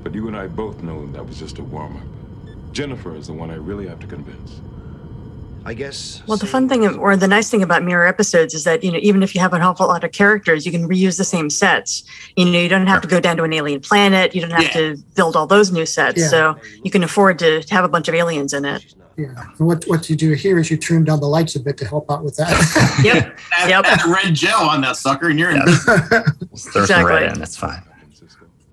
But 0.07 0.15
you 0.15 0.29
and 0.29 0.37
I 0.37 0.47
both 0.47 0.85
know 0.85 1.05
that 1.07 1.27
was 1.27 1.37
just 1.37 1.59
a 1.59 1.65
warm 1.65 1.97
up. 1.97 2.73
Jennifer 2.73 3.17
is 3.17 3.27
the 3.27 3.33
one 3.33 3.51
I 3.51 3.57
really 3.57 3.89
have 3.89 3.99
to 3.99 4.07
convince. 4.07 4.61
I 5.67 5.75
guess. 5.75 6.23
Well, 6.29 6.37
the 6.37 6.47
fun 6.47 6.69
thing 6.69 6.87
or 6.87 7.17
the 7.17 7.27
nice 7.27 7.51
thing 7.51 7.61
about 7.61 7.83
mirror 7.83 8.07
episodes 8.07 8.55
is 8.55 8.63
that, 8.63 8.85
you 8.85 8.93
know, 8.93 9.01
even 9.03 9.25
if 9.25 9.35
you 9.35 9.41
have 9.41 9.53
an 9.53 9.63
awful 9.63 9.89
lot 9.89 10.05
of 10.05 10.13
characters, 10.13 10.65
you 10.65 10.71
can 10.71 10.89
reuse 10.89 11.19
the 11.19 11.25
same 11.25 11.51
sets. 11.51 12.05
You 12.37 12.45
know, 12.45 12.61
you 12.61 12.69
don't 12.69 12.87
have 12.87 13.03
to 13.03 13.09
go 13.09 13.19
down 13.19 13.37
to 13.39 13.43
an 13.43 13.53
alien 13.53 13.81
planet. 13.81 14.33
You 14.33 14.43
don't 14.43 14.53
have 14.53 14.73
to 14.75 14.97
build 15.17 15.35
all 15.35 15.49
those 15.49 15.73
new 15.73 15.85
sets. 15.85 16.21
Yeah. 16.21 16.29
So 16.29 16.57
you 16.85 16.91
can 16.93 17.03
afford 17.03 17.41
to 17.41 17.65
have 17.71 17.85
a 17.85 17.89
bunch 17.89 18.07
of 18.07 18.15
aliens 18.15 18.53
in 18.53 18.65
it. 18.65 18.95
Yeah. 19.17 19.35
And 19.59 19.67
what 19.67 19.83
what 19.87 20.09
you 20.09 20.15
do 20.15 20.35
here 20.35 20.57
is 20.61 20.71
you 20.71 20.77
turn 20.77 21.03
down 21.03 21.19
the 21.19 21.27
lights 21.27 21.57
a 21.57 21.61
bit 21.61 21.77
to 21.79 21.85
help 21.85 22.09
out 22.13 22.23
with 22.23 22.37
that. 22.37 22.53
Yep. 23.05 23.37
Add, 23.59 23.85
add 23.87 24.05
red 24.05 24.35
gel 24.35 24.69
on 24.69 24.83
that 24.83 24.97
sucker, 24.97 25.31
and 25.31 25.39
you're 25.39 25.51
in. 25.51 25.63
Throw 26.57 26.85
some 26.85 27.05
red 27.05 27.35
in, 27.35 27.43
it's 27.43 27.57
fine. 27.57 27.83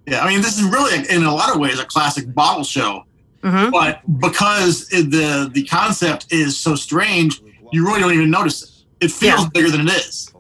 Yeah, 0.05 0.23
I 0.23 0.29
mean, 0.29 0.41
this 0.41 0.59
is 0.59 0.63
really, 0.65 1.09
in 1.09 1.23
a 1.23 1.33
lot 1.33 1.53
of 1.53 1.59
ways, 1.59 1.79
a 1.79 1.85
classic 1.85 2.31
bottle 2.33 2.63
show. 2.63 3.05
Mm-hmm. 3.43 3.71
But 3.71 4.01
because 4.19 4.87
the 4.89 5.49
the 5.53 5.63
concept 5.65 6.27
is 6.31 6.57
so 6.57 6.75
strange, 6.75 7.41
you 7.71 7.85
really 7.85 7.99
don't 7.99 8.13
even 8.13 8.31
notice 8.31 8.63
it. 8.63 9.05
It 9.05 9.11
feels 9.11 9.49
bigger 9.49 9.69
than 9.69 9.81
it 9.87 9.93
is. 9.93 10.31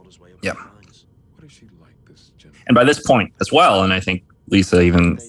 Yeah. 0.41 0.53
And 2.67 2.75
by 2.75 2.83
this 2.85 2.99
point 3.05 3.33
as 3.41 3.51
well, 3.51 3.83
and 3.83 3.91
I 3.91 3.99
think 3.99 4.23
Lisa 4.47 4.81
even, 4.81 5.19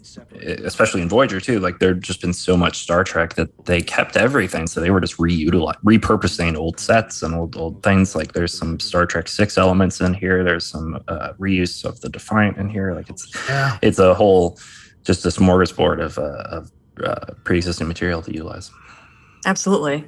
especially 0.65 1.03
in 1.03 1.09
Voyager 1.09 1.41
too, 1.41 1.59
like 1.59 1.81
there'd 1.81 2.03
just 2.03 2.21
been 2.21 2.33
so 2.33 2.57
much 2.57 2.79
Star 2.79 3.03
Trek 3.03 3.35
that 3.35 3.67
they 3.67 3.81
kept 3.81 4.17
everything, 4.17 4.69
so 4.69 4.81
they 4.81 4.91
were 4.91 5.01
just 5.01 5.17
reutilizing, 5.17 5.83
repurposing 5.83 6.57
old 6.57 6.79
sets 6.79 7.23
and 7.25 7.35
old 7.35 7.57
old 7.57 7.83
things. 7.83 8.15
Like 8.15 8.33
there's 8.35 8.57
some 8.57 8.79
Star 8.79 9.05
Trek 9.07 9.27
Six 9.27 9.59
elements 9.59 10.01
in 10.01 10.15
here. 10.15 10.45
There's 10.45 10.67
some 10.67 11.03
uh, 11.09 11.33
reuse 11.41 11.85
of 11.85 12.01
the 12.03 12.09
Defiant 12.09 12.57
in 12.57 12.69
here. 12.69 12.95
Like 12.95 13.11
it's 13.11 13.27
Yeah. 13.49 13.79
it's 13.83 13.99
a 13.99 14.15
whole 14.15 14.59
just 15.03 15.25
a 15.27 15.29
smorgasbord 15.29 16.01
of 16.05 16.19
uh, 16.19 16.45
of 16.57 16.71
uh, 17.03 17.33
pre-existing 17.45 17.89
material 17.89 18.23
to 18.23 18.33
utilize. 18.33 18.71
Absolutely. 19.47 20.05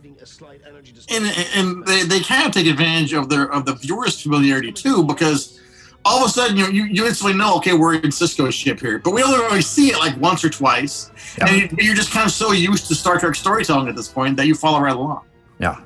and 1.10 1.26
and 1.54 1.86
they, 1.86 2.04
they 2.04 2.20
kind 2.20 2.46
of 2.46 2.52
take 2.52 2.66
advantage 2.66 3.12
of 3.12 3.28
their 3.28 3.52
of 3.52 3.66
the 3.66 3.74
viewers' 3.74 4.20
familiarity 4.20 4.72
too, 4.72 5.04
because 5.04 5.60
all 6.04 6.20
of 6.22 6.26
a 6.26 6.32
sudden 6.32 6.56
you 6.56 6.66
you, 6.68 6.84
you 6.84 7.06
instantly 7.06 7.36
know, 7.36 7.56
okay, 7.56 7.74
we're 7.74 7.94
in 7.94 8.10
Sisko's 8.10 8.54
ship 8.54 8.80
here, 8.80 8.98
but 8.98 9.12
we 9.12 9.22
only 9.22 9.38
really 9.40 9.62
see 9.62 9.88
it 9.88 9.98
like 9.98 10.16
once 10.18 10.44
or 10.44 10.48
twice, 10.48 11.10
and 11.40 11.50
you, 11.50 11.68
you're 11.78 11.94
just 11.94 12.12
kind 12.12 12.24
of 12.24 12.32
so 12.32 12.52
used 12.52 12.88
to 12.88 12.94
Star 12.94 13.18
Trek 13.18 13.34
storytelling 13.34 13.88
at 13.88 13.96
this 13.96 14.08
point 14.08 14.36
that 14.38 14.46
you 14.46 14.54
follow 14.54 14.80
right 14.80 14.96
along. 14.96 15.22
Yeah. 15.58 15.80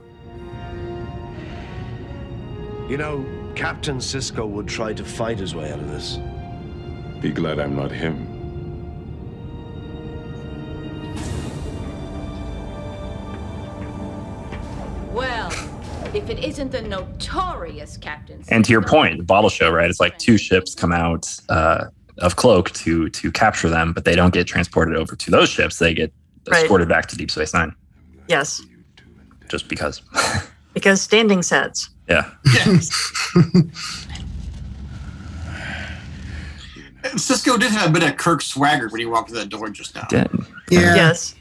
You 2.88 2.96
know, 2.96 3.24
Captain 3.54 3.98
Sisko 3.98 4.48
would 4.48 4.68
try 4.68 4.92
to 4.92 5.04
fight 5.04 5.38
his 5.38 5.54
way 5.54 5.72
out 5.72 5.80
of 5.80 5.88
this. 5.90 6.18
Be 7.20 7.30
glad 7.30 7.58
I'm 7.58 7.76
not 7.76 7.90
him. 7.90 8.29
If 16.12 16.28
it 16.28 16.40
isn't 16.42 16.72
the 16.72 16.82
notorious 16.82 17.96
Captain 17.96 18.42
And 18.48 18.64
to 18.64 18.72
your 18.72 18.82
point, 18.82 19.18
the 19.18 19.22
bottle 19.24 19.48
show, 19.50 19.70
right? 19.70 19.88
It's 19.88 20.00
like 20.00 20.18
two 20.18 20.36
ships 20.38 20.74
come 20.74 20.90
out 20.92 21.28
uh, 21.48 21.84
of 22.18 22.34
Cloak 22.36 22.70
to 22.72 23.08
to 23.10 23.30
capture 23.30 23.68
them, 23.68 23.92
but 23.92 24.04
they 24.04 24.16
don't 24.16 24.34
get 24.34 24.46
transported 24.48 24.96
over 24.96 25.14
to 25.14 25.30
those 25.30 25.48
ships. 25.48 25.78
They 25.78 25.94
get 25.94 26.12
Right. 26.50 26.62
escorted 26.64 26.88
back 26.88 27.06
to 27.08 27.16
Deep 27.16 27.30
Space 27.30 27.52
Nine, 27.54 27.74
Yes. 28.28 28.62
just 29.48 29.68
because. 29.68 30.02
Because 30.72 31.00
standing 31.02 31.42
sets. 31.42 31.90
Yeah. 32.08 32.30
And 32.64 32.80
Sisko 37.18 37.58
did 37.58 37.72
have 37.72 37.90
a 37.90 37.92
bit 37.92 38.04
of 38.08 38.16
Kirk 38.16 38.40
swagger 38.40 38.88
when 38.88 39.00
he 39.00 39.06
walked 39.06 39.30
through 39.30 39.38
that 39.40 39.48
door 39.48 39.68
just 39.70 39.96
now. 39.96 40.06
Did. 40.08 40.28
Yeah. 40.70 40.94
Yes. 40.94 41.34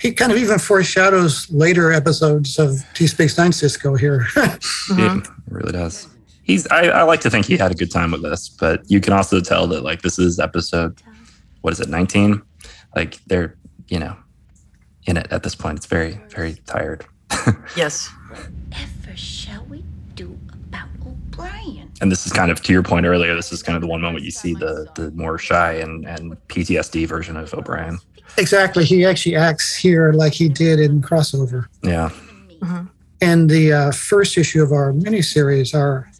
He 0.00 0.12
kind 0.12 0.32
of 0.32 0.38
even 0.38 0.58
foreshadows 0.58 1.50
later 1.50 1.92
episodes 1.92 2.58
of 2.58 2.84
Deep 2.94 3.08
Space 3.08 3.38
Nine 3.38 3.52
Sisko 3.52 3.98
here. 3.98 4.26
Yeah, 4.90 5.06
uh-huh. 5.06 5.20
it 5.46 5.52
really 5.52 5.72
does. 5.72 6.08
He's. 6.42 6.66
I, 6.68 6.88
I 6.88 7.02
like 7.04 7.20
to 7.22 7.30
think 7.30 7.46
he 7.46 7.56
had 7.56 7.70
a 7.72 7.74
good 7.74 7.90
time 7.90 8.10
with 8.10 8.22
this, 8.22 8.50
but 8.50 8.82
you 8.90 9.00
can 9.00 9.14
also 9.14 9.40
tell 9.40 9.66
that 9.68 9.82
like 9.82 10.02
this 10.02 10.18
is 10.18 10.38
episode. 10.38 11.00
What 11.62 11.72
is 11.72 11.80
it? 11.80 11.88
Nineteen. 11.88 12.42
Like 12.94 13.18
they're 13.26 13.56
you 13.88 13.98
know 13.98 14.14
in 15.06 15.16
it 15.16 15.26
at 15.30 15.42
this 15.42 15.54
point. 15.54 15.78
It's 15.78 15.86
very 15.86 16.20
very 16.28 16.54
tired. 16.66 17.06
Yes. 17.76 18.08
Whatever 18.28 19.16
shall 19.16 19.64
we 19.66 19.84
do 20.14 20.38
about 20.52 20.88
O'Brien? 21.06 21.90
And 22.00 22.12
this 22.12 22.26
is 22.26 22.32
kind 22.32 22.50
of 22.50 22.62
to 22.62 22.72
your 22.72 22.82
point 22.82 23.06
earlier. 23.06 23.34
This 23.34 23.52
is 23.52 23.62
kind 23.62 23.76
of 23.76 23.82
the 23.82 23.88
one 23.88 24.00
moment 24.00 24.24
you 24.24 24.30
see 24.30 24.54
the 24.54 24.88
the 24.94 25.10
more 25.12 25.38
shy 25.38 25.72
and 25.74 26.06
and 26.06 26.36
PTSD 26.48 27.06
version 27.08 27.36
of 27.36 27.52
O'Brien. 27.54 27.98
Exactly. 28.36 28.84
He 28.84 29.04
actually 29.04 29.36
acts 29.36 29.74
here 29.74 30.12
like 30.12 30.32
he 30.32 30.48
did 30.48 30.80
in 30.80 31.02
crossover. 31.02 31.66
Yeah. 31.82 32.10
And 33.20 33.48
the 33.48 33.72
uh, 33.72 33.92
first 33.92 34.36
issue 34.36 34.62
of 34.62 34.72
our 34.72 34.92
miniseries, 34.92 35.74
our 35.74 36.10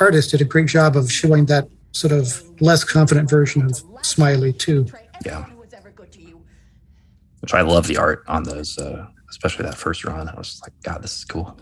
artist 0.00 0.30
did 0.30 0.40
a 0.40 0.44
great 0.44 0.68
job 0.68 0.96
of 0.96 1.10
showing 1.10 1.46
that 1.46 1.68
sort 1.92 2.12
of 2.12 2.42
less 2.60 2.84
confident 2.84 3.28
version 3.28 3.62
of 3.64 3.82
Smiley 4.02 4.52
too. 4.52 4.86
Yeah. 5.24 5.46
Which 7.40 7.54
I 7.54 7.60
love 7.60 7.86
the 7.86 7.96
art 7.96 8.24
on 8.26 8.42
those, 8.42 8.76
uh, 8.78 9.06
especially 9.30 9.64
that 9.64 9.76
first 9.76 10.04
run. 10.04 10.28
I 10.28 10.34
was 10.34 10.60
like, 10.62 10.72
God, 10.82 11.02
this 11.02 11.16
is 11.18 11.24
cool. 11.24 11.58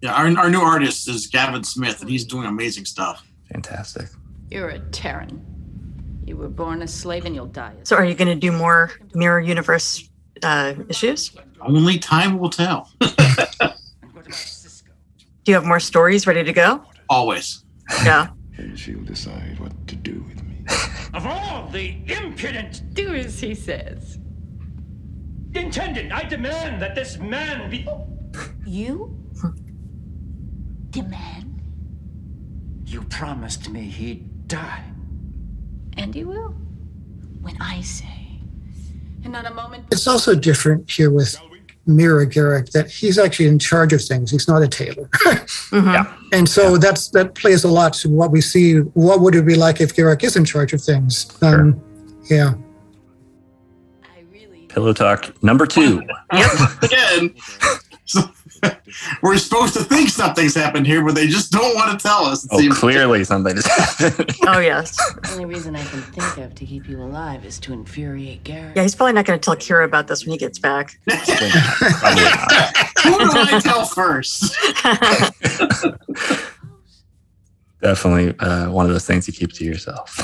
Yeah, 0.00 0.14
our, 0.14 0.26
our 0.38 0.50
new 0.50 0.60
artist 0.60 1.08
is 1.08 1.26
Gavin 1.26 1.64
Smith, 1.64 2.00
and 2.00 2.10
he's 2.10 2.24
doing 2.24 2.46
amazing 2.46 2.84
stuff. 2.84 3.26
Fantastic. 3.52 4.08
You're 4.50 4.68
a 4.68 4.78
Terran. 4.90 5.51
You 6.24 6.36
were 6.36 6.48
born 6.48 6.82
a 6.82 6.88
slave 6.88 7.24
and 7.24 7.34
you'll 7.34 7.46
die. 7.46 7.74
So 7.84 7.96
are 7.96 8.04
you 8.04 8.14
going 8.14 8.28
to 8.28 8.34
do 8.36 8.52
more 8.52 8.92
mirror 9.14 9.40
universe 9.40 10.08
uh, 10.42 10.74
issues? 10.88 11.34
Only 11.60 11.98
time 11.98 12.38
will 12.38 12.50
tell. 12.50 12.90
Do 13.00 13.08
you 15.50 15.54
have 15.54 15.64
more 15.64 15.80
stories 15.80 16.26
ready 16.26 16.44
to 16.44 16.52
go? 16.52 16.84
Always. 17.08 17.64
Yeah. 18.04 18.28
And 18.58 18.78
she'll 18.78 19.02
decide 19.02 19.58
what 19.58 19.72
to 19.88 19.96
do 19.96 20.22
with 20.28 20.42
me. 20.44 20.62
Of 21.14 21.26
all 21.26 21.68
the 21.68 21.96
impudent 22.06 22.82
Do 22.94 23.14
as 23.14 23.40
he 23.40 23.54
says. 23.54 24.18
intendant, 25.54 26.12
I 26.12 26.24
demand 26.24 26.80
that 26.82 26.94
this 26.94 27.18
man 27.18 27.70
be. 27.70 27.88
You? 28.66 29.16
Demand? 30.90 31.62
You 32.84 33.02
promised 33.04 33.70
me 33.70 33.82
he'd 33.88 34.48
die. 34.48 34.84
And 35.96 36.14
he 36.14 36.24
will. 36.24 36.54
When 37.40 37.56
I 37.60 37.80
say. 37.82 38.06
And 39.24 39.32
not 39.32 39.46
a 39.46 39.54
moment. 39.54 39.84
It's 39.92 40.06
also 40.06 40.34
different 40.34 40.90
here 40.90 41.10
with 41.10 41.36
Mira 41.86 42.26
Garak 42.26 42.70
that 42.72 42.90
he's 42.90 43.18
actually 43.18 43.46
in 43.48 43.58
charge 43.58 43.92
of 43.92 44.02
things. 44.02 44.30
He's 44.30 44.46
not 44.48 44.62
a 44.62 44.68
tailor. 44.68 45.08
Yeah. 45.72 46.12
And 46.32 46.46
so 46.46 46.76
that's 46.76 47.08
that 47.10 47.34
plays 47.34 47.64
a 47.64 47.68
lot 47.68 47.94
to 47.94 48.10
what 48.10 48.30
we 48.30 48.42
see. 48.42 48.76
What 48.80 49.20
would 49.22 49.34
it 49.34 49.46
be 49.46 49.54
like 49.54 49.80
if 49.80 49.96
Garak 49.96 50.22
is 50.22 50.36
in 50.36 50.44
charge 50.44 50.74
of 50.74 50.82
things? 50.82 51.34
Um, 51.42 51.80
Yeah. 52.30 52.52
Pillow 54.68 54.92
talk 54.92 55.32
number 55.42 55.66
two. 55.66 56.02
yep. 56.32 56.50
Again, 56.82 57.34
so, 58.04 58.20
we're 59.22 59.36
supposed 59.38 59.74
to 59.74 59.82
think 59.84 60.08
something's 60.08 60.54
happened 60.54 60.86
here, 60.86 61.04
but 61.04 61.14
they 61.14 61.26
just 61.26 61.50
don't 61.50 61.74
want 61.74 61.98
to 61.98 62.02
tell 62.06 62.24
us. 62.24 62.44
it 62.44 62.50
Oh, 62.52 62.58
seems. 62.58 62.78
clearly 62.78 63.24
something 63.24 63.56
is 63.56 63.66
happening. 63.98 64.26
Oh, 64.46 64.60
yes. 64.60 64.96
The 65.22 65.30
only 65.32 65.44
reason 65.46 65.74
I 65.76 65.84
can 65.84 66.00
think 66.02 66.38
of 66.38 66.54
to 66.54 66.64
keep 66.66 66.88
you 66.88 67.02
alive 67.02 67.44
is 67.44 67.58
to 67.60 67.72
infuriate 67.72 68.44
Garak. 68.44 68.76
Yeah, 68.76 68.82
he's 68.82 68.94
probably 68.94 69.14
not 69.14 69.24
going 69.24 69.38
to 69.38 69.44
tell 69.44 69.56
Kira 69.56 69.84
about 69.84 70.06
this 70.08 70.24
when 70.24 70.32
he 70.32 70.38
gets 70.38 70.58
back. 70.58 70.98
Who 71.10 71.16
do 73.18 73.30
I 73.34 73.60
tell 73.62 73.84
first? 73.84 74.54
Definitely 77.82 78.38
uh, 78.38 78.70
one 78.70 78.86
of 78.86 78.92
those 78.92 79.04
things 79.06 79.26
you 79.26 79.34
keep 79.34 79.52
to 79.54 79.64
yourself. 79.64 80.20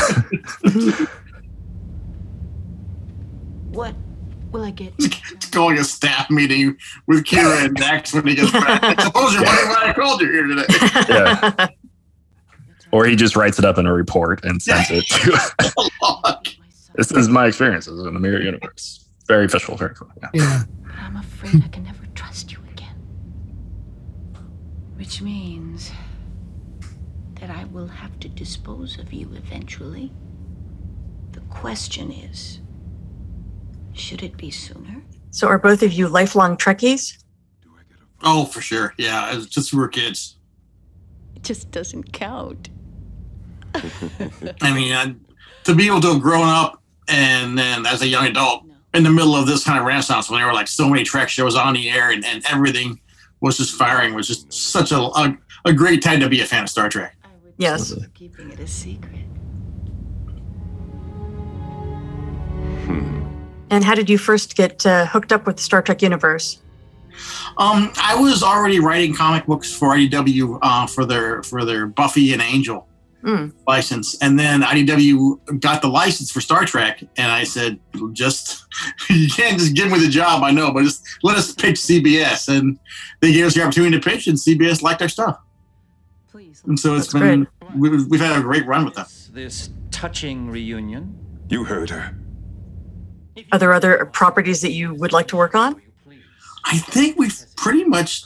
What 3.71 3.95
Will 4.51 4.65
I 4.65 4.71
get 4.71 4.95
Going 5.51 5.79
a 5.79 5.85
staff 5.85 6.31
meeting 6.31 6.77
with 7.07 7.25
Kira 7.25 7.65
and 7.67 7.77
Dax 7.77 8.15
when 8.15 8.27
he 8.27 8.35
gets 8.35 8.51
back. 8.53 8.83
I 8.83 9.03
suppose 9.05 9.35
you're 9.35 9.45
wondering 9.45 9.69
why 9.69 9.89
I 9.89 9.93
called 9.93 10.21
you 10.21 10.31
here 10.33 10.47
today. 10.47 10.67
Yeah. 11.09 11.69
or 12.93 13.05
he 13.07 13.17
just 13.17 13.37
writes 13.37 13.59
it 13.59 13.65
up 13.65 13.77
in 13.79 13.87
a 13.87 13.93
report 13.93 14.45
and 14.45 14.63
sends 14.63 14.89
it 14.91 15.05
to. 15.07 16.53
this 16.95 17.11
is 17.13 17.29
my 17.29 17.47
experiences 17.47 18.05
in 18.07 18.15
the 18.15 18.21
mirror 18.21 18.41
universe. 18.41 19.05
Very 19.27 19.45
official, 19.45 19.77
very 19.77 19.95
cool. 19.95 20.11
Yeah. 20.23 20.29
Yeah. 20.35 20.63
I'm 20.99 21.17
afraid 21.17 21.63
I 21.65 21.69
can 21.69 21.85
never 21.85 22.07
trust 22.15 22.53
you 22.53 22.59
again. 22.73 22.97
Which 24.97 25.21
means 25.21 25.93
that 27.41 27.51
I 27.51 27.65
will 27.65 27.89
have 27.89 28.19
to 28.21 28.29
dispose 28.29 28.99
of 28.99 29.13
you 29.13 29.33
eventually. 29.35 30.13
The 31.33 31.41
question 31.41 32.11
is 32.11 32.61
should 33.99 34.23
it 34.23 34.37
be 34.37 34.51
sooner? 34.51 35.03
So 35.31 35.47
are 35.49 35.59
both 35.59 35.83
of 35.83 35.93
you 35.93 36.09
lifelong 36.09 36.57
Trekkies? 36.57 37.23
Oh, 38.23 38.45
for 38.47 38.61
sure. 38.61 38.95
Yeah, 38.99 39.37
it's 39.37 39.47
just 39.47 39.73
we 39.73 39.79
were 39.79 39.89
kids. 39.89 40.37
It 41.37 41.45
just 41.45 41.71
doesn't 41.71 42.13
count. 42.13 42.71
I 43.75 44.75
mean, 44.75 44.93
I, 44.93 45.15
to 45.65 45.75
be 45.75 45.87
able 45.87 46.01
to 46.01 46.15
have 46.15 46.23
grown 46.23 46.49
up 46.49 46.83
and 47.07 47.57
then 47.57 47.87
as 47.87 48.03
a 48.03 48.09
young 48.09 48.27
adult 48.27 48.65
in 48.95 49.03
the 49.03 49.11
middle 49.11 49.37
of 49.37 49.47
this 49.47 49.65
kind 49.65 49.79
of 49.79 49.85
renaissance 49.85 50.31
when 50.31 50.41
there 50.41 50.47
were 50.47 50.55
like 50.55 50.69
so 50.69 50.89
many 50.89 51.05
Trek 51.05 51.29
shows 51.29 51.55
on 51.55 51.75
the 51.75 51.91
air 51.91 52.11
and, 52.11 52.25
and 52.25 52.45
everything 52.49 53.01
was 53.41 53.57
just 53.57 53.77
firing 53.77 54.15
was 54.15 54.27
just 54.27 54.53
such 54.53 54.91
a, 54.91 54.99
a, 54.99 55.39
a 55.67 55.73
great 55.73 56.03
time 56.03 56.21
to 56.21 56.29
be 56.29 56.41
a 56.41 56.45
fan 56.45 56.65
of 56.65 56.71
Star 56.71 56.89
Trek. 56.89 57.17
Yes. 57.59 57.95
Keeping 58.15 58.51
it 58.51 58.59
a 58.59 58.67
secret. 58.67 59.27
Hmm. 62.85 63.28
And 63.71 63.85
how 63.85 63.95
did 63.95 64.09
you 64.09 64.19
first 64.19 64.57
get 64.57 64.85
uh, 64.87 65.07
hooked 65.07 65.33
up 65.33 65.47
with 65.47 65.57
the 65.57 65.63
Star 65.63 65.83
Trek 65.83 66.03
universe? 66.03 66.61
Um, 67.57 67.91
I 67.97 68.15
was 68.15 68.43
already 68.43 68.81
writing 68.81 69.15
comic 69.15 69.47
books 69.47 69.75
for 69.75 69.89
IDW 69.97 70.59
uh, 70.63 70.87
for 70.87 71.05
their 71.05 71.43
for 71.43 71.65
their 71.65 71.87
Buffy 71.87 72.33
and 72.33 72.43
Angel 72.43 72.89
Mm. 73.25 73.53
license, 73.67 74.17
and 74.23 74.39
then 74.39 74.63
IDW 74.63 75.61
got 75.61 75.83
the 75.83 75.89
license 75.89 76.31
for 76.31 76.41
Star 76.41 76.65
Trek, 76.65 77.03
and 77.17 77.33
I 77.33 77.43
said, 77.43 77.81
just 78.13 78.65
you 79.11 79.29
can't 79.29 79.59
just 79.59 79.75
give 79.75 79.91
me 79.91 79.99
the 79.99 80.09
job, 80.09 80.45
I 80.45 80.53
know, 80.53 80.73
but 80.73 80.85
just 80.85 81.05
let 81.25 81.37
us 81.37 81.53
pitch 81.53 81.79
CBS, 81.79 82.47
and 82.47 82.79
they 83.21 83.33
gave 83.33 83.47
us 83.47 83.55
the 83.55 83.63
opportunity 83.63 83.99
to 83.99 84.09
pitch, 84.09 84.29
and 84.29 84.39
CBS 84.39 84.83
liked 84.83 85.03
our 85.03 85.09
stuff. 85.09 85.37
Please, 86.31 86.63
And 86.65 86.79
so 86.79 86.95
it's 86.95 87.13
That's 87.13 87.25
been 87.25 87.49
we've, 87.77 88.07
we've 88.07 88.21
had 88.21 88.39
a 88.39 88.41
great 88.41 88.65
run 88.67 88.85
with 88.85 88.95
them. 88.95 89.07
This 89.33 89.71
touching 89.91 90.49
reunion. 90.49 91.19
You 91.49 91.65
heard 91.65 91.91
her. 91.91 92.17
Are 93.53 93.59
there 93.59 93.73
other 93.73 94.07
properties 94.07 94.61
that 94.63 94.73
you 94.73 94.95
would 94.95 95.13
like 95.13 95.29
to 95.29 95.37
work 95.37 95.55
on? 95.55 95.81
I 96.65 96.79
think 96.79 97.19
we've 97.19 97.37
pretty 97.57 97.85
much 97.85 98.25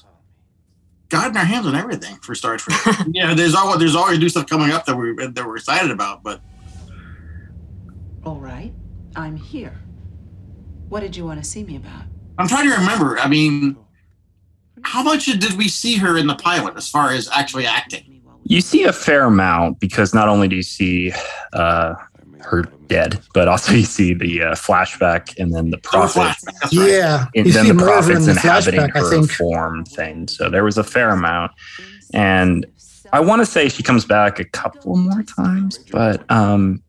gotten 1.09 1.37
our 1.37 1.45
hands 1.45 1.67
on 1.67 1.75
everything 1.77 2.17
for 2.17 2.35
Star 2.35 2.57
Trek. 2.57 3.07
yeah, 3.13 3.35
there's 3.35 3.55
always 3.55 3.79
there's 3.79 3.95
always 3.95 4.19
new 4.19 4.29
stuff 4.29 4.47
coming 4.47 4.73
up 4.73 4.85
that 4.87 4.97
we 4.97 5.15
that 5.15 5.47
we're 5.47 5.57
excited 5.57 5.91
about, 5.91 6.23
but 6.23 6.41
All 8.25 8.37
right, 8.37 8.73
I'm 9.15 9.37
here. 9.37 9.79
What 10.89 11.01
did 11.01 11.17
you 11.17 11.25
want 11.25 11.43
to 11.43 11.49
see 11.49 11.63
me 11.63 11.77
about? 11.77 12.05
I'm 12.39 12.49
trying 12.49 12.69
to 12.69 12.75
remember. 12.75 13.19
I 13.19 13.29
mean, 13.29 13.77
how 14.83 15.03
much 15.03 15.27
did 15.27 15.53
we 15.53 15.69
see 15.69 15.97
her 15.97 16.19
in 16.19 16.27
the 16.27 16.35
pilot 16.35 16.77
as 16.77 16.89
far 16.89 17.13
as 17.13 17.29
actually 17.31 17.67
acting? 17.67 18.23
You 18.45 18.61
see 18.61 18.85
a 18.85 18.93
fair 18.93 19.25
amount 19.25 19.79
because 19.79 20.13
not 20.13 20.29
only 20.29 20.49
do 20.49 20.57
you 20.57 20.63
see 20.63 21.13
uh, 21.53 21.95
her 22.45 22.63
dead, 22.87 23.21
but 23.35 23.49
also 23.49 23.73
you 23.83 23.85
see 23.85 24.15
the 24.15 24.43
uh, 24.43 24.55
flashback 24.55 25.39
and 25.39 25.55
then 25.55 25.71
the 25.71 25.79
prophet. 25.79 26.35
Yeah. 26.71 27.27
and 27.35 27.47
You 27.47 27.53
then 27.53 27.69
the 27.69 27.75
more 27.75 27.99
of 27.99 28.07
her 28.07 28.13
in 28.13 28.17
prophets 28.19 28.27
the 28.27 28.33
inhabiting 28.33 28.81
flashback, 28.81 28.97
I 28.97 29.01
her 29.01 29.11
think. 29.11 29.31
form 29.33 29.85
thing. 29.85 30.29
So 30.29 30.49
there 30.51 30.65
was 30.65 30.79
a 30.79 30.85
fair 30.85 31.11
amount. 31.11 31.53
And 32.15 32.67
I 33.13 33.21
want 33.21 33.41
to 33.41 33.47
say 33.47 33.69
she 33.69 33.83
comes 33.83 34.05
back 34.05 34.39
a 34.41 34.45
couple 34.45 34.97
more 34.97 35.23
times, 35.23 35.79
but 35.91 36.31
um, 36.31 36.83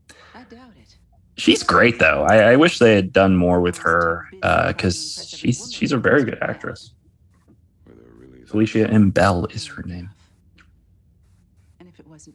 she's 1.38 1.64
great 1.64 2.00
though. 2.00 2.24
I, 2.24 2.52
I 2.52 2.56
wish 2.56 2.80
they 2.80 2.96
had 2.96 3.12
done 3.14 3.36
more 3.36 3.60
with 3.62 3.78
her 3.80 4.28
because 4.68 5.28
she's 5.30 5.72
she's 5.72 5.92
a 5.92 5.98
very 5.98 6.24
good 6.24 6.38
actress. 6.42 6.94
Felicia 8.48 8.88
M. 8.90 9.10
Bell 9.10 9.46
is 9.48 9.66
her 9.68 9.84
name. 9.84 10.10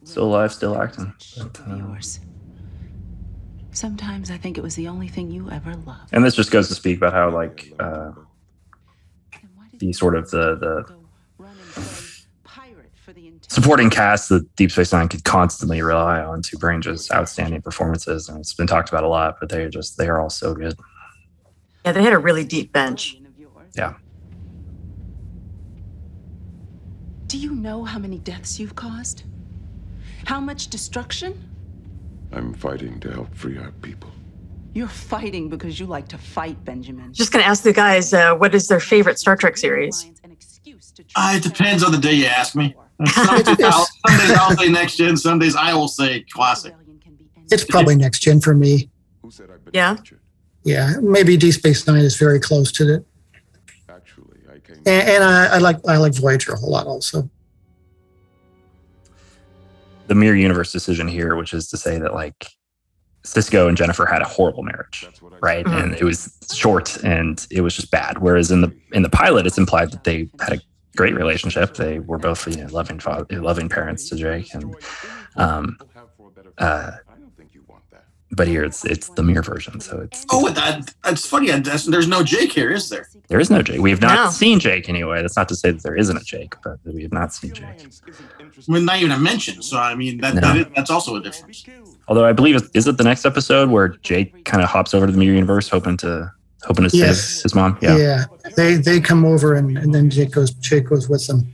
Still 0.05 0.25
alive, 0.25 0.53
still 0.53 0.77
acting. 0.81 1.13
But, 1.37 1.61
uh, 1.71 1.77
Yours. 1.77 2.21
Sometimes 3.79 4.29
I 4.29 4.37
think 4.37 4.59
it 4.59 4.61
was 4.61 4.75
the 4.75 4.89
only 4.89 5.07
thing 5.07 5.31
you 5.31 5.49
ever 5.53 5.73
loved. 5.87 6.09
and 6.13 6.25
this 6.25 6.35
just 6.35 6.51
goes 6.51 6.67
to 6.67 6.75
speak 6.75 6.97
about 6.97 7.13
how 7.13 7.31
like 7.31 7.73
uh, 7.79 8.11
the 9.79 9.93
sort 9.93 10.17
of 10.17 10.29
the 10.33 10.57
the 10.57 10.85
supporting 13.47 13.89
cast 13.89 14.31
that 14.31 14.57
Deep 14.57 14.73
Space 14.73 14.93
Nine 14.93 15.07
could 15.07 15.23
constantly 15.23 15.81
rely 15.81 16.21
on 16.21 16.43
to 16.43 16.59
bring 16.59 16.81
just 16.81 17.13
outstanding 17.15 17.63
performances, 17.63 18.29
and 18.29 18.41
it's 18.41 18.53
been 18.53 18.67
talked 18.67 18.89
about 18.89 19.05
a 19.05 19.09
lot. 19.09 19.37
But 19.39 19.49
they're 19.49 19.69
just 19.69 19.97
they 19.97 20.09
are 20.09 20.21
all 20.21 20.29
so 20.29 20.55
good. 20.55 20.75
Yeah, 21.85 21.93
they 21.93 22.03
had 22.03 22.13
a 22.13 22.19
really 22.19 22.43
deep 22.43 22.73
bench. 22.73 23.21
Yeah, 23.77 23.95
Do 27.29 27.39
you 27.39 27.55
know 27.55 27.85
how 27.85 28.01
many 28.01 28.19
deaths 28.19 28.59
you've 28.59 28.75
caused? 28.75 29.23
How 30.25 30.41
much 30.41 30.67
destruction? 30.67 31.45
I'm 32.33 32.55
fighting 32.55 33.01
to 33.01 33.11
help 33.11 33.35
free 33.35 33.59
our 33.59 33.71
people. 33.73 34.11
You're 34.75 34.89
fighting 34.89 35.49
because 35.49 35.81
you 35.81 35.87
like 35.87 36.09
to 36.09 36.19
fight, 36.19 36.63
Benjamin. 36.65 37.13
Just 37.13 37.33
going 37.33 37.43
to 37.43 37.49
ask 37.49 37.63
the 37.63 37.73
guys 37.73 38.13
uh, 38.13 38.35
what 38.35 38.55
is 38.55 38.69
their 38.69 38.81
favorite 38.81 39.19
Star 39.19 39.37
Trek 39.37 39.57
series? 39.57 40.13
Uh, 41.17 41.35
it 41.37 41.43
depends 41.43 41.83
on 41.83 41.91
the 41.91 41.99
day 41.99 42.13
you 42.13 42.27
ask 42.27 42.55
me. 42.55 42.75
Some 43.15 43.43
days, 43.43 43.61
I'll, 43.61 43.87
some 44.09 44.37
I'll 44.39 44.57
say 44.57 44.69
next 44.69 44.97
gen, 44.97 45.17
some 45.17 45.39
days 45.39 45.55
I 45.55 45.73
will 45.73 45.87
say 45.87 46.23
classic. 46.33 46.75
It's 47.49 47.65
probably 47.65 47.95
next 47.95 48.21
gen 48.21 48.41
for 48.41 48.55
me. 48.55 48.91
Yeah. 49.73 49.97
Yeah, 50.65 50.95
maybe 51.01 51.37
Deep 51.37 51.55
Space 51.55 51.87
Nine 51.87 52.01
is 52.01 52.17
very 52.17 52.41
close 52.41 52.73
to 52.73 52.95
it. 52.95 53.07
Actually, 53.89 54.39
And, 54.85 55.09
and 55.09 55.25
I, 55.25 55.47
I 55.47 55.59
like 55.59 55.79
I 55.87 55.97
like 55.97 56.13
Voyager 56.15 56.53
a 56.53 56.59
whole 56.59 56.73
lot 56.73 56.87
also. 56.87 57.31
The 60.09 60.15
mirror 60.15 60.35
universe 60.37 60.73
decision 60.73 61.07
here, 61.09 61.37
which 61.37 61.55
is 61.55 61.69
to 61.69 61.77
say 61.77 61.99
that 61.99 62.15
like 62.15 62.47
Sisko 63.25 63.69
and 63.69 63.77
Jennifer 63.77 64.07
had 64.07 64.23
a 64.23 64.25
horrible 64.25 64.63
marriage, 64.63 65.07
right? 65.43 65.65
Mhm. 65.67 65.83
And 65.83 65.95
it 65.95 66.05
was 66.05 66.35
short 66.55 66.97
and 67.05 67.47
it 67.51 67.61
was 67.61 67.77
just 67.77 67.91
bad. 67.91 68.19
Whereas 68.19 68.51
in 68.51 68.63
the 68.63 68.73
in 68.93 69.03
the 69.03 69.11
pilot, 69.11 69.47
it's 69.47 69.59
implied 69.59 69.91
that 69.93 70.05
they 70.05 70.29
had 70.41 70.55
a 70.55 70.61
great 70.97 71.15
relationship. 71.15 71.75
They 71.75 71.99
were 71.99 72.19
both 72.19 72.47
you 72.49 72.57
know, 72.65 72.69
loving 72.73 72.99
father, 73.01 73.41
loving 73.41 73.69
parents 73.69 74.09
to 74.09 74.17
Jake, 74.17 74.55
and 74.55 74.75
um, 75.37 75.79
uh, 76.59 76.93
but 78.33 78.47
here 78.47 78.63
it's 78.65 78.85
it's 78.85 79.09
the 79.11 79.23
mirror 79.23 79.43
version, 79.43 79.81
so 79.81 80.01
it's 80.01 80.25
Oh, 80.31 80.49
that, 80.51 80.95
that's 81.05 81.27
funny. 81.27 81.51
I- 81.51 81.61
that's- 81.61 81.87
There's 81.87 82.09
no 82.09 82.23
Jake 82.23 82.53
here, 82.53 82.71
is 82.71 82.89
there? 82.91 83.09
there 83.29 83.41
is 83.41 83.51
no 83.51 83.63
Jake. 83.63 83.81
We 83.81 83.91
have 83.91 84.01
not 84.03 84.15
No. 84.25 84.31
seen 84.31 84.59
Jake 84.61 84.89
anyway. 84.89 85.23
That's 85.23 85.37
not 85.37 85.49
to 85.49 85.57
say 85.57 85.71
that 85.73 85.83
there 85.83 85.97
isn't 85.97 86.17
a 86.17 86.25
Jake, 86.25 86.55
but 86.63 86.79
we 86.85 87.03
have 87.03 87.13
not 87.13 87.33
seen 87.35 87.53
Jake. 87.55 87.65
I 87.67 88.45
mean, 88.73 88.85
not 88.85 88.99
even 88.99 89.13
a 89.13 89.19
mention. 89.19 89.63
So 89.63 89.79
I 89.79 89.95
mean, 89.95 90.19
that, 90.21 90.35
No. 90.35 90.41
that 90.43 90.57
is, 90.57 90.67
that's 90.77 90.91
also 90.91 91.17
a 91.17 91.23
difference. 91.23 91.65
Although 92.09 92.25
I 92.25 92.33
believe 92.33 92.57
is 92.75 92.87
it 92.87 92.97
the 92.99 93.05
next 93.05 93.25
episode 93.27 93.71
where 93.71 93.89
Jake 94.03 94.45
kind 94.45 94.63
of 94.63 94.69
hops 94.69 94.95
over 94.95 95.07
to 95.07 95.13
the 95.13 95.19
mirror 95.19 95.35
universe, 95.35 95.69
hoping 95.69 95.97
to 95.99 96.31
hoping 96.65 96.89
to 96.89 96.97
Yes. 96.97 97.21
save 97.23 97.43
his 97.45 97.55
mom. 97.55 97.79
Yeah. 97.81 98.25
They 98.57 98.75
they 98.77 99.01
come 99.01 99.25
over 99.25 99.55
and, 99.55 99.77
and 99.79 99.95
then 99.95 100.11
Jake 100.11 100.33
goes 100.33 100.51
Jake 100.53 100.89
goes 100.89 101.09
with 101.09 101.27
them. 101.27 101.53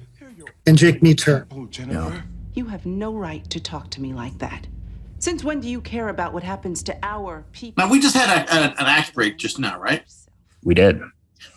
And 0.66 0.78
Jake 0.78 1.02
meets 1.02 1.22
her. 1.24 1.46
Oh, 1.50 1.66
Jennifer. 1.66 2.14
Yeah. 2.14 2.20
You 2.54 2.66
have 2.66 2.86
no 2.86 3.12
right 3.14 3.48
to 3.50 3.60
talk 3.60 3.90
to 3.90 4.00
me 4.00 4.14
like 4.14 4.38
that. 4.38 4.66
Since 5.24 5.42
when 5.42 5.58
do 5.58 5.70
you 5.70 5.80
care 5.80 6.10
about 6.10 6.34
what 6.34 6.42
happens 6.42 6.82
to 6.82 6.94
our 7.02 7.46
people? 7.52 7.82
Now 7.82 7.90
we 7.90 7.98
just 7.98 8.14
had 8.14 8.28
a, 8.28 8.54
a, 8.54 8.60
an 8.72 8.74
act 8.86 9.14
break 9.14 9.38
just 9.38 9.58
now, 9.58 9.80
right? 9.80 10.02
We 10.62 10.74
did. 10.74 11.00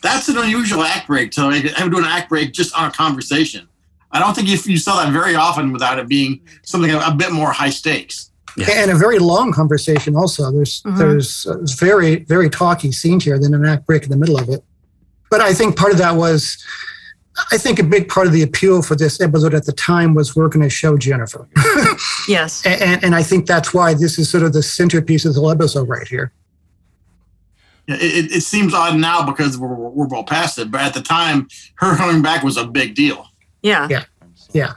That's 0.01 0.29
an 0.29 0.37
unusual 0.37 0.83
act 0.83 1.07
break. 1.07 1.33
So 1.33 1.49
I 1.49 1.57
am 1.75 1.89
doing 1.91 2.05
an 2.05 2.09
act 2.09 2.29
break 2.29 2.53
just 2.53 2.73
on 2.79 2.87
a 2.87 2.93
conversation. 2.93 3.67
I 4.13 4.19
don't 4.21 4.33
think 4.33 4.47
if 4.47 4.67
you 4.67 4.77
saw 4.77 5.03
that 5.03 5.11
very 5.11 5.35
often 5.35 5.73
without 5.73 5.99
it 5.99 6.07
being 6.07 6.39
something 6.63 6.91
a, 6.91 6.99
a 6.99 7.13
bit 7.13 7.33
more 7.33 7.51
high 7.51 7.69
stakes. 7.69 8.31
Yeah. 8.55 8.67
And 8.71 8.89
a 8.89 8.95
very 8.95 9.19
long 9.19 9.51
conversation 9.51 10.15
also. 10.15 10.49
There's 10.49 10.81
Mhm. 10.83 10.97
there's 10.97 11.43
very 11.77 12.23
very 12.23 12.49
talky 12.49 12.93
scenes 12.93 13.25
here, 13.25 13.37
then 13.37 13.53
an 13.53 13.65
act 13.65 13.85
break 13.85 14.03
in 14.03 14.09
the 14.09 14.15
middle 14.15 14.39
of 14.39 14.47
it. 14.47 14.63
But 15.29 15.41
I 15.41 15.53
think 15.53 15.75
part 15.75 15.91
of 15.91 15.97
that 15.97 16.15
was, 16.15 16.57
I 17.51 17.57
think 17.57 17.79
a 17.79 17.83
big 17.83 18.09
part 18.09 18.27
of 18.27 18.33
the 18.33 18.41
appeal 18.41 18.81
for 18.81 18.95
this 18.95 19.21
episode 19.21 19.53
at 19.53 19.65
the 19.65 19.71
time 19.71 20.13
was 20.15 20.35
we're 20.35 20.47
going 20.49 20.63
to 20.63 20.69
show 20.69 20.97
Jennifer, 20.97 21.47
Yes. 22.27 22.65
and, 22.65 22.81
and 22.81 23.03
and 23.03 23.15
I 23.15 23.23
think 23.23 23.45
that's 23.45 23.73
why 23.73 23.93
this 23.93 24.17
is 24.17 24.29
sort 24.29 24.43
of 24.43 24.53
the 24.53 24.63
centerpiece 24.63 25.23
of 25.25 25.33
the 25.35 25.39
whole 25.41 25.51
episode 25.51 25.87
right 25.87 26.07
here. 26.07 26.31
It, 27.87 28.01
it, 28.25 28.31
it 28.37 28.41
seems 28.41 28.73
odd 28.73 28.97
now 28.99 29.25
because 29.25 29.57
we're, 29.57 29.73
we're 29.73 30.07
well 30.07 30.23
past 30.23 30.57
it, 30.57 30.71
but 30.71 30.81
at 30.81 30.93
the 30.93 31.01
time, 31.01 31.47
her 31.75 31.95
coming 31.95 32.21
back 32.21 32.43
was 32.43 32.57
a 32.57 32.65
big 32.67 32.95
deal. 32.95 33.27
Yeah. 33.61 33.87
Yeah. 33.89 34.03
Yeah. 34.51 34.73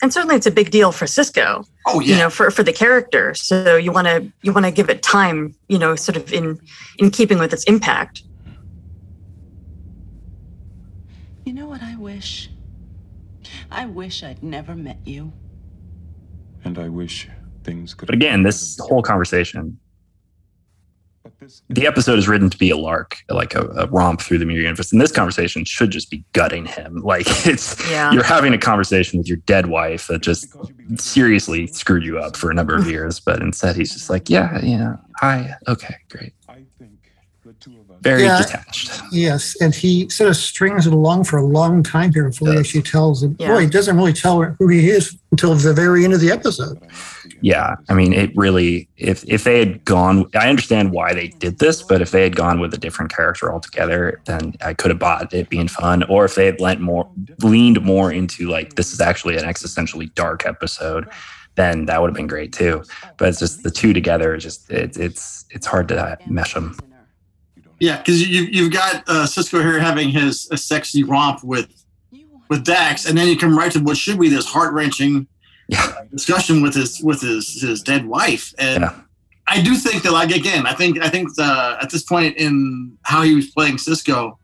And 0.00 0.12
certainly 0.12 0.36
it's 0.36 0.46
a 0.46 0.50
big 0.52 0.70
deal 0.70 0.92
for 0.92 1.06
Sisko. 1.06 1.66
Oh 1.86 2.00
yeah. 2.00 2.14
You 2.14 2.20
know, 2.20 2.30
for, 2.30 2.50
for 2.50 2.62
the 2.62 2.72
character. 2.72 3.34
So 3.34 3.76
you 3.76 3.90
want 3.92 4.06
to 4.06 4.30
you 4.42 4.52
want 4.52 4.64
to 4.64 4.70
give 4.72 4.88
it 4.88 5.02
time. 5.02 5.54
You 5.68 5.78
know, 5.78 5.96
sort 5.96 6.16
of 6.16 6.32
in 6.32 6.60
in 6.98 7.10
keeping 7.10 7.38
with 7.38 7.52
its 7.52 7.64
impact. 7.64 8.22
You 11.48 11.54
know 11.54 11.66
what 11.66 11.82
I 11.82 11.96
wish? 11.96 12.50
I 13.70 13.86
wish 13.86 14.22
I'd 14.22 14.42
never 14.42 14.74
met 14.74 14.98
you. 15.06 15.32
And 16.62 16.78
I 16.78 16.90
wish 16.90 17.26
things 17.64 17.94
could. 17.94 18.04
But 18.04 18.14
again, 18.14 18.42
this 18.42 18.78
whole 18.78 19.00
conversation, 19.00 19.78
the 21.70 21.86
episode 21.86 22.18
is 22.18 22.28
written 22.28 22.50
to 22.50 22.58
be 22.58 22.68
a 22.68 22.76
lark, 22.76 23.16
like 23.30 23.54
a, 23.54 23.62
a 23.62 23.86
romp 23.86 24.20
through 24.20 24.36
the 24.36 24.44
mirror 24.44 24.60
universe. 24.60 24.92
And 24.92 25.00
this 25.00 25.10
conversation 25.10 25.64
should 25.64 25.90
just 25.90 26.10
be 26.10 26.22
gutting 26.34 26.66
him. 26.66 27.00
Like 27.02 27.24
it's 27.46 27.90
Yeah. 27.90 28.12
you're 28.12 28.22
having 28.24 28.52
a 28.52 28.58
conversation 28.58 29.16
with 29.16 29.26
your 29.26 29.38
dead 29.38 29.68
wife 29.68 30.08
that 30.08 30.20
just 30.20 30.54
seriously 31.00 31.66
screwed 31.68 32.04
you 32.04 32.18
up 32.18 32.36
for 32.36 32.50
a 32.50 32.54
number 32.54 32.76
of 32.76 32.86
years. 32.90 33.20
But 33.20 33.40
instead, 33.40 33.74
he's 33.74 33.94
just 33.94 34.10
like, 34.10 34.28
yeah, 34.28 34.60
yeah, 34.62 34.96
hi, 35.16 35.54
okay, 35.66 35.96
great. 36.10 36.34
Very 38.02 38.22
Yeah. 38.24 38.42
detached. 38.42 38.90
Yes, 39.10 39.56
and 39.60 39.74
he 39.74 40.08
sort 40.08 40.30
of 40.30 40.36
strings 40.36 40.86
it 40.86 40.92
along 40.92 41.24
for 41.24 41.36
a 41.38 41.44
long 41.44 41.82
time 41.82 42.12
here 42.12 42.28
before 42.28 42.52
he 42.52 42.58
actually 42.58 42.82
tells 42.82 43.22
him. 43.22 43.36
Yeah. 43.38 43.48
Boy, 43.48 43.60
he 43.62 43.66
doesn't 43.66 43.96
really 43.96 44.12
tell 44.12 44.40
her 44.40 44.54
who 44.58 44.68
he 44.68 44.88
is 44.90 45.16
until 45.30 45.54
the 45.54 45.72
very 45.72 46.04
end 46.04 46.14
of 46.14 46.20
the 46.20 46.30
episode. 46.30 46.78
Yeah, 47.40 47.76
I 47.88 47.94
mean, 47.94 48.12
it 48.12 48.30
really. 48.36 48.88
If 48.96 49.24
if 49.26 49.44
they 49.44 49.58
had 49.58 49.84
gone, 49.84 50.26
I 50.34 50.48
understand 50.48 50.92
why 50.92 51.12
they 51.14 51.28
did 51.28 51.58
this, 51.58 51.82
but 51.82 52.00
if 52.00 52.10
they 52.10 52.22
had 52.22 52.34
gone 52.36 52.60
with 52.60 52.74
a 52.74 52.78
different 52.78 53.14
character 53.14 53.52
altogether, 53.52 54.20
then 54.26 54.54
I 54.60 54.74
could 54.74 54.90
have 54.90 54.98
bought 54.98 55.32
it 55.32 55.48
being 55.48 55.68
fun. 55.68 56.02
Or 56.04 56.24
if 56.24 56.34
they 56.34 56.46
had 56.46 56.60
lent 56.60 56.80
more, 56.80 57.08
leaned 57.42 57.80
more 57.82 58.10
into 58.12 58.48
like 58.48 58.74
this 58.74 58.92
is 58.92 59.00
actually 59.00 59.36
an 59.36 59.44
existentially 59.44 60.12
dark 60.14 60.46
episode, 60.46 61.08
then 61.54 61.86
that 61.86 62.00
would 62.00 62.08
have 62.08 62.16
been 62.16 62.26
great 62.26 62.52
too. 62.52 62.82
But 63.18 63.28
it's 63.28 63.38
just 63.38 63.62
the 63.62 63.70
two 63.70 63.92
together. 63.92 64.34
is 64.34 64.42
Just 64.42 64.70
it's 64.70 64.96
it's 64.96 65.44
it's 65.50 65.66
hard 65.66 65.88
to 65.88 66.18
mesh 66.26 66.54
them. 66.54 66.76
Yeah, 67.80 67.98
because 67.98 68.28
you 68.28 68.42
you've 68.42 68.72
got 68.72 68.96
uh, 69.08 69.24
Sisko 69.26 69.62
here 69.62 69.78
having 69.78 70.08
his 70.08 70.48
a 70.50 70.56
sexy 70.56 71.04
romp 71.04 71.44
with 71.44 71.84
with 72.48 72.64
Dax, 72.64 73.06
and 73.06 73.16
then 73.16 73.28
you 73.28 73.36
come 73.36 73.56
right 73.56 73.70
to 73.72 73.80
what 73.80 73.96
should 73.96 74.18
be 74.18 74.28
this 74.28 74.46
heart 74.46 74.72
wrenching 74.72 75.26
discussion 76.10 76.62
with 76.62 76.74
his 76.74 77.00
with 77.02 77.20
his 77.20 77.60
his 77.60 77.82
dead 77.82 78.06
wife, 78.06 78.52
and 78.58 78.84
I 79.48 79.62
do 79.62 79.74
think 79.76 80.02
that 80.02 80.12
like 80.12 80.30
again, 80.30 80.66
I 80.66 80.74
think 80.74 81.00
I 81.00 81.08
think 81.08 81.34
the, 81.34 81.78
at 81.80 81.90
this 81.90 82.02
point 82.02 82.36
in 82.36 82.96
how 83.02 83.22
he 83.22 83.34
was 83.34 83.46
playing 83.46 83.76
Sisko, 83.76 84.36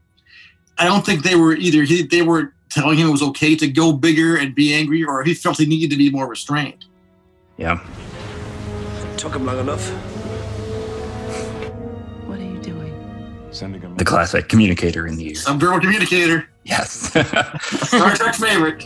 I 0.78 0.84
don't 0.84 1.04
think 1.04 1.22
they 1.22 1.34
were 1.34 1.54
either 1.54 1.82
he 1.82 2.02
they 2.02 2.22
were 2.22 2.54
telling 2.70 2.98
him 2.98 3.08
it 3.08 3.12
was 3.12 3.22
okay 3.22 3.54
to 3.56 3.68
go 3.68 3.92
bigger 3.92 4.36
and 4.36 4.54
be 4.54 4.74
angry, 4.74 5.04
or 5.04 5.22
he 5.22 5.34
felt 5.34 5.58
he 5.58 5.66
needed 5.66 5.90
to 5.90 5.96
be 5.96 6.10
more 6.10 6.28
restrained. 6.28 6.86
Yeah. 7.56 7.80
Took 9.16 9.34
him 9.34 9.44
long 9.44 9.60
enough. 9.60 10.13
The 13.60 14.02
classic 14.04 14.48
communicator 14.48 15.06
in 15.06 15.14
the 15.16 15.26
ear. 15.28 15.32
Subdermal 15.34 15.80
communicator, 15.80 16.48
Yes. 16.64 16.90
Star 17.88 18.16
Trek 18.16 18.34
favorite. 18.34 18.84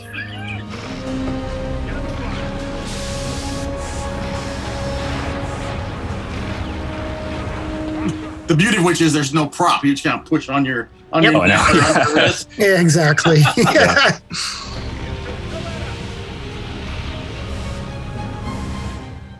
The 8.47 8.55
beauty 8.55 8.77
of 8.77 8.83
which 8.83 8.99
is 9.01 9.13
there's 9.13 9.33
no 9.33 9.47
prop. 9.47 9.83
You 9.83 9.91
just 9.93 10.03
kind 10.03 10.19
of 10.19 10.25
push 10.25 10.49
on 10.49 10.65
your 10.65 10.89
on 11.13 11.21
Yep. 11.23 11.33
your, 11.33 11.41
Oh, 11.41 11.43
I 11.43 11.47
know. 11.47 11.55
on 12.01 12.07
your 12.07 12.15
wrist. 12.15 12.49
Yeah, 12.57 12.79
exactly. 12.81 13.41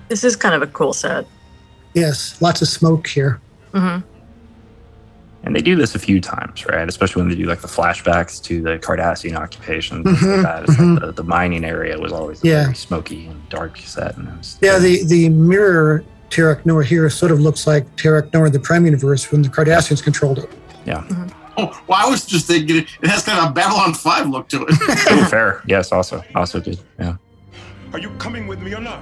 This 0.08 0.24
is 0.24 0.36
kind 0.36 0.56
of 0.56 0.62
a 0.64 0.68
cool 0.68 0.94
set. 0.94 1.26
yes, 1.94 2.42
lots 2.42 2.62
of 2.62 2.68
smoke 2.68 3.06
here. 3.08 3.40
hmm 3.74 3.98
And 5.44 5.56
they 5.56 5.62
do 5.62 5.76
this 5.76 5.96
a 5.96 6.00
few 6.00 6.20
times, 6.20 6.66
right? 6.66 6.88
Especially 6.88 7.22
when 7.22 7.30
they 7.30 7.36
do 7.36 7.46
like 7.46 7.62
the 7.62 7.68
flashbacks 7.68 8.44
to 8.44 8.62
the 8.62 8.78
Cardassian 8.80 9.36
occupation, 9.38 10.04
things 10.04 10.20
Mhm, 10.20 10.44
like 10.44 10.44
that. 10.44 10.64
It's 10.70 10.80
like 10.80 11.00
the, 11.00 11.12
the 11.14 11.24
mining 11.24 11.64
area 11.64 11.98
was 11.98 12.12
always 12.12 12.44
a 12.44 12.48
Yeah. 12.48 12.64
very 12.64 12.76
smoky 12.76 13.28
and 13.28 13.50
dark 13.50 13.78
set. 13.78 14.18
And 14.18 14.28
was, 14.38 14.58
Yeah, 14.62 14.80
the, 14.80 15.04
the 15.06 15.30
mirror 15.30 16.04
Terok 16.30 16.66
Nor 16.66 16.84
here 16.84 17.10
sort 17.10 17.32
of 17.32 17.40
looks 17.40 17.66
like 17.66 17.86
Terok 17.96 18.34
Nor 18.34 18.48
in 18.48 18.52
the 18.54 18.60
Prime 18.60 18.86
Universe 18.86 19.32
when 19.32 19.42
the 19.42 19.50
Cardassians 19.50 20.04
controlled 20.04 20.40
it. 20.40 20.50
yeah. 20.86 21.04
Oh, 21.58 21.78
well, 21.88 22.06
I 22.06 22.10
was 22.10 22.26
just 22.26 22.46
thinking 22.48 22.78
it 22.78 22.88
it 23.02 23.10
has 23.10 23.24
kind 23.24 23.40
of 23.40 23.50
a 23.52 23.54
Babylon 23.54 23.94
5 23.94 24.30
look 24.30 24.48
to 24.50 24.66
it. 24.66 24.74
Fair. 25.30 25.62
Yes, 25.66 25.92
also. 25.92 26.24
Also 26.36 26.62
good. 26.62 26.80
Yeah. 27.00 27.16
Are 27.92 28.00
you 28.00 28.10
coming 28.12 28.48
with 28.48 28.62
me 28.62 28.74
or 28.74 28.80
not? 28.80 29.02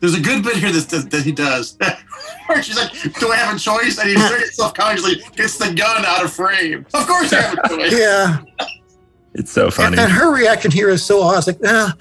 There's 0.00 0.14
a 0.14 0.20
good 0.20 0.44
bit 0.44 0.56
here 0.56 0.70
that, 0.70 0.88
that, 0.90 1.10
that 1.10 1.22
he 1.24 1.32
does. 1.32 1.76
Where 2.46 2.62
she's 2.62 2.76
like, 2.76 2.92
Do 3.18 3.30
I 3.30 3.36
have 3.36 3.54
a 3.54 3.58
choice? 3.58 3.98
And 3.98 4.08
he 4.08 4.14
very 4.16 4.46
self 4.48 4.74
consciously 4.74 5.16
gets 5.36 5.58
the 5.58 5.72
gun 5.74 6.04
out 6.04 6.24
of 6.24 6.32
frame. 6.32 6.86
Of 6.94 7.06
course, 7.06 7.32
you 7.32 7.38
have 7.38 7.58
a 7.64 7.68
choice. 7.68 7.92
Yeah. 7.98 8.38
It's 9.34 9.50
so 9.52 9.70
funny. 9.70 9.96
And, 9.98 10.00
and 10.00 10.12
her 10.12 10.32
reaction 10.34 10.70
here 10.70 10.88
is 10.88 11.04
so 11.04 11.20
odd. 11.22 11.38
It's 11.38 11.46
like, 11.46 11.58
ah, 11.64 11.94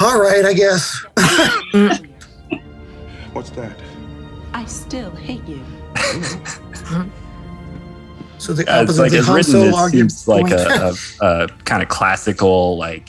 all 0.00 0.20
right, 0.20 0.44
I 0.44 0.52
guess. 0.54 1.04
What's 3.32 3.50
that? 3.50 3.76
I 4.52 4.64
still 4.64 5.10
hate 5.10 5.44
you. 5.46 5.60
So 8.38 8.52
the 8.52 8.64
Uh, 8.68 8.82
opposite 8.82 9.02
like 9.02 9.12
of 9.12 9.12
the 9.12 9.18
as 9.18 9.26
Han 9.26 9.36
written, 9.36 9.52
Solo 9.52 9.66
it 9.68 9.74
argument. 9.74 10.12
seems 10.12 10.28
like 10.28 10.50
a, 10.50 10.94
a, 11.20 11.26
a 11.44 11.48
kind 11.64 11.82
of 11.82 11.88
classical, 11.88 12.76
like, 12.76 13.08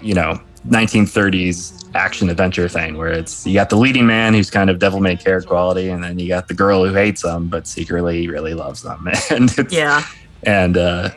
you 0.00 0.14
know, 0.14 0.40
1930s 0.68 1.85
action 1.96 2.28
adventure 2.30 2.68
thing 2.68 2.96
where 2.96 3.08
it's 3.12 3.46
you 3.46 3.54
got 3.54 3.70
the 3.70 3.76
leading 3.76 4.06
man 4.06 4.34
who's 4.34 4.50
kind 4.50 4.70
of 4.70 4.78
devil 4.78 5.00
may 5.00 5.16
care 5.16 5.40
quality, 5.42 5.88
and 5.88 6.02
then 6.04 6.18
you 6.18 6.28
got 6.28 6.48
the 6.48 6.54
girl 6.54 6.84
who 6.84 6.94
hates 6.94 7.22
them 7.22 7.48
but 7.48 7.66
secretly 7.66 8.28
really 8.28 8.54
loves 8.54 8.82
them. 8.82 9.08
And 9.30 9.50
it's, 9.58 9.72
Yeah. 9.72 10.04
and 10.44 10.76
uh, 10.76 11.10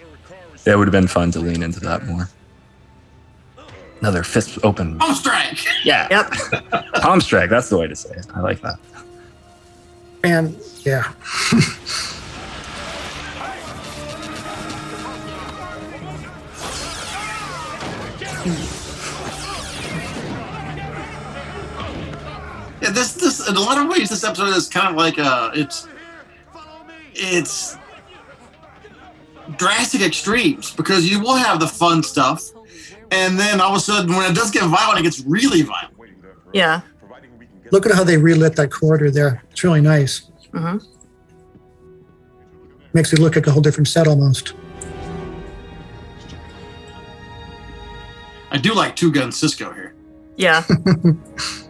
that 0.63 0.77
would 0.77 0.87
have 0.87 0.91
been 0.91 1.07
fun 1.07 1.31
to 1.31 1.39
lean 1.39 1.61
into 1.63 1.79
that 1.81 2.05
more. 2.05 2.29
Another 4.01 4.23
fist 4.23 4.57
open. 4.63 4.97
Palm 4.97 5.13
strike. 5.13 5.59
Yeah. 5.83 6.07
Yep. 6.09 6.73
Palm 7.01 7.19
strike. 7.21 7.49
That's 7.49 7.69
the 7.69 7.77
way 7.77 7.87
to 7.87 7.95
say 7.95 8.11
it. 8.15 8.27
I 8.33 8.39
like 8.39 8.61
that. 8.61 8.79
And 10.23 10.57
yeah. 10.85 11.11
Yeah, 11.51 11.61
in 23.49 23.55
a 23.55 23.59
lot 23.59 23.77
of 23.77 23.89
ways 23.89 24.09
this 24.09 24.23
episode 24.23 24.55
is 24.55 24.67
kind 24.67 24.87
of 24.89 24.95
like 24.95 25.17
uh 25.19 25.51
it's 25.53 25.87
it's 27.13 27.77
drastic 29.57 30.01
extremes 30.01 30.71
because 30.71 31.09
you 31.09 31.19
will 31.19 31.35
have 31.35 31.59
the 31.59 31.67
fun 31.67 32.03
stuff 32.03 32.43
and 33.11 33.39
then 33.39 33.59
all 33.59 33.71
of 33.71 33.77
a 33.77 33.79
sudden 33.79 34.15
when 34.15 34.29
it 34.31 34.35
does 34.35 34.51
get 34.51 34.63
violent 34.65 34.99
it 34.99 35.03
gets 35.03 35.21
really 35.25 35.61
violent. 35.63 35.93
Yeah. 36.53 36.81
Look 37.71 37.85
at 37.85 37.91
how 37.93 38.03
they 38.03 38.17
relit 38.17 38.55
that 38.55 38.71
corridor 38.71 39.11
there. 39.11 39.43
It's 39.51 39.63
really 39.63 39.81
nice. 39.81 40.29
hmm 40.53 40.77
Makes 42.93 43.13
it 43.13 43.19
look 43.19 43.35
like 43.35 43.45
a 43.45 43.51
whole 43.51 43.61
different 43.61 43.87
set 43.87 44.07
almost. 44.07 44.53
I 48.51 48.57
do 48.57 48.73
like 48.73 48.95
two 48.95 49.11
gun 49.11 49.29
Sisko 49.29 49.73
here. 49.75 49.93
Yeah. 50.37 50.63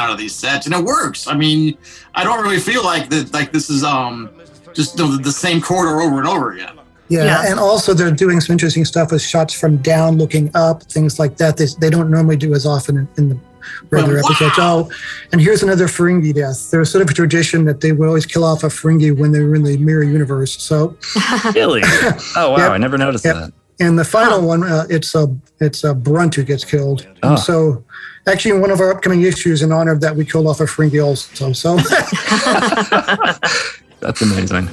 out 0.00 0.10
of 0.10 0.18
these 0.18 0.34
sets, 0.34 0.66
and 0.66 0.74
it 0.74 0.82
works. 0.84 1.26
I 1.26 1.34
mean, 1.36 1.76
I 2.14 2.24
don't 2.24 2.42
really 2.42 2.58
feel 2.58 2.82
like 2.84 3.08
that. 3.10 3.32
Like 3.32 3.52
this 3.52 3.70
is 3.70 3.82
um 3.84 4.30
just 4.74 4.96
the, 4.96 5.06
the 5.22 5.32
same 5.32 5.60
corridor 5.60 6.00
over 6.00 6.18
and 6.18 6.28
over 6.28 6.52
again. 6.52 6.76
Yeah, 7.08 7.24
Yeah. 7.24 7.50
and 7.50 7.58
also 7.58 7.92
they're 7.92 8.12
doing 8.12 8.40
some 8.40 8.52
interesting 8.54 8.84
stuff 8.84 9.10
with 9.10 9.20
shots 9.20 9.52
from 9.52 9.78
down 9.78 10.16
looking 10.16 10.48
up, 10.54 10.84
things 10.84 11.18
like 11.18 11.36
that. 11.38 11.56
They, 11.56 11.66
they 11.80 11.90
don't 11.90 12.08
normally 12.08 12.36
do 12.36 12.54
as 12.54 12.64
often 12.66 12.96
in, 12.98 13.08
in 13.18 13.28
the 13.30 13.38
regular 13.90 14.14
Wow. 14.22 14.28
episodes. 14.30 14.54
Oh, 14.58 14.90
and 15.32 15.40
here's 15.40 15.64
another 15.64 15.86
Ferengi 15.88 16.32
death. 16.32 16.70
There's 16.70 16.88
sort 16.88 17.02
of 17.02 17.10
a 17.10 17.14
tradition 17.14 17.64
that 17.64 17.80
they 17.80 17.90
would 17.90 18.06
always 18.06 18.26
kill 18.26 18.44
off 18.44 18.62
a 18.62 18.68
Ferengi 18.68 19.10
when 19.16 19.32
they 19.32 19.40
were 19.40 19.56
in 19.56 19.64
the 19.64 19.76
mirror 19.78 20.04
universe. 20.04 20.56
So, 20.62 20.96
Really? 21.54 21.82
Oh, 22.36 22.50
wow. 22.52 22.56
Yep. 22.58 22.70
I 22.70 22.78
never 22.78 22.96
noticed 22.96 23.24
Yep. 23.24 23.34
that. 23.34 23.52
and 23.80 23.98
the 23.98 24.04
final 24.04 24.40
one, 24.46 24.62
uh, 24.62 24.86
it's 24.88 25.12
a 25.16 25.26
it's 25.58 25.82
a 25.82 25.92
Brunt 25.94 26.36
who 26.36 26.44
gets 26.44 26.64
killed. 26.64 27.08
Oh. 27.24 27.30
And 27.30 27.38
so 27.40 27.84
Actually, 28.26 28.52
in 28.52 28.60
one 28.60 28.70
of 28.70 28.80
our 28.80 28.92
upcoming 28.92 29.22
issues, 29.22 29.62
in 29.62 29.72
honor 29.72 29.92
of 29.92 30.00
that, 30.02 30.14
we 30.14 30.24
killed 30.24 30.46
off 30.46 30.60
a 30.60 30.64
Ferengi 30.64 31.04
also. 31.04 31.52
So 31.52 31.76
That's 34.00 34.22
amazing. 34.22 34.68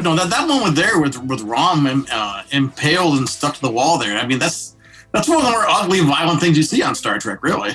No, 0.00 0.14
that, 0.14 0.30
that 0.30 0.46
moment 0.46 0.76
there 0.76 1.00
with 1.00 1.20
with 1.24 1.40
Rom 1.40 2.06
uh, 2.10 2.42
impaled 2.52 3.18
and 3.18 3.28
stuck 3.28 3.56
to 3.56 3.60
the 3.60 3.70
wall 3.70 3.98
there. 3.98 4.16
I 4.16 4.26
mean, 4.26 4.38
that's 4.38 4.76
that's 5.12 5.28
one 5.28 5.38
of 5.38 5.44
the 5.44 5.50
more 5.50 5.66
ugly, 5.66 6.00
violent 6.00 6.40
things 6.40 6.56
you 6.56 6.62
see 6.62 6.82
on 6.82 6.94
Star 6.94 7.18
Trek, 7.18 7.42
really. 7.42 7.72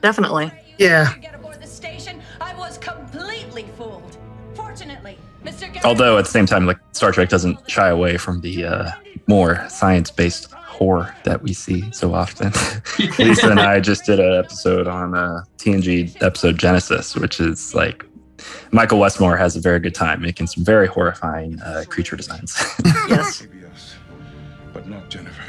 Definitely. 0.00 0.50
Yeah. 0.78 1.14
Although 5.84 6.18
at 6.18 6.24
the 6.24 6.30
same 6.30 6.46
time, 6.46 6.66
like 6.66 6.78
Star 6.92 7.12
Trek 7.12 7.28
doesn't 7.28 7.58
shy 7.70 7.88
away 7.88 8.16
from 8.16 8.40
the 8.40 8.64
uh, 8.64 8.90
more 9.26 9.66
science-based 9.68 10.52
horror 10.52 11.14
that 11.24 11.42
we 11.42 11.52
see 11.52 11.90
so 11.92 12.14
often. 12.14 12.52
Lisa 13.18 13.50
and 13.50 13.60
I 13.60 13.80
just 13.80 14.04
did 14.04 14.20
an 14.20 14.32
episode 14.32 14.86
on 14.86 15.14
uh, 15.14 15.42
TNG 15.58 16.20
episode 16.22 16.58
Genesis, 16.58 17.16
which 17.16 17.40
is 17.40 17.74
like 17.74 18.04
Michael 18.70 18.98
Westmore 18.98 19.36
has 19.36 19.56
a 19.56 19.60
very 19.60 19.80
good 19.80 19.94
time 19.94 20.22
making 20.22 20.46
some 20.46 20.64
very 20.64 20.86
horrifying 20.86 21.60
uh, 21.60 21.84
creature 21.88 22.16
designs. 22.16 22.62
yes. 23.08 23.46
But 24.72 24.88
not 24.88 25.10
Jennifer. 25.10 25.42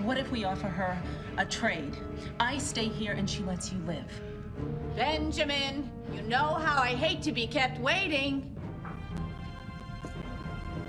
What 0.00 0.18
if 0.18 0.30
we 0.30 0.44
offer 0.44 0.68
her 0.68 1.00
a 1.38 1.46
trade? 1.46 1.96
I 2.38 2.58
stay 2.58 2.88
here 2.88 3.12
and 3.12 3.28
she 3.28 3.42
lets 3.44 3.72
you 3.72 3.78
live. 3.86 4.10
Benjamin, 4.96 5.90
you 6.14 6.22
know 6.22 6.54
how 6.54 6.82
I 6.82 6.88
hate 6.88 7.22
to 7.22 7.32
be 7.32 7.46
kept 7.46 7.80
waiting. 7.80 8.54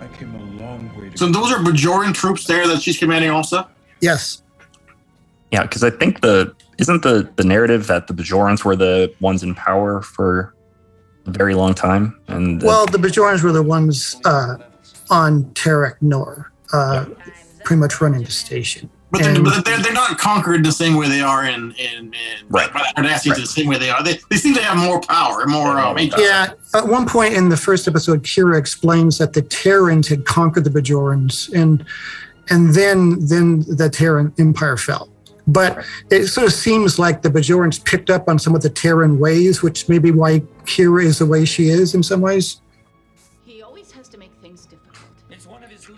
I 0.02 0.08
came 0.08 0.34
a 0.36 0.44
long 0.62 0.92
way 0.98 1.10
to 1.10 1.18
So 1.18 1.28
those 1.28 1.52
are 1.52 1.60
Bajoran 1.60 2.14
troops 2.14 2.46
there 2.46 2.68
that 2.68 2.82
she's 2.82 2.98
commanding, 2.98 3.30
also. 3.30 3.68
yes, 4.02 4.42
yeah, 5.52 5.62
because 5.62 5.84
I 5.84 5.92
think 5.92 6.22
the 6.22 6.54
isn't 6.80 7.04
the 7.04 7.30
the 7.36 7.44
narrative 7.44 7.86
that 7.88 8.08
the 8.08 8.14
Bajorans 8.14 8.64
were 8.66 8.76
the 8.76 9.14
ones 9.20 9.44
in 9.44 9.54
power 9.54 10.02
for 10.02 10.56
a 11.28 11.32
very 11.32 11.54
long 11.54 11.74
time, 11.74 12.20
and 12.28 12.62
uh, 12.64 12.66
well, 12.66 12.86
the 12.88 12.98
Bajorans 12.98 13.44
were 13.44 13.52
the 13.52 13.62
ones 13.62 14.16
uh, 14.26 14.58
on 15.12 15.44
Terok 15.54 15.96
Nor, 16.02 16.52
uh, 16.74 17.06
pretty 17.64 17.80
much 17.80 18.02
running 18.02 18.24
the 18.24 18.32
station. 18.32 18.90
But 19.14 19.22
they're, 19.22 19.36
And- 19.36 19.44
but 19.44 19.64
they're, 19.64 19.78
they're 19.78 19.94
not 19.94 20.18
conquered 20.18 20.66
the 20.66 20.72
same 20.72 20.96
way 20.96 21.08
they 21.08 21.22
are 21.22 21.46
in 21.46 21.72
in, 21.74 22.06
in 22.06 22.14
right. 22.50 22.74
by 22.74 22.80
the 22.80 23.00
Cardassians 23.00 23.36
the 23.36 23.46
same 23.46 23.68
way 23.68 23.78
they 23.78 23.92
are. 23.92 24.02
They, 24.02 24.18
they 24.32 24.38
seem 24.38 24.56
to 24.56 24.64
have 24.64 24.76
more 24.76 25.00
power, 25.02 25.46
more 25.46 25.78
um, 25.78 26.00
Yeah, 26.00 26.54
at 26.74 26.88
one 26.88 27.08
point 27.08 27.36
in 27.36 27.48
the 27.48 27.56
first 27.56 27.88
episode, 27.88 28.24
Kira 28.24 28.58
explains 28.58 29.20
that 29.20 29.34
the 29.34 29.44
Terrans 29.44 30.08
had 30.08 30.26
conquered 30.26 30.64
the 30.64 30.72
Bajorans, 30.72 31.54
and 31.54 31.86
and 32.50 32.74
then 32.74 33.24
then 33.28 33.60
the 33.68 33.88
Terran 33.88 34.34
Empire 34.40 34.78
fell. 34.78 35.10
But 35.46 35.86
it 36.10 36.26
sort 36.26 36.48
of 36.48 36.54
seems 36.54 36.98
like 36.98 37.22
the 37.22 37.30
Bajorans 37.30 37.86
picked 37.86 38.10
up 38.10 38.28
on 38.28 38.40
some 38.40 38.56
of 38.56 38.64
the 38.64 38.70
Terran 38.72 39.20
ways, 39.20 39.62
which 39.62 39.88
may 39.90 40.00
be 40.00 40.10
why 40.10 40.40
Kira 40.66 41.04
is 41.04 41.20
the 41.20 41.28
way 41.28 41.46
she 41.46 41.68
is 41.68 41.94
in 41.94 42.02
some 42.02 42.20
ways. 42.22 42.62
He 43.46 43.62
always 43.62 43.92
has 43.92 44.10
to 44.10 44.18
make 44.18 44.32
things 44.42 44.66
difficult. 44.66 45.06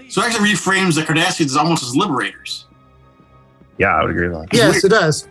So 0.10 0.22
it 0.22 0.26
actually 0.26 0.50
reframes 0.50 0.96
the 0.96 1.04
Cardassians 1.04 1.56
almost 1.56 1.84
as 1.84 1.96
liberators. 1.96 2.65
Yeah, 3.78 3.96
I 3.96 4.02
would 4.04 4.12
agree 4.12 4.30
with 4.30 4.50
that. 4.50 4.56
Yes, 4.56 4.84
it 4.84 4.90
does. 4.90 5.28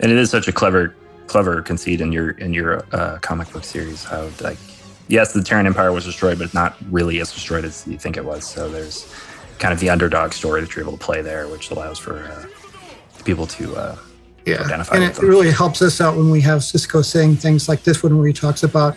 and 0.00 0.12
it 0.12 0.18
is 0.18 0.30
such 0.30 0.48
a 0.48 0.52
clever 0.52 0.94
clever 1.26 1.60
conceit 1.62 2.00
in 2.00 2.12
your 2.12 2.30
in 2.32 2.54
your 2.54 2.84
uh, 2.92 3.18
comic 3.18 3.50
book 3.52 3.64
series 3.64 4.04
how 4.04 4.28
like 4.40 4.58
yes 5.08 5.32
the 5.32 5.42
terran 5.42 5.66
empire 5.66 5.92
was 5.92 6.04
destroyed 6.04 6.38
but 6.38 6.52
not 6.54 6.76
really 6.90 7.20
as 7.20 7.32
destroyed 7.32 7.64
as 7.64 7.86
you 7.86 7.98
think 7.98 8.16
it 8.16 8.24
was 8.24 8.44
so 8.46 8.68
there's 8.70 9.12
kind 9.58 9.74
of 9.74 9.80
the 9.80 9.90
underdog 9.90 10.32
story 10.32 10.60
that 10.60 10.74
you're 10.74 10.84
able 10.84 10.96
to 10.96 11.04
play 11.04 11.20
there 11.20 11.48
which 11.48 11.70
allows 11.70 11.98
for 11.98 12.24
uh, 12.24 12.44
people 13.24 13.46
to 13.46 13.74
uh, 13.76 13.96
Yeah, 14.46 14.62
identify 14.62 14.94
and 14.94 15.04
with 15.04 15.18
it 15.18 15.20
them 15.20 15.28
really 15.28 15.50
helps 15.50 15.82
us 15.82 16.00
out 16.00 16.16
when 16.16 16.30
we 16.30 16.40
have 16.42 16.60
Sisko 16.60 17.04
saying 17.04 17.36
things 17.36 17.68
like 17.68 17.82
this 17.82 18.02
one, 18.02 18.16
where 18.16 18.26
he 18.28 18.32
talks 18.32 18.62
about 18.62 18.96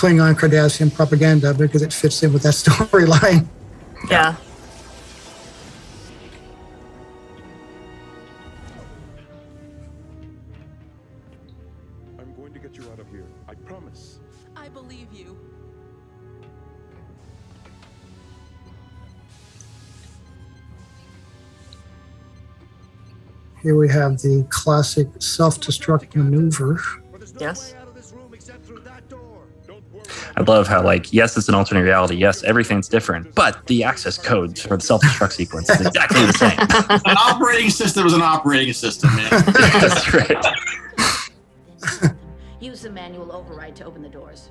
Klingon 0.00 0.34
Cardassian 0.34 0.90
propaganda 0.94 1.52
because 1.52 1.82
it 1.82 1.92
fits 1.92 2.22
in 2.22 2.32
with 2.32 2.42
that 2.44 2.54
storyline. 2.54 3.46
Yeah. 4.08 4.34
I'm 12.18 12.34
going 12.34 12.54
to 12.54 12.58
get 12.58 12.78
you 12.78 12.90
out 12.90 12.98
of 12.98 13.10
here. 13.10 13.26
I 13.46 13.52
promise. 13.52 14.20
I 14.56 14.70
believe 14.70 15.12
you. 15.12 15.38
Here 23.62 23.76
we 23.76 23.90
have 23.90 24.16
the 24.16 24.46
classic 24.48 25.08
self-destruct 25.18 26.16
maneuver. 26.16 26.80
Yes. 27.38 27.74
I 30.40 30.50
love 30.50 30.66
how 30.66 30.82
like 30.82 31.12
yes 31.12 31.36
it's 31.36 31.48
an 31.48 31.54
alternate 31.54 31.82
reality 31.82 32.16
yes 32.16 32.42
everything's 32.44 32.88
different 32.88 33.34
but 33.34 33.66
the 33.66 33.84
access 33.84 34.16
code 34.18 34.58
for 34.58 34.76
the 34.76 34.82
self-destruct 34.82 35.32
sequence 35.32 35.68
is 35.70 35.86
exactly 35.86 36.24
the 36.26 36.32
same 36.32 36.58
an 37.06 37.16
operating 37.16 37.70
system 37.70 38.06
is 38.06 38.12
an 38.12 38.22
operating 38.22 38.72
system, 38.72 39.14
man. 39.16 39.30
that's 39.46 40.14
right 40.14 40.46
Use 42.60 42.82
the 42.82 42.90
manual 42.90 43.32
override 43.32 43.74
to 43.76 43.84
open 43.84 44.02
the 44.02 44.08
doors. 44.08 44.50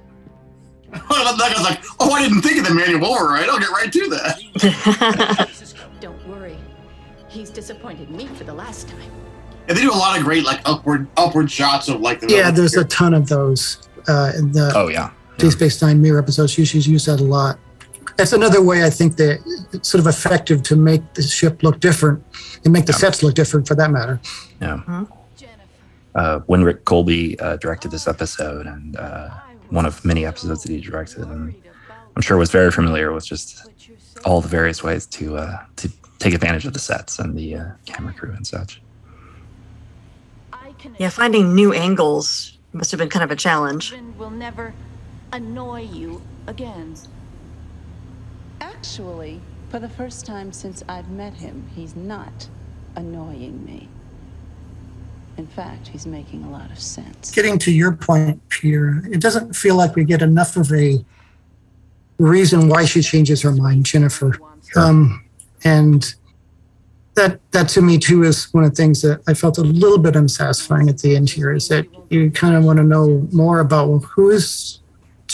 that 0.91 1.53
guy's 1.55 1.63
like, 1.63 1.83
oh, 1.99 2.11
I 2.11 2.23
didn't 2.23 2.41
think 2.41 2.57
of 2.57 2.67
the 2.67 2.73
manual 2.73 3.05
override. 3.05 3.47
I'll 3.47 3.59
get 3.59 3.69
right 3.69 3.93
to 3.93 4.09
that. 4.09 5.45
Don't 5.99 6.27
worry. 6.27 6.57
He's 7.27 7.51
disappointed 7.51 8.09
me 8.09 8.25
for 8.25 8.45
the 8.45 8.53
last 8.53 8.87
time. 8.87 9.11
And 9.67 9.77
they 9.77 9.81
do 9.81 9.91
a 9.91 9.93
lot 9.93 10.17
of 10.17 10.23
great 10.23 10.43
like 10.43 10.61
upward 10.65 11.07
upward 11.15 11.51
shots 11.51 11.87
of 11.87 12.01
like 12.01 12.19
the 12.19 12.27
Yeah, 12.27 12.49
there's 12.49 12.75
a 12.75 12.85
ton 12.85 13.13
of 13.13 13.29
those 13.29 13.87
uh, 14.07 14.31
in 14.35 14.51
the 14.51 14.71
oh 14.75 14.87
yeah 14.87 15.11
Deep 15.39 15.51
Space 15.53 15.81
Nine 15.81 16.01
mirror 16.01 16.19
episodes. 16.19 16.51
She- 16.51 16.65
She's 16.65 16.87
used 16.87 17.07
that 17.07 17.19
a 17.19 17.23
lot. 17.23 17.57
That's 18.17 18.33
another 18.33 18.61
way 18.61 18.83
I 18.83 18.89
think 18.89 19.15
that 19.17 19.39
it's 19.71 19.87
sort 19.87 19.99
of 19.99 20.07
effective 20.07 20.61
to 20.63 20.75
make 20.75 21.13
the 21.13 21.21
ship 21.21 21.63
look 21.63 21.79
different 21.79 22.21
and 22.65 22.73
make 22.73 22.85
the 22.85 22.93
sets 22.93 23.23
look 23.23 23.33
different 23.33 23.67
for 23.67 23.75
that 23.75 23.91
matter. 23.91 24.19
Yeah. 24.61 25.05
Uh, 26.15 26.39
when 26.47 26.63
Rich 26.63 26.83
Kolbe 26.85 27.41
uh, 27.41 27.55
directed 27.57 27.91
this 27.91 28.07
episode, 28.07 28.65
and 28.65 28.97
uh, 28.97 29.29
one 29.69 29.85
of 29.85 30.03
many 30.03 30.25
episodes 30.25 30.63
that 30.63 30.71
he 30.71 30.81
directed, 30.81 31.23
and 31.27 31.55
I'm 32.15 32.21
sure 32.21 32.35
was 32.35 32.51
very 32.51 32.71
familiar 32.71 33.13
with 33.13 33.25
just 33.25 33.69
all 34.25 34.41
the 34.41 34.49
various 34.49 34.83
ways 34.83 35.05
to 35.05 35.37
uh, 35.37 35.63
to 35.77 35.89
take 36.17 36.33
advantage 36.33 36.65
of 36.65 36.73
the 36.73 36.79
sets 36.79 37.19
and 37.19 37.37
the 37.37 37.55
uh, 37.55 37.65
camera 37.85 38.11
crew 38.13 38.33
and 38.33 38.45
such. 38.45 38.81
Yeah, 40.97 41.09
finding 41.09 41.55
new 41.55 41.71
angles 41.73 42.57
must 42.73 42.91
have 42.91 42.97
been 42.97 43.09
kind 43.09 43.23
of 43.23 43.31
a 43.31 43.35
challenge. 43.35 43.93
Will 44.17 44.29
never 44.29 44.73
annoy 45.31 45.81
you 45.81 46.21
again. 46.47 46.95
Actually, 48.61 49.41
for 49.69 49.79
the 49.79 49.89
first 49.89 50.25
time 50.25 50.51
since 50.51 50.83
I've 50.89 51.09
met 51.09 51.33
him, 51.33 51.69
he's 51.75 51.95
not 51.95 52.49
annoying 52.95 53.63
me. 53.65 53.87
In 55.37 55.47
fact, 55.47 55.87
he's 55.87 56.05
making 56.05 56.43
a 56.43 56.49
lot 56.49 56.69
of 56.69 56.79
sense. 56.79 57.31
Getting 57.31 57.57
to 57.59 57.71
your 57.71 57.93
point, 57.93 58.41
Peter, 58.49 59.03
it 59.09 59.21
doesn't 59.21 59.55
feel 59.55 59.75
like 59.75 59.95
we 59.95 60.03
get 60.03 60.21
enough 60.21 60.57
of 60.57 60.71
a 60.73 61.03
reason 62.17 62.67
why 62.67 62.83
she 62.83 63.01
changes 63.01 63.41
her 63.43 63.51
mind, 63.51 63.85
Jennifer. 63.85 64.37
Um, 64.75 65.23
and 65.63 66.13
that 67.15 67.39
that 67.51 67.67
to 67.69 67.81
me 67.81 67.97
too 67.97 68.23
is 68.23 68.53
one 68.53 68.63
of 68.63 68.71
the 68.71 68.75
things 68.75 69.01
that 69.01 69.21
I 69.27 69.33
felt 69.33 69.57
a 69.57 69.61
little 69.61 69.97
bit 69.97 70.15
unsatisfying 70.15 70.89
at 70.89 70.99
the 70.99 71.15
end 71.15 71.29
here 71.29 71.53
is 71.53 71.67
that 71.69 71.85
you 72.09 72.31
kind 72.31 72.55
of 72.55 72.63
want 72.63 72.77
to 72.77 72.83
know 72.83 73.27
more 73.31 73.59
about 73.59 73.89
well, 73.89 73.99
who 73.99 74.29
is 74.29 74.79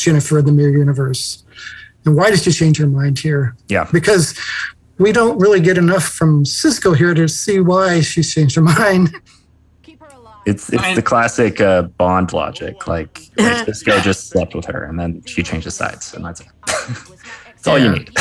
Jennifer 0.02 0.39
in 0.39 0.46
the 0.46 0.52
mirror 0.52 0.78
universe 0.78 1.43
and 2.06 2.16
why 2.16 2.30
did 2.30 2.41
she 2.41 2.52
change 2.52 2.78
her 2.78 2.88
mind 2.88 3.20
here? 3.20 3.56
Yeah. 3.68 3.89
Because 3.91 4.39
we 4.98 5.12
don't 5.12 5.38
really 5.39 5.60
get 5.60 5.78
enough 5.78 6.06
from 6.06 6.43
Sisko 6.43 6.96
here 6.96 7.14
to 7.14 7.28
see 7.28 7.60
why 7.60 8.02
she's 8.02 8.34
changed 8.34 8.56
her 8.56 8.62
mind. 8.62 9.14
It's 10.46 10.72
it's 10.72 10.96
the 10.96 11.02
classic 11.02 11.60
uh, 11.60 11.84
Bond 11.84 12.32
logic. 12.32 12.86
Like, 12.86 13.20
like 13.38 13.68
Sisko 13.68 14.00
just 14.04 14.30
slept 14.30 14.54
with 14.54 14.66
her, 14.66 14.84
and 14.84 15.00
then 15.00 15.24
she 15.26 15.41
changes 15.41 15.74
sides, 15.74 16.14
and 16.14 16.24
that's 16.24 16.41
it. 16.41 16.48
that's 16.68 17.68
all 17.68 17.80
you 17.80 17.89
need. 17.89 18.12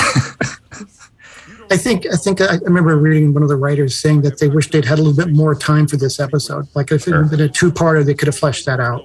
I 1.70 1.76
think 1.76 2.06
I 2.10 2.16
think 2.16 2.40
I 2.40 2.56
remember 2.62 2.96
reading 2.96 3.34
one 3.34 3.42
of 3.42 3.50
the 3.50 3.56
writers 3.56 3.94
saying 3.94 4.22
that 4.22 4.38
they 4.38 4.48
wish 4.48 4.70
they'd 4.70 4.86
had 4.86 4.98
a 4.98 5.02
little 5.02 5.22
bit 5.22 5.34
more 5.34 5.54
time 5.54 5.86
for 5.86 5.98
this 5.98 6.18
episode. 6.18 6.66
Like 6.74 6.92
if 6.92 7.06
it 7.06 7.12
had 7.12 7.28
been 7.28 7.42
a 7.42 7.48
two-parter, 7.48 8.04
they 8.06 8.14
could 8.14 8.28
have 8.28 8.38
fleshed 8.38 8.64
that 8.64 8.80
out. 8.80 9.02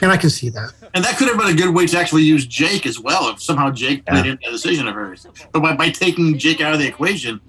And 0.00 0.10
I 0.10 0.16
can 0.16 0.30
see 0.30 0.48
that. 0.48 0.72
And 0.94 1.04
that 1.04 1.16
could 1.16 1.26
have 1.26 1.36
been 1.36 1.48
a 1.48 1.54
good 1.54 1.74
way 1.74 1.86
to 1.88 1.98
actually 1.98 2.22
use 2.22 2.46
Jake 2.46 2.86
as 2.86 3.00
well, 3.00 3.28
if 3.28 3.42
somehow 3.42 3.70
Jake 3.70 4.06
played 4.06 4.26
into 4.26 4.42
the 4.44 4.52
decision 4.52 4.86
of 4.86 4.94
hers. 4.94 5.26
But 5.50 5.60
by, 5.60 5.74
by 5.74 5.90
taking 5.90 6.38
Jake 6.38 6.60
out 6.60 6.72
of 6.72 6.78
the 6.78 6.86
equation, 6.86 7.40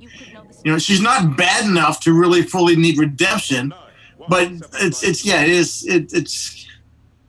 You 0.64 0.72
know, 0.72 0.80
she's 0.80 1.00
not 1.00 1.38
bad 1.38 1.66
enough 1.66 2.00
to 2.02 2.14
really 2.14 2.42
fully 2.42 2.76
need 2.76 2.98
redemption, 2.98 3.72
but 4.28 4.52
it's 4.82 5.04
it's 5.04 5.24
yeah, 5.24 5.44
it 5.44 5.50
is 5.50 5.86
it, 5.86 6.12
it's, 6.12 6.66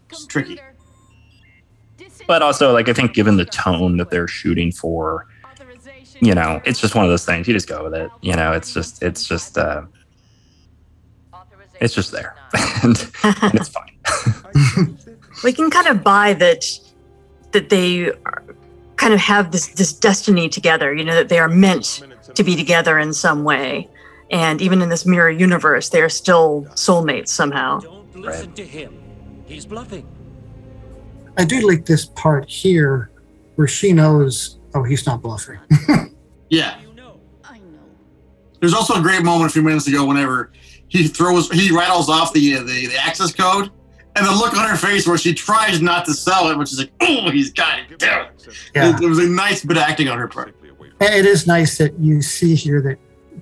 it's 0.09 0.27
tricky. 0.27 0.59
But 2.27 2.41
also, 2.41 2.73
like 2.73 2.89
I 2.89 2.95
think, 2.95 3.13
given 3.13 3.37
the 3.37 3.45
tone 3.45 3.99
that 3.99 4.09
they're 4.11 4.27
shooting 4.27 4.73
for, 4.73 5.27
you 6.21 6.35
know, 6.35 6.63
it's 6.65 6.81
just 6.81 6.95
one 6.95 7.05
of 7.05 7.11
those 7.11 7.27
things. 7.27 7.47
You 7.47 7.53
just 7.53 7.69
go 7.69 7.85
with 7.85 7.95
it. 7.95 8.11
You 8.23 8.35
know, 8.37 8.53
it's 8.53 8.73
just 8.73 9.03
it's 9.03 9.29
just 9.29 9.59
uh, 9.59 9.83
it's 11.79 11.95
just 11.95 12.11
there, 12.11 12.35
and, 12.83 12.97
and 13.23 13.55
it's 13.55 13.69
fine. 13.69 14.99
we 15.45 15.53
can 15.53 15.71
kind 15.71 15.87
of 15.87 16.03
buy 16.03 16.35
that 16.35 16.65
that 17.53 17.69
they 17.69 18.11
are, 18.11 18.45
kind 18.97 19.13
of 19.15 19.21
have 19.21 19.53
this 19.53 19.69
this 19.69 19.93
destiny 19.93 20.49
together. 20.49 20.95
You 20.95 21.05
know, 21.05 21.15
that 21.15 21.29
they 21.29 21.39
are 21.39 21.49
meant 21.49 22.03
to 22.35 22.45
be 22.45 22.57
together 22.57 22.99
in 22.99 23.13
some 23.13 23.45
way. 23.45 23.89
And 24.31 24.61
even 24.61 24.83
in 24.83 24.89
this 24.89 25.07
mirror 25.07 25.31
universe, 25.31 25.89
they 25.91 26.03
are 26.03 26.09
still 26.09 26.67
soulmates 26.71 27.29
somehow. 27.29 27.79
Don't 27.79 28.17
listen 28.17 28.53
to 28.55 28.65
him. 28.65 29.01
He's 29.47 29.65
bluffing. 29.65 30.07
I 31.39 31.45
do 31.45 31.67
like 31.69 31.87
this 31.87 32.07
part 32.07 32.49
here 32.49 33.11
where 33.55 33.69
she 33.69 33.93
knows, 33.93 34.59
oh, 34.75 34.83
he's 34.83 35.07
not 35.07 35.23
bluffing. 35.23 35.59
Yeah. 36.49 36.79
I 37.45 37.59
know. 37.59 37.81
There's 38.61 38.73
also 38.73 38.95
a 38.95 39.03
great 39.03 39.25
moment 39.25 39.51
a 39.51 39.53
few 39.53 39.63
minutes 39.63 39.89
ago 39.89 40.05
whenever 40.05 40.53
he 40.89 41.09
throws 41.09 41.51
he 41.51 41.75
rattles 41.75 42.09
off 42.09 42.33
the 42.33 42.55
uh, 42.55 42.63
the, 42.63 42.87
the 42.87 42.97
access 42.97 43.35
code 43.35 43.71
and 44.17 44.27
the 44.27 44.31
look 44.31 44.57
on 44.57 44.69
her 44.69 44.77
face 44.77 45.07
where 45.07 45.19
she 45.19 45.35
tries 45.35 45.83
not 45.83 46.05
to 46.07 46.15
sell 46.15 46.49
it, 46.51 46.57
which 46.57 46.73
is 46.73 46.79
like, 46.79 46.93
oh, 47.01 47.31
he's 47.31 47.53
got 47.53 47.79
it. 47.79 47.99
Damn 47.99 48.27
it. 48.27 48.49
Yeah. 48.75 48.97
It, 48.97 49.03
it 49.03 49.09
was 49.09 49.19
a 49.19 49.29
nice 49.29 49.65
bit 49.65 49.77
of 49.77 49.83
acting 49.83 50.09
on 50.09 50.19
her 50.19 50.29
part. 50.29 50.57
It 51.01 51.27
is 51.27 51.47
nice 51.47 51.77
that 51.79 51.99
you 51.99 52.23
see 52.23 52.55
here 52.55 52.81
that 52.81 52.99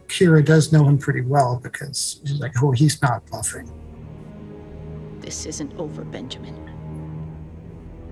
Kira 0.08 0.44
does 0.44 0.72
know 0.72 0.84
him 0.84 0.98
pretty 0.98 1.20
well 1.20 1.60
because 1.62 2.20
she's 2.24 2.40
like, 2.40 2.52
oh, 2.62 2.72
he's 2.72 3.00
not 3.00 3.24
bluffing. 3.26 3.70
This 5.20 5.46
isn't 5.46 5.72
over, 5.78 6.04
Benjamin. 6.04 6.58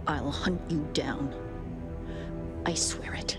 I'll 0.07 0.31
hunt 0.31 0.61
you 0.71 0.87
down. 0.93 1.35
I 2.65 2.75
swear 2.75 3.15
it. 3.15 3.37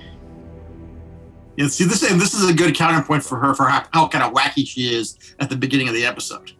Yeah, 1.55 1.67
see 1.67 1.86
this 1.86 2.03
and 2.09 2.19
this 2.19 2.34
is 2.34 2.49
a 2.49 2.53
good 2.53 2.76
counterpoint 2.76 3.24
for 3.24 3.38
her 3.39 3.53
for 3.53 3.65
how, 3.65 3.86
how 3.93 4.07
kind 4.07 4.24
of 4.24 4.34
wacky 4.34 4.67
she 4.67 4.93
is 4.93 5.17
at 5.39 5.49
the 5.49 5.55
beginning 5.55 5.88
of 5.88 5.93
the 5.93 6.05
episode. 6.05 6.51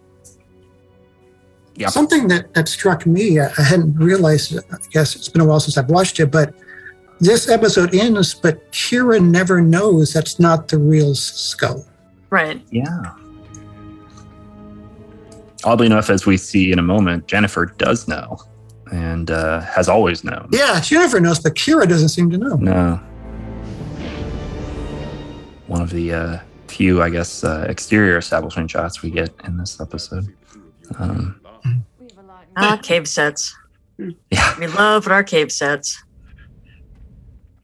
Something 1.90 2.28
that, 2.28 2.54
that 2.54 2.68
struck 2.68 3.06
me, 3.06 3.40
I 3.40 3.50
I 3.58 3.64
hadn't 3.64 3.96
realized, 3.96 4.56
I 4.58 4.78
guess 4.92 5.16
it's 5.16 5.28
been 5.28 5.42
a 5.42 5.46
while 5.46 5.60
since 5.60 5.78
I've 5.78 5.90
watched 5.90 6.20
it, 6.20 6.28
but 6.28 6.54
this 7.20 7.50
episode 7.50 7.96
ends, 7.96 8.34
but 8.34 8.72
Kira 8.72 9.24
never 9.24 9.62
knows 9.62 10.14
that's 10.14 10.40
not 10.40 10.68
the 10.68 10.78
real 10.78 11.12
Sisko. 11.14 11.86
Right. 12.30 12.62
Yeah. 12.70 13.16
Oddly 15.64 15.86
enough, 15.86 16.10
as 16.10 16.26
we 16.26 16.38
see 16.38 16.72
in 16.72 16.80
a 16.80 16.84
moment, 16.84 17.28
Jennifer 17.28 17.66
does 17.66 18.08
know 18.08 18.38
and 18.92 19.32
uh, 19.32 19.62
has 19.62 19.88
always 19.88 20.24
known. 20.24 20.50
Yeah, 20.52 20.80
Jennifer 20.82 21.20
knows, 21.20 21.40
but 21.40 21.56
Kira 21.56 21.88
doesn't 21.88 22.10
seem 22.10 22.30
to 22.32 22.38
know. 22.38 22.56
No. 22.56 22.96
One 25.68 25.82
of 25.82 25.90
the 25.90 26.14
uh, 26.14 26.40
few, 26.68 27.02
I 27.02 27.10
guess, 27.10 27.44
uh, 27.44 27.66
exterior 27.70 28.18
establishment 28.18 28.70
shots 28.70 29.02
we 29.02 29.10
get 29.10 29.34
in 29.46 29.58
this 29.58 29.80
episode. 29.80 30.36
Um, 31.00 31.40
Ah, 32.56 32.80
cave 32.82 33.08
sets. 33.08 33.56
Yeah. 34.32 34.60
We 34.60 34.68
love 34.68 35.08
our 35.08 35.24
cave 35.24 35.52
sets. 35.52 36.04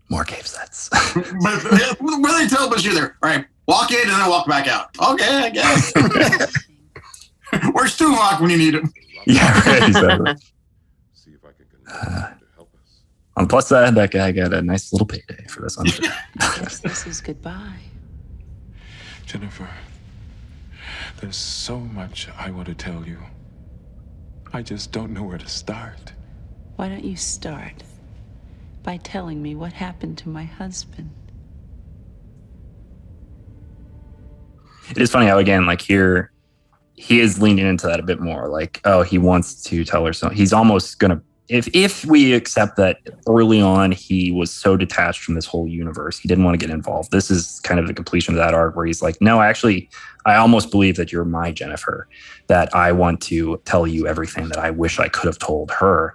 more 0.09 0.23
cave 0.23 0.47
sets. 0.47 0.89
but 0.89 1.97
when 1.99 2.21
they 2.21 2.47
tell 2.47 2.73
us 2.73 2.83
you're 2.83 2.93
there, 2.93 3.17
all 3.21 3.29
right, 3.29 3.45
walk 3.67 3.91
in 3.91 4.01
and 4.01 4.09
then 4.09 4.29
walk 4.29 4.47
back 4.47 4.67
out. 4.67 4.89
Okay, 4.99 5.43
I 5.45 5.49
guess. 5.49 5.93
Where's 7.73 7.97
Tuvok 7.97 8.41
when 8.41 8.49
you 8.49 8.57
need 8.57 8.75
him? 8.75 8.91
yeah, 9.25 9.69
right, 9.69 9.87
exactly. 9.89 10.33
See 11.13 11.31
if 11.31 11.43
I 11.43 11.49
can 11.51 11.65
uh, 11.91 12.33
on 13.35 13.45
the 13.45 13.49
plus 13.49 13.67
side, 13.67 13.95
that 13.95 14.11
guy 14.11 14.31
got 14.31 14.53
a 14.53 14.61
nice 14.61 14.91
little 14.91 15.07
payday 15.07 15.45
for 15.47 15.61
this 15.61 15.77
one. 15.77 15.87
This 16.83 17.07
is 17.07 17.21
goodbye. 17.21 17.79
Jennifer, 19.25 19.69
there's 21.21 21.37
so 21.37 21.79
much 21.79 22.27
I 22.37 22.51
want 22.51 22.67
to 22.67 22.75
tell 22.75 23.05
you. 23.05 23.19
I 24.51 24.61
just 24.61 24.91
don't 24.91 25.13
know 25.13 25.23
where 25.23 25.37
to 25.37 25.47
start. 25.47 26.13
Why 26.75 26.89
don't 26.89 27.03
you 27.03 27.15
start 27.15 27.83
by 28.83 28.97
telling 28.97 29.41
me 29.41 29.55
what 29.55 29.73
happened 29.73 30.17
to 30.19 30.29
my 30.29 30.43
husband? 30.43 31.11
it 34.91 34.97
is 34.97 35.11
funny 35.11 35.27
how 35.27 35.37
again 35.37 35.65
like 35.65 35.81
here 35.81 36.31
he 36.95 37.19
is 37.19 37.41
leaning 37.41 37.65
into 37.65 37.87
that 37.87 37.99
a 37.99 38.03
bit 38.03 38.19
more 38.19 38.47
like 38.47 38.81
oh 38.85 39.01
he 39.01 39.17
wants 39.17 39.61
to 39.63 39.85
tell 39.85 40.05
her 40.05 40.13
something 40.13 40.37
he's 40.37 40.53
almost 40.53 40.99
gonna 40.99 41.21
if 41.49 41.67
if 41.73 42.05
we 42.05 42.33
accept 42.33 42.77
that 42.77 42.97
early 43.27 43.61
on 43.61 43.91
he 43.91 44.31
was 44.31 44.51
so 44.51 44.77
detached 44.77 45.23
from 45.23 45.35
this 45.35 45.45
whole 45.45 45.67
universe 45.67 46.19
he 46.19 46.27
didn't 46.27 46.43
want 46.43 46.59
to 46.59 46.65
get 46.65 46.73
involved 46.73 47.11
this 47.11 47.29
is 47.29 47.59
kind 47.61 47.79
of 47.79 47.87
the 47.87 47.93
completion 47.93 48.33
of 48.33 48.37
that 48.37 48.53
arc 48.53 48.75
where 48.75 48.85
he's 48.85 49.01
like 49.01 49.19
no 49.21 49.39
I 49.39 49.47
actually 49.47 49.89
i 50.25 50.35
almost 50.35 50.71
believe 50.71 50.95
that 50.97 51.11
you're 51.11 51.25
my 51.25 51.51
jennifer 51.51 52.07
that 52.47 52.73
i 52.75 52.91
want 52.91 53.21
to 53.21 53.61
tell 53.65 53.87
you 53.87 54.07
everything 54.07 54.49
that 54.49 54.59
i 54.59 54.69
wish 54.69 54.99
i 54.99 55.07
could 55.07 55.25
have 55.25 55.39
told 55.39 55.71
her 55.71 56.13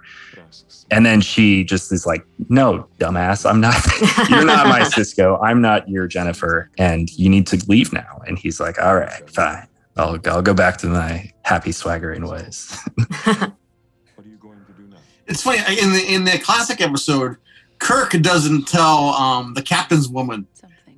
and 0.91 1.05
then 1.05 1.21
she 1.21 1.63
just 1.63 1.91
is 1.91 2.05
like, 2.05 2.25
"No, 2.49 2.87
dumbass, 2.99 3.49
I'm 3.49 3.59
not. 3.59 3.75
you're 4.29 4.45
not 4.45 4.67
my 4.67 4.81
Sisko. 4.81 5.39
I'm 5.43 5.61
not 5.61 5.89
your 5.89 6.07
Jennifer, 6.07 6.69
and 6.77 7.09
you 7.17 7.29
need 7.29 7.47
to 7.47 7.63
leave 7.67 7.91
now." 7.91 8.21
And 8.27 8.37
he's 8.37 8.59
like, 8.59 8.79
"All 8.79 8.95
right, 8.95 9.27
fine. 9.29 9.67
I'll 9.97 10.19
I'll 10.25 10.41
go 10.41 10.53
back 10.53 10.77
to 10.77 10.87
my 10.87 11.31
happy 11.43 11.71
swaggering 11.71 12.27
ways." 12.27 12.77
It's 15.27 15.41
funny 15.43 15.59
in 15.81 15.91
the 15.91 16.05
in 16.13 16.23
the 16.23 16.37
classic 16.39 16.81
episode, 16.81 17.37
Kirk 17.79 18.11
doesn't 18.21 18.67
tell 18.67 19.09
um, 19.09 19.53
the 19.53 19.61
captain's 19.61 20.07
woman 20.07 20.47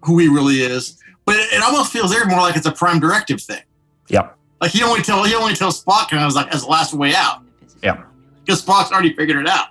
who 0.03 0.17
he 0.19 0.27
really 0.27 0.55
is, 0.61 1.01
but 1.25 1.35
it, 1.35 1.53
it 1.53 1.63
almost 1.63 1.91
feels 1.91 2.11
there 2.11 2.25
more 2.25 2.39
like 2.39 2.55
it's 2.55 2.65
a 2.67 2.71
prime 2.71 2.99
directive 2.99 3.41
thing. 3.41 3.61
Yep. 4.09 4.37
Like 4.61 4.71
he 4.71 4.83
only 4.83 5.01
tell 5.01 5.23
he 5.23 5.33
only 5.35 5.53
tells 5.53 5.83
Spock, 5.83 6.11
and 6.11 6.19
I 6.19 6.25
was 6.25 6.35
like, 6.35 6.53
as 6.53 6.63
the 6.63 6.67
last 6.69 6.93
way 6.93 7.13
out, 7.15 7.41
Yeah. 7.83 8.03
because 8.45 8.63
Spock's 8.63 8.91
already 8.91 9.13
figured 9.13 9.37
it 9.37 9.47
out. 9.47 9.67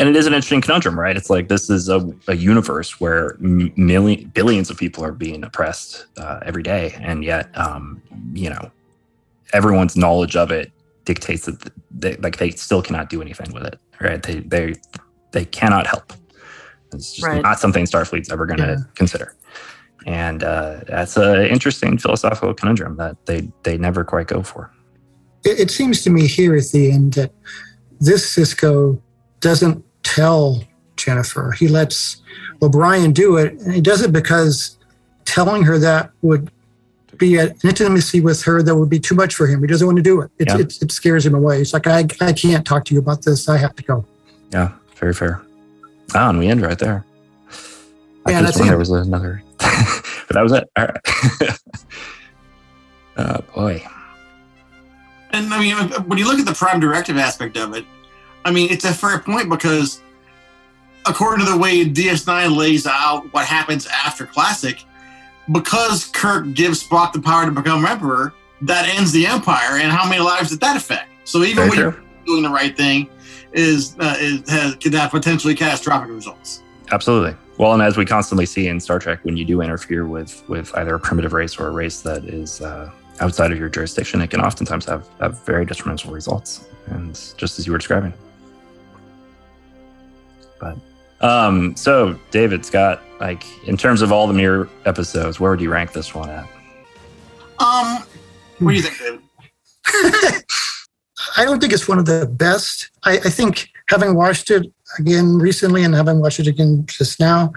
And 0.00 0.08
it 0.08 0.14
is 0.14 0.26
an 0.26 0.32
interesting 0.32 0.60
conundrum, 0.60 0.98
right? 0.98 1.16
It's 1.16 1.28
like 1.28 1.48
this 1.48 1.68
is 1.70 1.88
a, 1.88 2.08
a 2.28 2.36
universe 2.36 3.00
where 3.00 3.32
m- 3.42 3.72
million, 3.76 4.28
billions 4.28 4.70
of 4.70 4.76
people 4.76 5.04
are 5.04 5.10
being 5.12 5.42
oppressed 5.42 6.06
uh, 6.18 6.38
every 6.44 6.62
day, 6.62 6.94
and 7.00 7.24
yet, 7.24 7.48
um, 7.58 8.00
you 8.32 8.48
know, 8.48 8.70
everyone's 9.52 9.96
knowledge 9.96 10.36
of 10.36 10.52
it 10.52 10.70
dictates 11.08 11.46
that 11.46 11.72
they, 11.90 12.16
like 12.16 12.36
they 12.36 12.50
still 12.50 12.82
cannot 12.82 13.08
do 13.08 13.22
anything 13.22 13.50
with 13.54 13.64
it, 13.64 13.80
right? 13.98 14.22
They 14.22 14.40
they 14.40 14.74
they 15.32 15.46
cannot 15.46 15.86
help. 15.86 16.12
It's 16.92 17.14
just 17.14 17.26
Right. 17.26 17.42
not 17.42 17.58
something 17.58 17.86
Starfleet's 17.86 18.30
ever 18.30 18.44
going 18.44 18.58
to 18.58 18.86
consider, 18.94 19.34
and 20.06 20.44
uh, 20.44 20.80
that's 20.86 21.16
an 21.16 21.46
interesting 21.46 21.96
philosophical 21.96 22.52
conundrum 22.52 22.96
that 22.98 23.16
they 23.24 23.50
they 23.62 23.78
never 23.78 24.04
quite 24.04 24.26
go 24.26 24.42
for. 24.42 24.70
It, 25.44 25.58
it 25.60 25.70
seems 25.70 26.02
to 26.02 26.10
me 26.10 26.26
here 26.26 26.54
at 26.54 26.68
the 26.74 26.90
end 26.92 27.14
that 27.14 27.32
this 28.00 28.36
Sisko 28.36 29.00
doesn't 29.40 29.82
tell 30.02 30.62
Jennifer. 30.96 31.52
He 31.52 31.68
lets 31.68 32.20
O'Brien 32.60 33.12
do 33.12 33.38
it, 33.38 33.54
and 33.54 33.72
he 33.72 33.80
does 33.80 34.02
it 34.02 34.12
because 34.12 34.76
telling 35.24 35.62
her 35.62 35.78
that 35.78 36.10
would 36.20 36.50
be 37.18 37.36
an 37.36 37.54
intimacy 37.64 38.20
with 38.20 38.42
her 38.44 38.62
that 38.62 38.74
would 38.76 38.88
be 38.88 38.98
too 39.00 39.14
much 39.14 39.34
for 39.34 39.46
him. 39.46 39.60
He 39.60 39.66
doesn't 39.66 39.86
want 39.86 39.96
to 39.96 40.02
do 40.02 40.20
it. 40.22 40.30
It, 40.38 40.48
Yeah. 40.48 40.58
it, 40.58 40.80
it 40.82 40.92
scares 40.92 41.26
him 41.26 41.34
away. 41.34 41.60
It's 41.60 41.72
like, 41.72 41.86
I, 41.86 42.06
I 42.20 42.32
can't 42.32 42.66
talk 42.66 42.84
to 42.86 42.94
you 42.94 43.00
about 43.00 43.22
this. 43.22 43.48
I 43.48 43.56
have 43.58 43.74
to 43.76 43.82
go. 43.82 44.04
Yeah, 44.50 44.72
very 44.96 45.12
fair. 45.12 45.42
Ah, 46.14 46.30
and 46.30 46.38
we 46.38 46.46
end 46.48 46.62
right 46.62 46.78
there. 46.78 47.04
I 48.26 48.30
Yeah, 48.30 48.40
just 48.42 48.54
that's 48.58 48.66
it. 48.66 48.70
there 48.70 48.78
was 48.78 48.90
another, 48.90 49.42
but 49.58 50.30
that 50.30 50.42
was 50.42 50.52
it. 50.52 50.70
All 50.76 50.86
right. 50.86 51.58
uh, 53.16 53.40
boy, 53.54 53.82
And 55.32 55.52
I 55.52 55.58
mean, 55.60 55.76
when 56.06 56.18
you 56.18 56.26
look 56.26 56.38
at 56.38 56.46
the 56.46 56.54
prime 56.54 56.80
directive 56.80 57.16
aspect 57.18 57.56
of 57.56 57.74
it, 57.74 57.84
I 58.44 58.50
mean, 58.50 58.70
it's 58.70 58.84
a 58.84 58.94
fair 58.94 59.18
point 59.18 59.50
because 59.50 60.00
according 61.06 61.44
to 61.46 61.50
the 61.52 61.58
way 61.58 61.84
DS9 61.84 62.56
lays 62.56 62.86
out 62.86 63.32
what 63.32 63.44
happens 63.46 63.86
after 63.86 64.24
Classic, 64.26 64.82
because 65.52 66.06
Kirk 66.06 66.54
gives 66.54 66.86
Spock 66.86 67.12
the 67.12 67.20
power 67.20 67.44
to 67.44 67.50
become 67.50 67.84
Emperor, 67.84 68.34
that 68.62 68.88
ends 68.88 69.12
the 69.12 69.26
Empire. 69.26 69.78
And 69.78 69.90
how 69.92 70.08
many 70.08 70.20
lives 70.22 70.50
did 70.50 70.60
that 70.60 70.76
affect? 70.76 71.08
So 71.24 71.42
even 71.42 71.56
Very 71.56 71.68
when 71.68 71.78
true. 71.78 71.84
you're 71.84 72.26
doing 72.26 72.42
the 72.42 72.50
right 72.50 72.76
thing, 72.76 73.08
is 73.52 73.96
uh, 73.98 74.16
is 74.18 74.48
has, 74.48 74.74
could 74.76 74.92
have 74.94 75.10
potentially 75.10 75.54
catastrophic 75.54 76.10
results. 76.10 76.62
absolutely. 76.92 77.34
Well, 77.58 77.72
and 77.72 77.82
as 77.82 77.96
we 77.96 78.04
constantly 78.04 78.46
see 78.46 78.68
in 78.68 78.78
Star 78.78 78.98
Trek, 78.98 79.18
when 79.24 79.36
you 79.36 79.44
do 79.44 79.62
interfere 79.62 80.06
with 80.06 80.46
with 80.48 80.74
either 80.76 80.94
a 80.94 81.00
primitive 81.00 81.32
race 81.32 81.58
or 81.58 81.68
a 81.68 81.70
race 81.70 82.02
that 82.02 82.24
is 82.24 82.60
uh, 82.60 82.90
outside 83.20 83.50
of 83.52 83.58
your 83.58 83.68
jurisdiction, 83.68 84.20
it 84.20 84.30
can 84.30 84.40
oftentimes 84.40 84.84
have, 84.84 85.08
have 85.20 85.44
very 85.44 85.64
detrimental 85.64 86.12
results. 86.12 86.66
And 86.86 87.14
just 87.36 87.58
as 87.58 87.66
you 87.66 87.72
were 87.72 87.78
describing. 87.78 88.12
But 90.60 90.76
Um, 91.20 91.74
so 91.76 92.18
David 92.30 92.64
Scott, 92.64 93.02
like 93.20 93.44
in 93.66 93.76
terms 93.76 94.02
of 94.02 94.12
all 94.12 94.26
the 94.26 94.34
mirror 94.34 94.68
episodes, 94.84 95.40
where 95.40 95.50
would 95.50 95.60
you 95.60 95.70
rank 95.70 95.92
this 95.92 96.14
one 96.14 96.30
at? 96.30 96.48
Um, 97.58 98.04
what 98.58 98.70
do 98.70 98.76
you 98.76 98.82
think, 98.82 98.98
David? 98.98 99.20
I 101.36 101.44
don't 101.44 101.60
think 101.60 101.72
it's 101.72 101.88
one 101.88 101.98
of 101.98 102.06
the 102.06 102.26
best. 102.26 102.90
I, 103.04 103.18
I, 103.18 103.30
think 103.30 103.68
having 103.88 104.14
watched 104.14 104.50
it 104.50 104.66
again 104.98 105.38
recently 105.38 105.82
and 105.84 105.94
having 105.94 106.20
watched 106.20 106.40
it 106.40 106.46
again 106.46 106.84
just 106.86 107.18
now, 107.18 107.52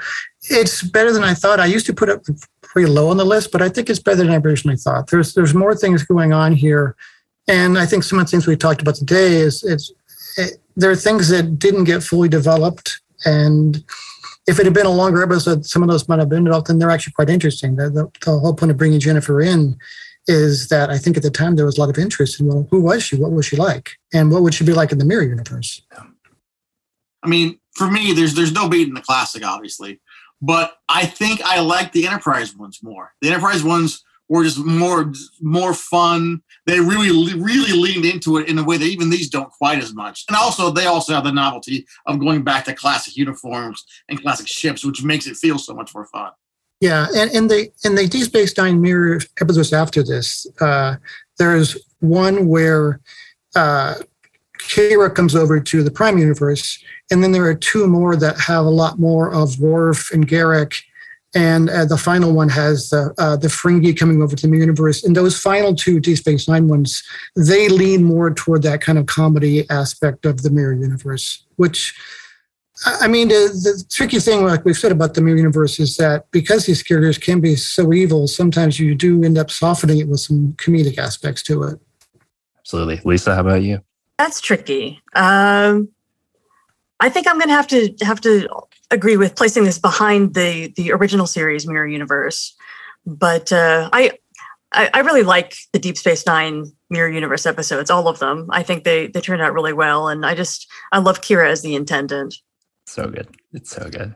it's 0.49 0.81
better 0.81 1.11
than 1.11 1.23
I 1.23 1.33
thought. 1.33 1.59
I 1.59 1.65
used 1.65 1.85
to 1.87 1.93
put 1.93 2.09
it 2.09 2.27
pretty 2.61 2.89
low 2.89 3.09
on 3.09 3.17
the 3.17 3.25
list, 3.25 3.51
but 3.51 3.61
I 3.61 3.69
think 3.69 3.89
it's 3.89 3.99
better 3.99 4.17
than 4.17 4.29
I 4.29 4.37
originally 4.37 4.77
thought. 4.77 5.09
There's 5.09 5.33
there's 5.33 5.53
more 5.53 5.75
things 5.75 6.03
going 6.03 6.33
on 6.33 6.53
here, 6.53 6.95
and 7.47 7.77
I 7.77 7.85
think 7.85 8.03
some 8.03 8.19
of 8.19 8.25
the 8.25 8.31
things 8.31 8.47
we 8.47 8.55
talked 8.55 8.81
about 8.81 8.95
today 8.95 9.33
is 9.33 9.63
it's 9.63 9.91
it, 10.37 10.57
there 10.75 10.91
are 10.91 10.95
things 10.95 11.29
that 11.29 11.59
didn't 11.59 11.83
get 11.83 12.03
fully 12.03 12.29
developed, 12.29 13.00
and 13.25 13.83
if 14.47 14.59
it 14.59 14.65
had 14.65 14.73
been 14.73 14.85
a 14.85 14.91
longer 14.91 15.21
episode, 15.21 15.65
some 15.65 15.83
of 15.83 15.89
those 15.89 16.07
might 16.07 16.19
have 16.19 16.29
been 16.29 16.43
developed, 16.43 16.69
and 16.69 16.81
they're 16.81 16.89
actually 16.89 17.13
quite 17.13 17.29
interesting. 17.29 17.75
The, 17.75 17.89
the, 17.89 18.11
the 18.25 18.39
whole 18.39 18.55
point 18.55 18.71
of 18.71 18.77
bringing 18.77 18.99
Jennifer 18.99 19.41
in 19.41 19.77
is 20.27 20.69
that 20.69 20.89
I 20.89 20.97
think 20.97 21.17
at 21.17 21.23
the 21.23 21.31
time 21.31 21.55
there 21.55 21.65
was 21.65 21.77
a 21.77 21.81
lot 21.81 21.89
of 21.89 21.97
interest 21.97 22.39
in 22.39 22.47
well, 22.47 22.67
who 22.69 22.81
was 22.81 23.03
she? 23.03 23.15
What 23.15 23.31
was 23.31 23.45
she 23.45 23.55
like? 23.55 23.91
And 24.13 24.31
what 24.31 24.43
would 24.43 24.53
she 24.53 24.65
be 24.65 24.73
like 24.73 24.91
in 24.91 24.97
the 24.97 25.05
mirror 25.05 25.23
universe? 25.23 25.81
I 27.23 27.27
mean, 27.27 27.59
for 27.75 27.89
me, 27.89 28.13
there's 28.13 28.33
there's 28.33 28.51
no 28.51 28.67
beating 28.67 28.93
the 28.93 29.01
classic, 29.01 29.45
obviously, 29.45 29.99
but 30.41 30.77
I 30.89 31.05
think 31.05 31.41
I 31.43 31.59
like 31.59 31.91
the 31.91 32.07
Enterprise 32.07 32.55
ones 32.55 32.79
more. 32.81 33.13
The 33.21 33.29
Enterprise 33.29 33.63
ones 33.63 34.03
were 34.27 34.43
just 34.43 34.57
more 34.59 35.11
more 35.39 35.73
fun. 35.73 36.41
They 36.71 36.79
really 36.79 37.33
really 37.37 37.73
leaned 37.73 38.05
into 38.05 38.37
it 38.37 38.47
in 38.47 38.57
a 38.57 38.63
way 38.63 38.77
that 38.77 38.85
even 38.85 39.09
these 39.09 39.29
don't 39.29 39.51
quite 39.51 39.79
as 39.79 39.93
much. 39.93 40.23
And 40.29 40.37
also, 40.37 40.71
they 40.71 40.85
also 40.85 41.13
have 41.13 41.25
the 41.25 41.31
novelty 41.33 41.85
of 42.05 42.17
going 42.17 42.43
back 42.43 42.63
to 42.63 42.73
classic 42.73 43.17
uniforms 43.17 43.83
and 44.07 44.21
classic 44.21 44.47
ships, 44.47 44.85
which 44.85 45.03
makes 45.03 45.27
it 45.27 45.35
feel 45.35 45.59
so 45.59 45.73
much 45.73 45.93
more 45.93 46.05
fun. 46.05 46.31
Yeah, 46.79 47.07
and 47.13 47.29
in 47.31 47.47
the 47.49 47.69
in 47.83 47.95
the 47.95 48.07
Deep 48.07 48.23
Space 48.23 48.57
Nine 48.57 48.79
mirror 48.79 49.19
episodes 49.41 49.73
after 49.73 50.01
this, 50.01 50.47
uh, 50.61 50.95
there's 51.37 51.77
one 51.99 52.47
where 52.47 53.01
uh, 53.53 53.95
Kira 54.59 55.13
comes 55.13 55.35
over 55.35 55.59
to 55.59 55.83
the 55.83 55.91
Prime 55.91 56.17
universe, 56.17 56.81
and 57.11 57.21
then 57.21 57.33
there 57.33 57.43
are 57.43 57.53
two 57.53 57.85
more 57.85 58.15
that 58.15 58.39
have 58.39 58.65
a 58.65 58.69
lot 58.69 58.97
more 58.97 59.33
of 59.33 59.59
Worf 59.59 60.11
and 60.13 60.25
Garak, 60.25 60.81
and 61.33 61.69
uh, 61.69 61.85
the 61.85 61.97
final 61.97 62.33
one 62.33 62.49
has 62.49 62.89
the 62.89 63.13
uh, 63.17 63.37
the 63.37 63.47
Ferengi 63.47 63.97
coming 63.97 64.21
over 64.21 64.35
to 64.35 64.41
the 64.41 64.47
mirror 64.47 64.61
universe. 64.61 65.03
And 65.03 65.15
those 65.15 65.39
final 65.39 65.73
two 65.73 65.99
Deep 65.99 66.17
Space 66.17 66.47
Nine 66.47 66.67
ones, 66.67 67.03
they 67.35 67.69
lean 67.69 68.03
more 68.03 68.33
toward 68.33 68.63
that 68.63 68.81
kind 68.81 68.97
of 68.97 69.05
comedy 69.05 69.69
aspect 69.69 70.25
of 70.25 70.43
the 70.43 70.49
mirror 70.49 70.73
universe, 70.73 71.45
which 71.55 71.95
I 72.83 73.07
mean, 73.07 73.27
the, 73.27 73.49
the, 73.63 73.83
tricky 73.91 74.19
thing, 74.19 74.43
like 74.43 74.65
we've 74.65 74.77
said 74.77 74.91
about 74.91 75.13
the 75.13 75.21
mirror 75.21 75.37
universe, 75.37 75.79
is 75.79 75.97
that 75.97 76.29
because 76.31 76.65
these 76.65 76.81
characters 76.81 77.17
can 77.17 77.39
be 77.39 77.55
so 77.55 77.93
evil, 77.93 78.27
sometimes 78.27 78.79
you 78.79 78.95
do 78.95 79.23
end 79.23 79.37
up 79.37 79.51
softening 79.51 79.99
it 79.99 80.07
with 80.07 80.19
some 80.19 80.53
comedic 80.53 80.97
aspects 80.97 81.43
to 81.43 81.63
it. 81.63 81.79
Absolutely, 82.59 82.99
Lisa. 83.05 83.35
How 83.35 83.41
about 83.41 83.61
you? 83.61 83.81
That's 84.17 84.41
tricky. 84.41 84.99
Um, 85.13 85.89
I 86.99 87.09
think 87.09 87.27
I'm 87.27 87.37
going 87.37 87.49
to 87.49 87.53
have 87.53 87.67
to 87.67 87.93
have 88.01 88.21
to 88.21 88.47
agree 88.91 89.17
with 89.17 89.35
placing 89.35 89.63
this 89.63 89.79
behind 89.79 90.33
the 90.33 90.73
the 90.75 90.91
original 90.91 91.27
series 91.27 91.67
Mirror 91.67 91.87
Universe, 91.87 92.55
but 93.05 93.51
uh, 93.51 93.89
I, 93.91 94.11
I 94.71 94.89
I 94.93 94.99
really 94.99 95.23
like 95.23 95.55
the 95.73 95.79
Deep 95.79 95.97
Space 95.97 96.25
Nine 96.25 96.71
Mirror 96.89 97.09
Universe 97.09 97.45
episodes, 97.45 97.89
all 97.89 98.07
of 98.07 98.19
them. 98.19 98.47
I 98.51 98.63
think 98.63 98.83
they 98.83 99.07
they 99.07 99.21
turned 99.21 99.41
out 99.41 99.53
really 99.53 99.73
well, 99.73 100.07
and 100.07 100.25
I 100.25 100.35
just 100.35 100.67
I 100.91 100.99
love 100.99 101.21
Kira 101.21 101.49
as 101.49 101.61
the 101.61 101.75
intendant 101.75 102.35
so 102.91 103.07
good. 103.07 103.27
It's 103.53 103.71
so 103.71 103.89
good. 103.89 104.15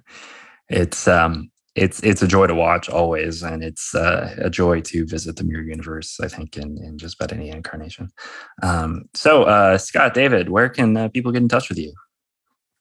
It's 0.70 1.08
um 1.08 1.52
it's 1.76 2.00
it's 2.04 2.22
a 2.22 2.28
joy 2.28 2.48
to 2.48 2.56
watch 2.56 2.90
always, 2.90 3.44
and 3.44 3.64
it's 3.64 3.94
uh, 3.94 4.34
a 4.38 4.50
joy 4.50 4.82
to 4.82 5.06
visit 5.06 5.36
the 5.36 5.44
Mirror 5.44 5.64
Universe. 5.64 6.20
I 6.22 6.28
think 6.28 6.58
in 6.58 6.78
in 6.78 6.98
just 6.98 7.16
about 7.16 7.34
any 7.34 7.50
incarnation. 7.50 8.10
Um, 8.64 9.10
so 9.14 9.44
uh, 9.44 9.78
Scott, 9.78 10.14
David, 10.14 10.50
where 10.50 10.70
can 10.70 10.96
uh, 10.96 11.10
people 11.10 11.32
get 11.32 11.42
in 11.42 11.50
touch 11.50 11.70
with 11.70 11.78
you? 11.78 11.94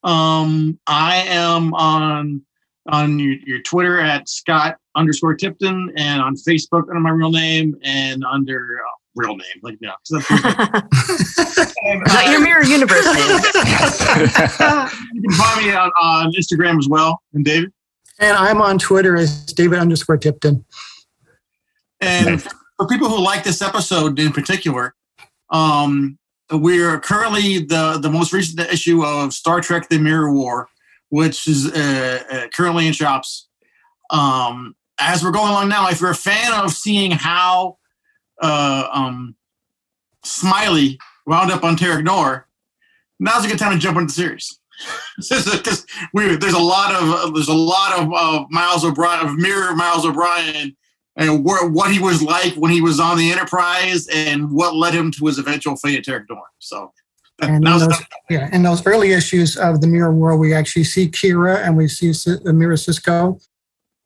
Um, 0.04 0.78
I 0.86 1.24
am 1.26 1.74
on 1.74 2.42
on 2.86 3.18
your, 3.18 3.36
your 3.46 3.62
Twitter 3.62 3.98
at 3.98 4.28
Scott 4.28 4.76
underscore 4.94 5.34
Tipton 5.34 5.90
and 5.96 6.20
on 6.20 6.36
Facebook 6.36 6.82
under 6.90 7.00
my 7.00 7.10
real 7.10 7.30
name 7.30 7.74
and 7.82 8.22
under 8.24 8.80
uh, 8.80 8.92
real 9.14 9.36
name. 9.36 9.46
Like, 9.62 9.78
no. 9.80 9.92
and, 11.84 12.02
Not 12.06 12.30
your 12.30 12.40
mirror 12.40 12.64
universe 12.64 13.06
name. 13.06 13.14
you 15.14 15.22
can 15.22 15.32
find 15.32 15.66
me 15.66 15.72
on, 15.72 15.90
on 16.00 16.32
Instagram 16.32 16.78
as 16.78 16.88
well. 16.88 17.22
And 17.32 17.44
David? 17.44 17.72
And 18.18 18.36
I'm 18.36 18.60
on 18.60 18.78
Twitter 18.78 19.16
as 19.16 19.46
David 19.46 19.78
underscore 19.78 20.18
Tipton. 20.18 20.64
And 22.00 22.42
for 22.42 22.86
people 22.86 23.08
who 23.08 23.22
like 23.22 23.44
this 23.44 23.62
episode 23.62 24.18
in 24.18 24.32
particular, 24.32 24.94
um, 25.50 26.18
we're 26.52 27.00
currently 27.00 27.58
the, 27.60 27.98
the 28.00 28.10
most 28.10 28.32
recent 28.32 28.60
issue 28.60 29.04
of 29.04 29.32
Star 29.32 29.60
Trek 29.60 29.88
The 29.88 29.98
Mirror 29.98 30.32
War, 30.32 30.68
which 31.08 31.46
is 31.46 31.72
uh, 31.72 32.22
uh, 32.30 32.48
currently 32.54 32.86
in 32.86 32.92
shops. 32.92 33.48
Um, 34.10 34.74
as 34.98 35.24
we're 35.24 35.32
going 35.32 35.50
along 35.50 35.68
now, 35.68 35.88
if 35.88 36.00
you're 36.00 36.10
a 36.10 36.14
fan 36.14 36.52
of 36.52 36.72
seeing 36.72 37.10
how 37.10 37.78
uh, 38.42 38.88
um, 38.92 39.34
Smiley 40.24 40.98
wound 41.26 41.50
up 41.50 41.64
on 41.64 41.76
Nor, 42.02 42.46
now's 43.18 43.44
a 43.44 43.48
good 43.48 43.58
time 43.58 43.72
to 43.72 43.78
jump 43.78 43.96
into 43.96 44.06
the 44.06 44.12
series. 44.12 44.60
Because 45.16 45.86
there's 46.12 46.54
a 46.54 46.58
lot 46.58 46.94
of 46.94 47.34
there's 47.34 47.48
a 47.48 47.54
lot 47.54 47.98
of 47.98 48.12
uh, 48.12 48.44
Miles 48.50 48.84
O'Brien 48.84 49.24
of 49.24 49.36
mirror 49.36 49.74
Miles 49.74 50.04
O'Brien 50.04 50.76
and 51.16 51.44
wh- 51.44 51.72
what 51.72 51.92
he 51.92 51.98
was 51.98 52.22
like 52.22 52.54
when 52.54 52.70
he 52.70 52.80
was 52.80 53.00
on 53.00 53.16
the 53.16 53.30
Enterprise 53.30 54.08
and 54.08 54.50
what 54.50 54.74
led 54.74 54.94
him 54.94 55.10
to 55.12 55.26
his 55.26 55.38
eventual 55.38 55.76
fate 55.76 55.98
at 55.98 56.04
Terok 56.04 56.26
Nor. 56.28 56.42
So. 56.58 56.92
And 57.40 57.56
in 57.56 57.62
those, 57.62 57.88
yeah, 58.30 58.48
in 58.52 58.62
those 58.62 58.86
early 58.86 59.12
issues 59.12 59.56
of 59.56 59.80
the 59.80 59.88
Mirror 59.88 60.12
World, 60.12 60.38
we 60.38 60.54
actually 60.54 60.84
see 60.84 61.08
Kira 61.08 61.66
and 61.66 61.76
we 61.76 61.88
see 61.88 62.12
Mira 62.44 62.76
Sisko, 62.76 63.44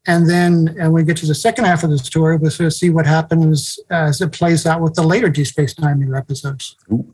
and 0.06 0.28
then 0.28 0.74
and 0.80 0.94
we 0.94 1.04
get 1.04 1.18
to 1.18 1.26
the 1.26 1.34
second 1.34 1.66
half 1.66 1.84
of 1.84 1.90
the 1.90 1.98
story, 1.98 2.38
we'll 2.38 2.50
sort 2.50 2.68
of 2.68 2.72
see 2.72 2.88
what 2.88 3.04
happens 3.04 3.78
as 3.90 4.22
it 4.22 4.32
plays 4.32 4.64
out 4.64 4.80
with 4.80 4.94
the 4.94 5.02
later 5.02 5.28
Deep 5.28 5.46
Space 5.46 5.78
Nine 5.78 6.00
mirror 6.00 6.16
episodes. 6.16 6.76
Ooh, 6.90 7.12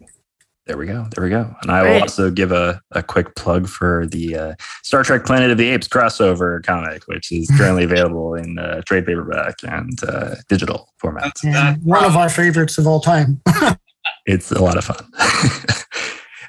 there 0.66 0.78
we 0.78 0.86
go. 0.86 1.06
There 1.14 1.22
we 1.22 1.30
go. 1.30 1.54
And 1.62 1.70
I 1.70 1.82
will 1.82 2.02
also 2.02 2.30
give 2.30 2.50
a, 2.50 2.80
a 2.92 3.02
quick 3.02 3.34
plug 3.36 3.68
for 3.68 4.06
the 4.06 4.36
uh, 4.36 4.54
Star 4.82 5.02
Trek 5.02 5.24
Planet 5.24 5.50
of 5.50 5.58
the 5.58 5.68
Apes 5.68 5.88
crossover 5.88 6.64
comic, 6.64 7.06
which 7.06 7.30
is 7.30 7.50
currently 7.56 7.84
available 7.90 8.34
in 8.34 8.58
uh, 8.58 8.80
trade 8.86 9.04
paperback 9.04 9.56
and 9.62 10.02
uh, 10.04 10.36
digital 10.48 10.88
formats. 11.02 11.44
And 11.44 11.82
one 11.84 12.04
of 12.04 12.16
our 12.16 12.30
favorites 12.30 12.78
of 12.78 12.86
all 12.86 13.00
time. 13.00 13.42
it's 14.26 14.50
a 14.52 14.62
lot 14.62 14.78
of 14.78 14.84
fun. 14.84 15.06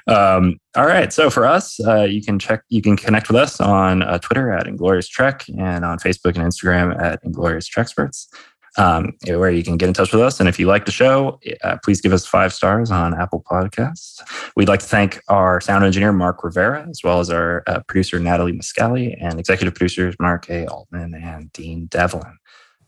Um, 0.08 0.60
all 0.76 0.86
right. 0.86 1.12
So 1.12 1.30
for 1.30 1.44
us, 1.46 1.80
uh, 1.84 2.04
you 2.04 2.22
can 2.22 2.38
check, 2.38 2.62
you 2.68 2.80
can 2.80 2.96
connect 2.96 3.28
with 3.28 3.36
us 3.36 3.60
on 3.60 4.02
uh, 4.02 4.18
Twitter 4.18 4.52
at 4.52 4.68
Inglorious 4.68 5.08
Trek 5.08 5.44
and 5.58 5.84
on 5.84 5.98
Facebook 5.98 6.36
and 6.36 6.44
Instagram 6.44 6.96
at 7.00 7.18
Inglorious 7.24 7.68
Treksperts, 7.68 8.28
um, 8.76 9.12
where 9.26 9.50
you 9.50 9.62
can 9.62 9.76
get 9.76 9.88
in 9.88 9.94
touch 9.94 10.12
with 10.12 10.20
us. 10.20 10.40
And 10.40 10.48
if 10.48 10.58
you 10.58 10.66
like 10.66 10.84
the 10.84 10.92
show, 10.92 11.40
uh, 11.64 11.78
please 11.82 12.00
give 12.00 12.12
us 12.12 12.26
five 12.26 12.52
stars 12.52 12.90
on 12.90 13.14
Apple 13.14 13.42
Podcasts. 13.50 14.20
We'd 14.56 14.68
like 14.68 14.80
to 14.80 14.86
thank 14.86 15.20
our 15.28 15.60
sound 15.60 15.84
engineer, 15.84 16.12
Mark 16.12 16.44
Rivera, 16.44 16.86
as 16.88 17.00
well 17.02 17.20
as 17.20 17.30
our 17.30 17.62
uh, 17.66 17.80
producer, 17.88 18.18
Natalie 18.18 18.52
Muscali, 18.52 19.16
and 19.20 19.38
executive 19.38 19.74
producers, 19.74 20.14
Mark 20.20 20.48
A. 20.50 20.66
Altman 20.66 21.14
and 21.14 21.52
Dean 21.52 21.86
Devlin. 21.86 22.38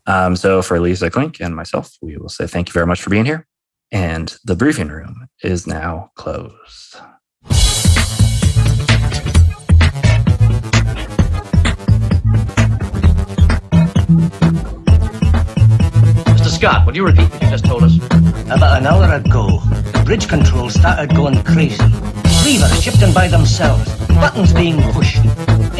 Um, 0.05 0.35
so 0.35 0.61
for 0.61 0.79
Lisa 0.79 1.09
Klink 1.09 1.39
and 1.39 1.55
myself, 1.55 1.95
we 2.01 2.17
will 2.17 2.29
say 2.29 2.47
thank 2.47 2.69
you 2.69 2.73
very 2.73 2.87
much 2.87 3.01
for 3.01 3.09
being 3.09 3.25
here. 3.25 3.45
And 3.91 4.35
the 4.43 4.55
briefing 4.55 4.89
room 4.89 5.27
is 5.43 5.65
now 5.65 6.11
closed. 6.15 6.97
Scott, 16.59 16.85
would 16.85 16.93
you 16.93 17.05
repeat 17.05 17.29
what 17.31 17.41
you 17.41 17.49
just 17.49 17.63
told 17.63 17.83
us? 17.83 17.95
About 18.51 18.79
an 18.79 18.85
hour 18.85 19.13
ago, 19.13 19.61
the 19.93 20.01
bridge 20.03 20.27
control 20.27 20.69
started 20.69 21.15
going 21.15 21.41
crazy. 21.43 21.81
Levers 22.43 22.83
shifting 22.83 23.13
by 23.13 23.29
themselves, 23.29 23.89
buttons 24.09 24.51
being 24.51 24.75
pushed, 24.91 25.23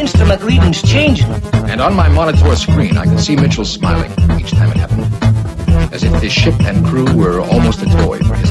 instrument 0.00 0.40
readings 0.40 0.80
changing. 0.80 1.30
And 1.68 1.82
on 1.82 1.94
my 1.94 2.08
monitor 2.08 2.56
screen, 2.56 2.96
I 2.96 3.04
can 3.04 3.18
see 3.18 3.36
Mitchell 3.36 3.66
smiling 3.66 4.10
each 4.40 4.52
time 4.52 4.70
it 4.70 4.78
happened 4.78 5.30
as 5.92 6.02
if 6.02 6.14
his 6.22 6.32
ship 6.32 6.54
and 6.60 6.86
crew 6.86 7.12
were 7.14 7.40
almost 7.40 7.82
a 7.82 7.86
toy 7.86 8.18
for 8.20 8.34
his 8.36 8.50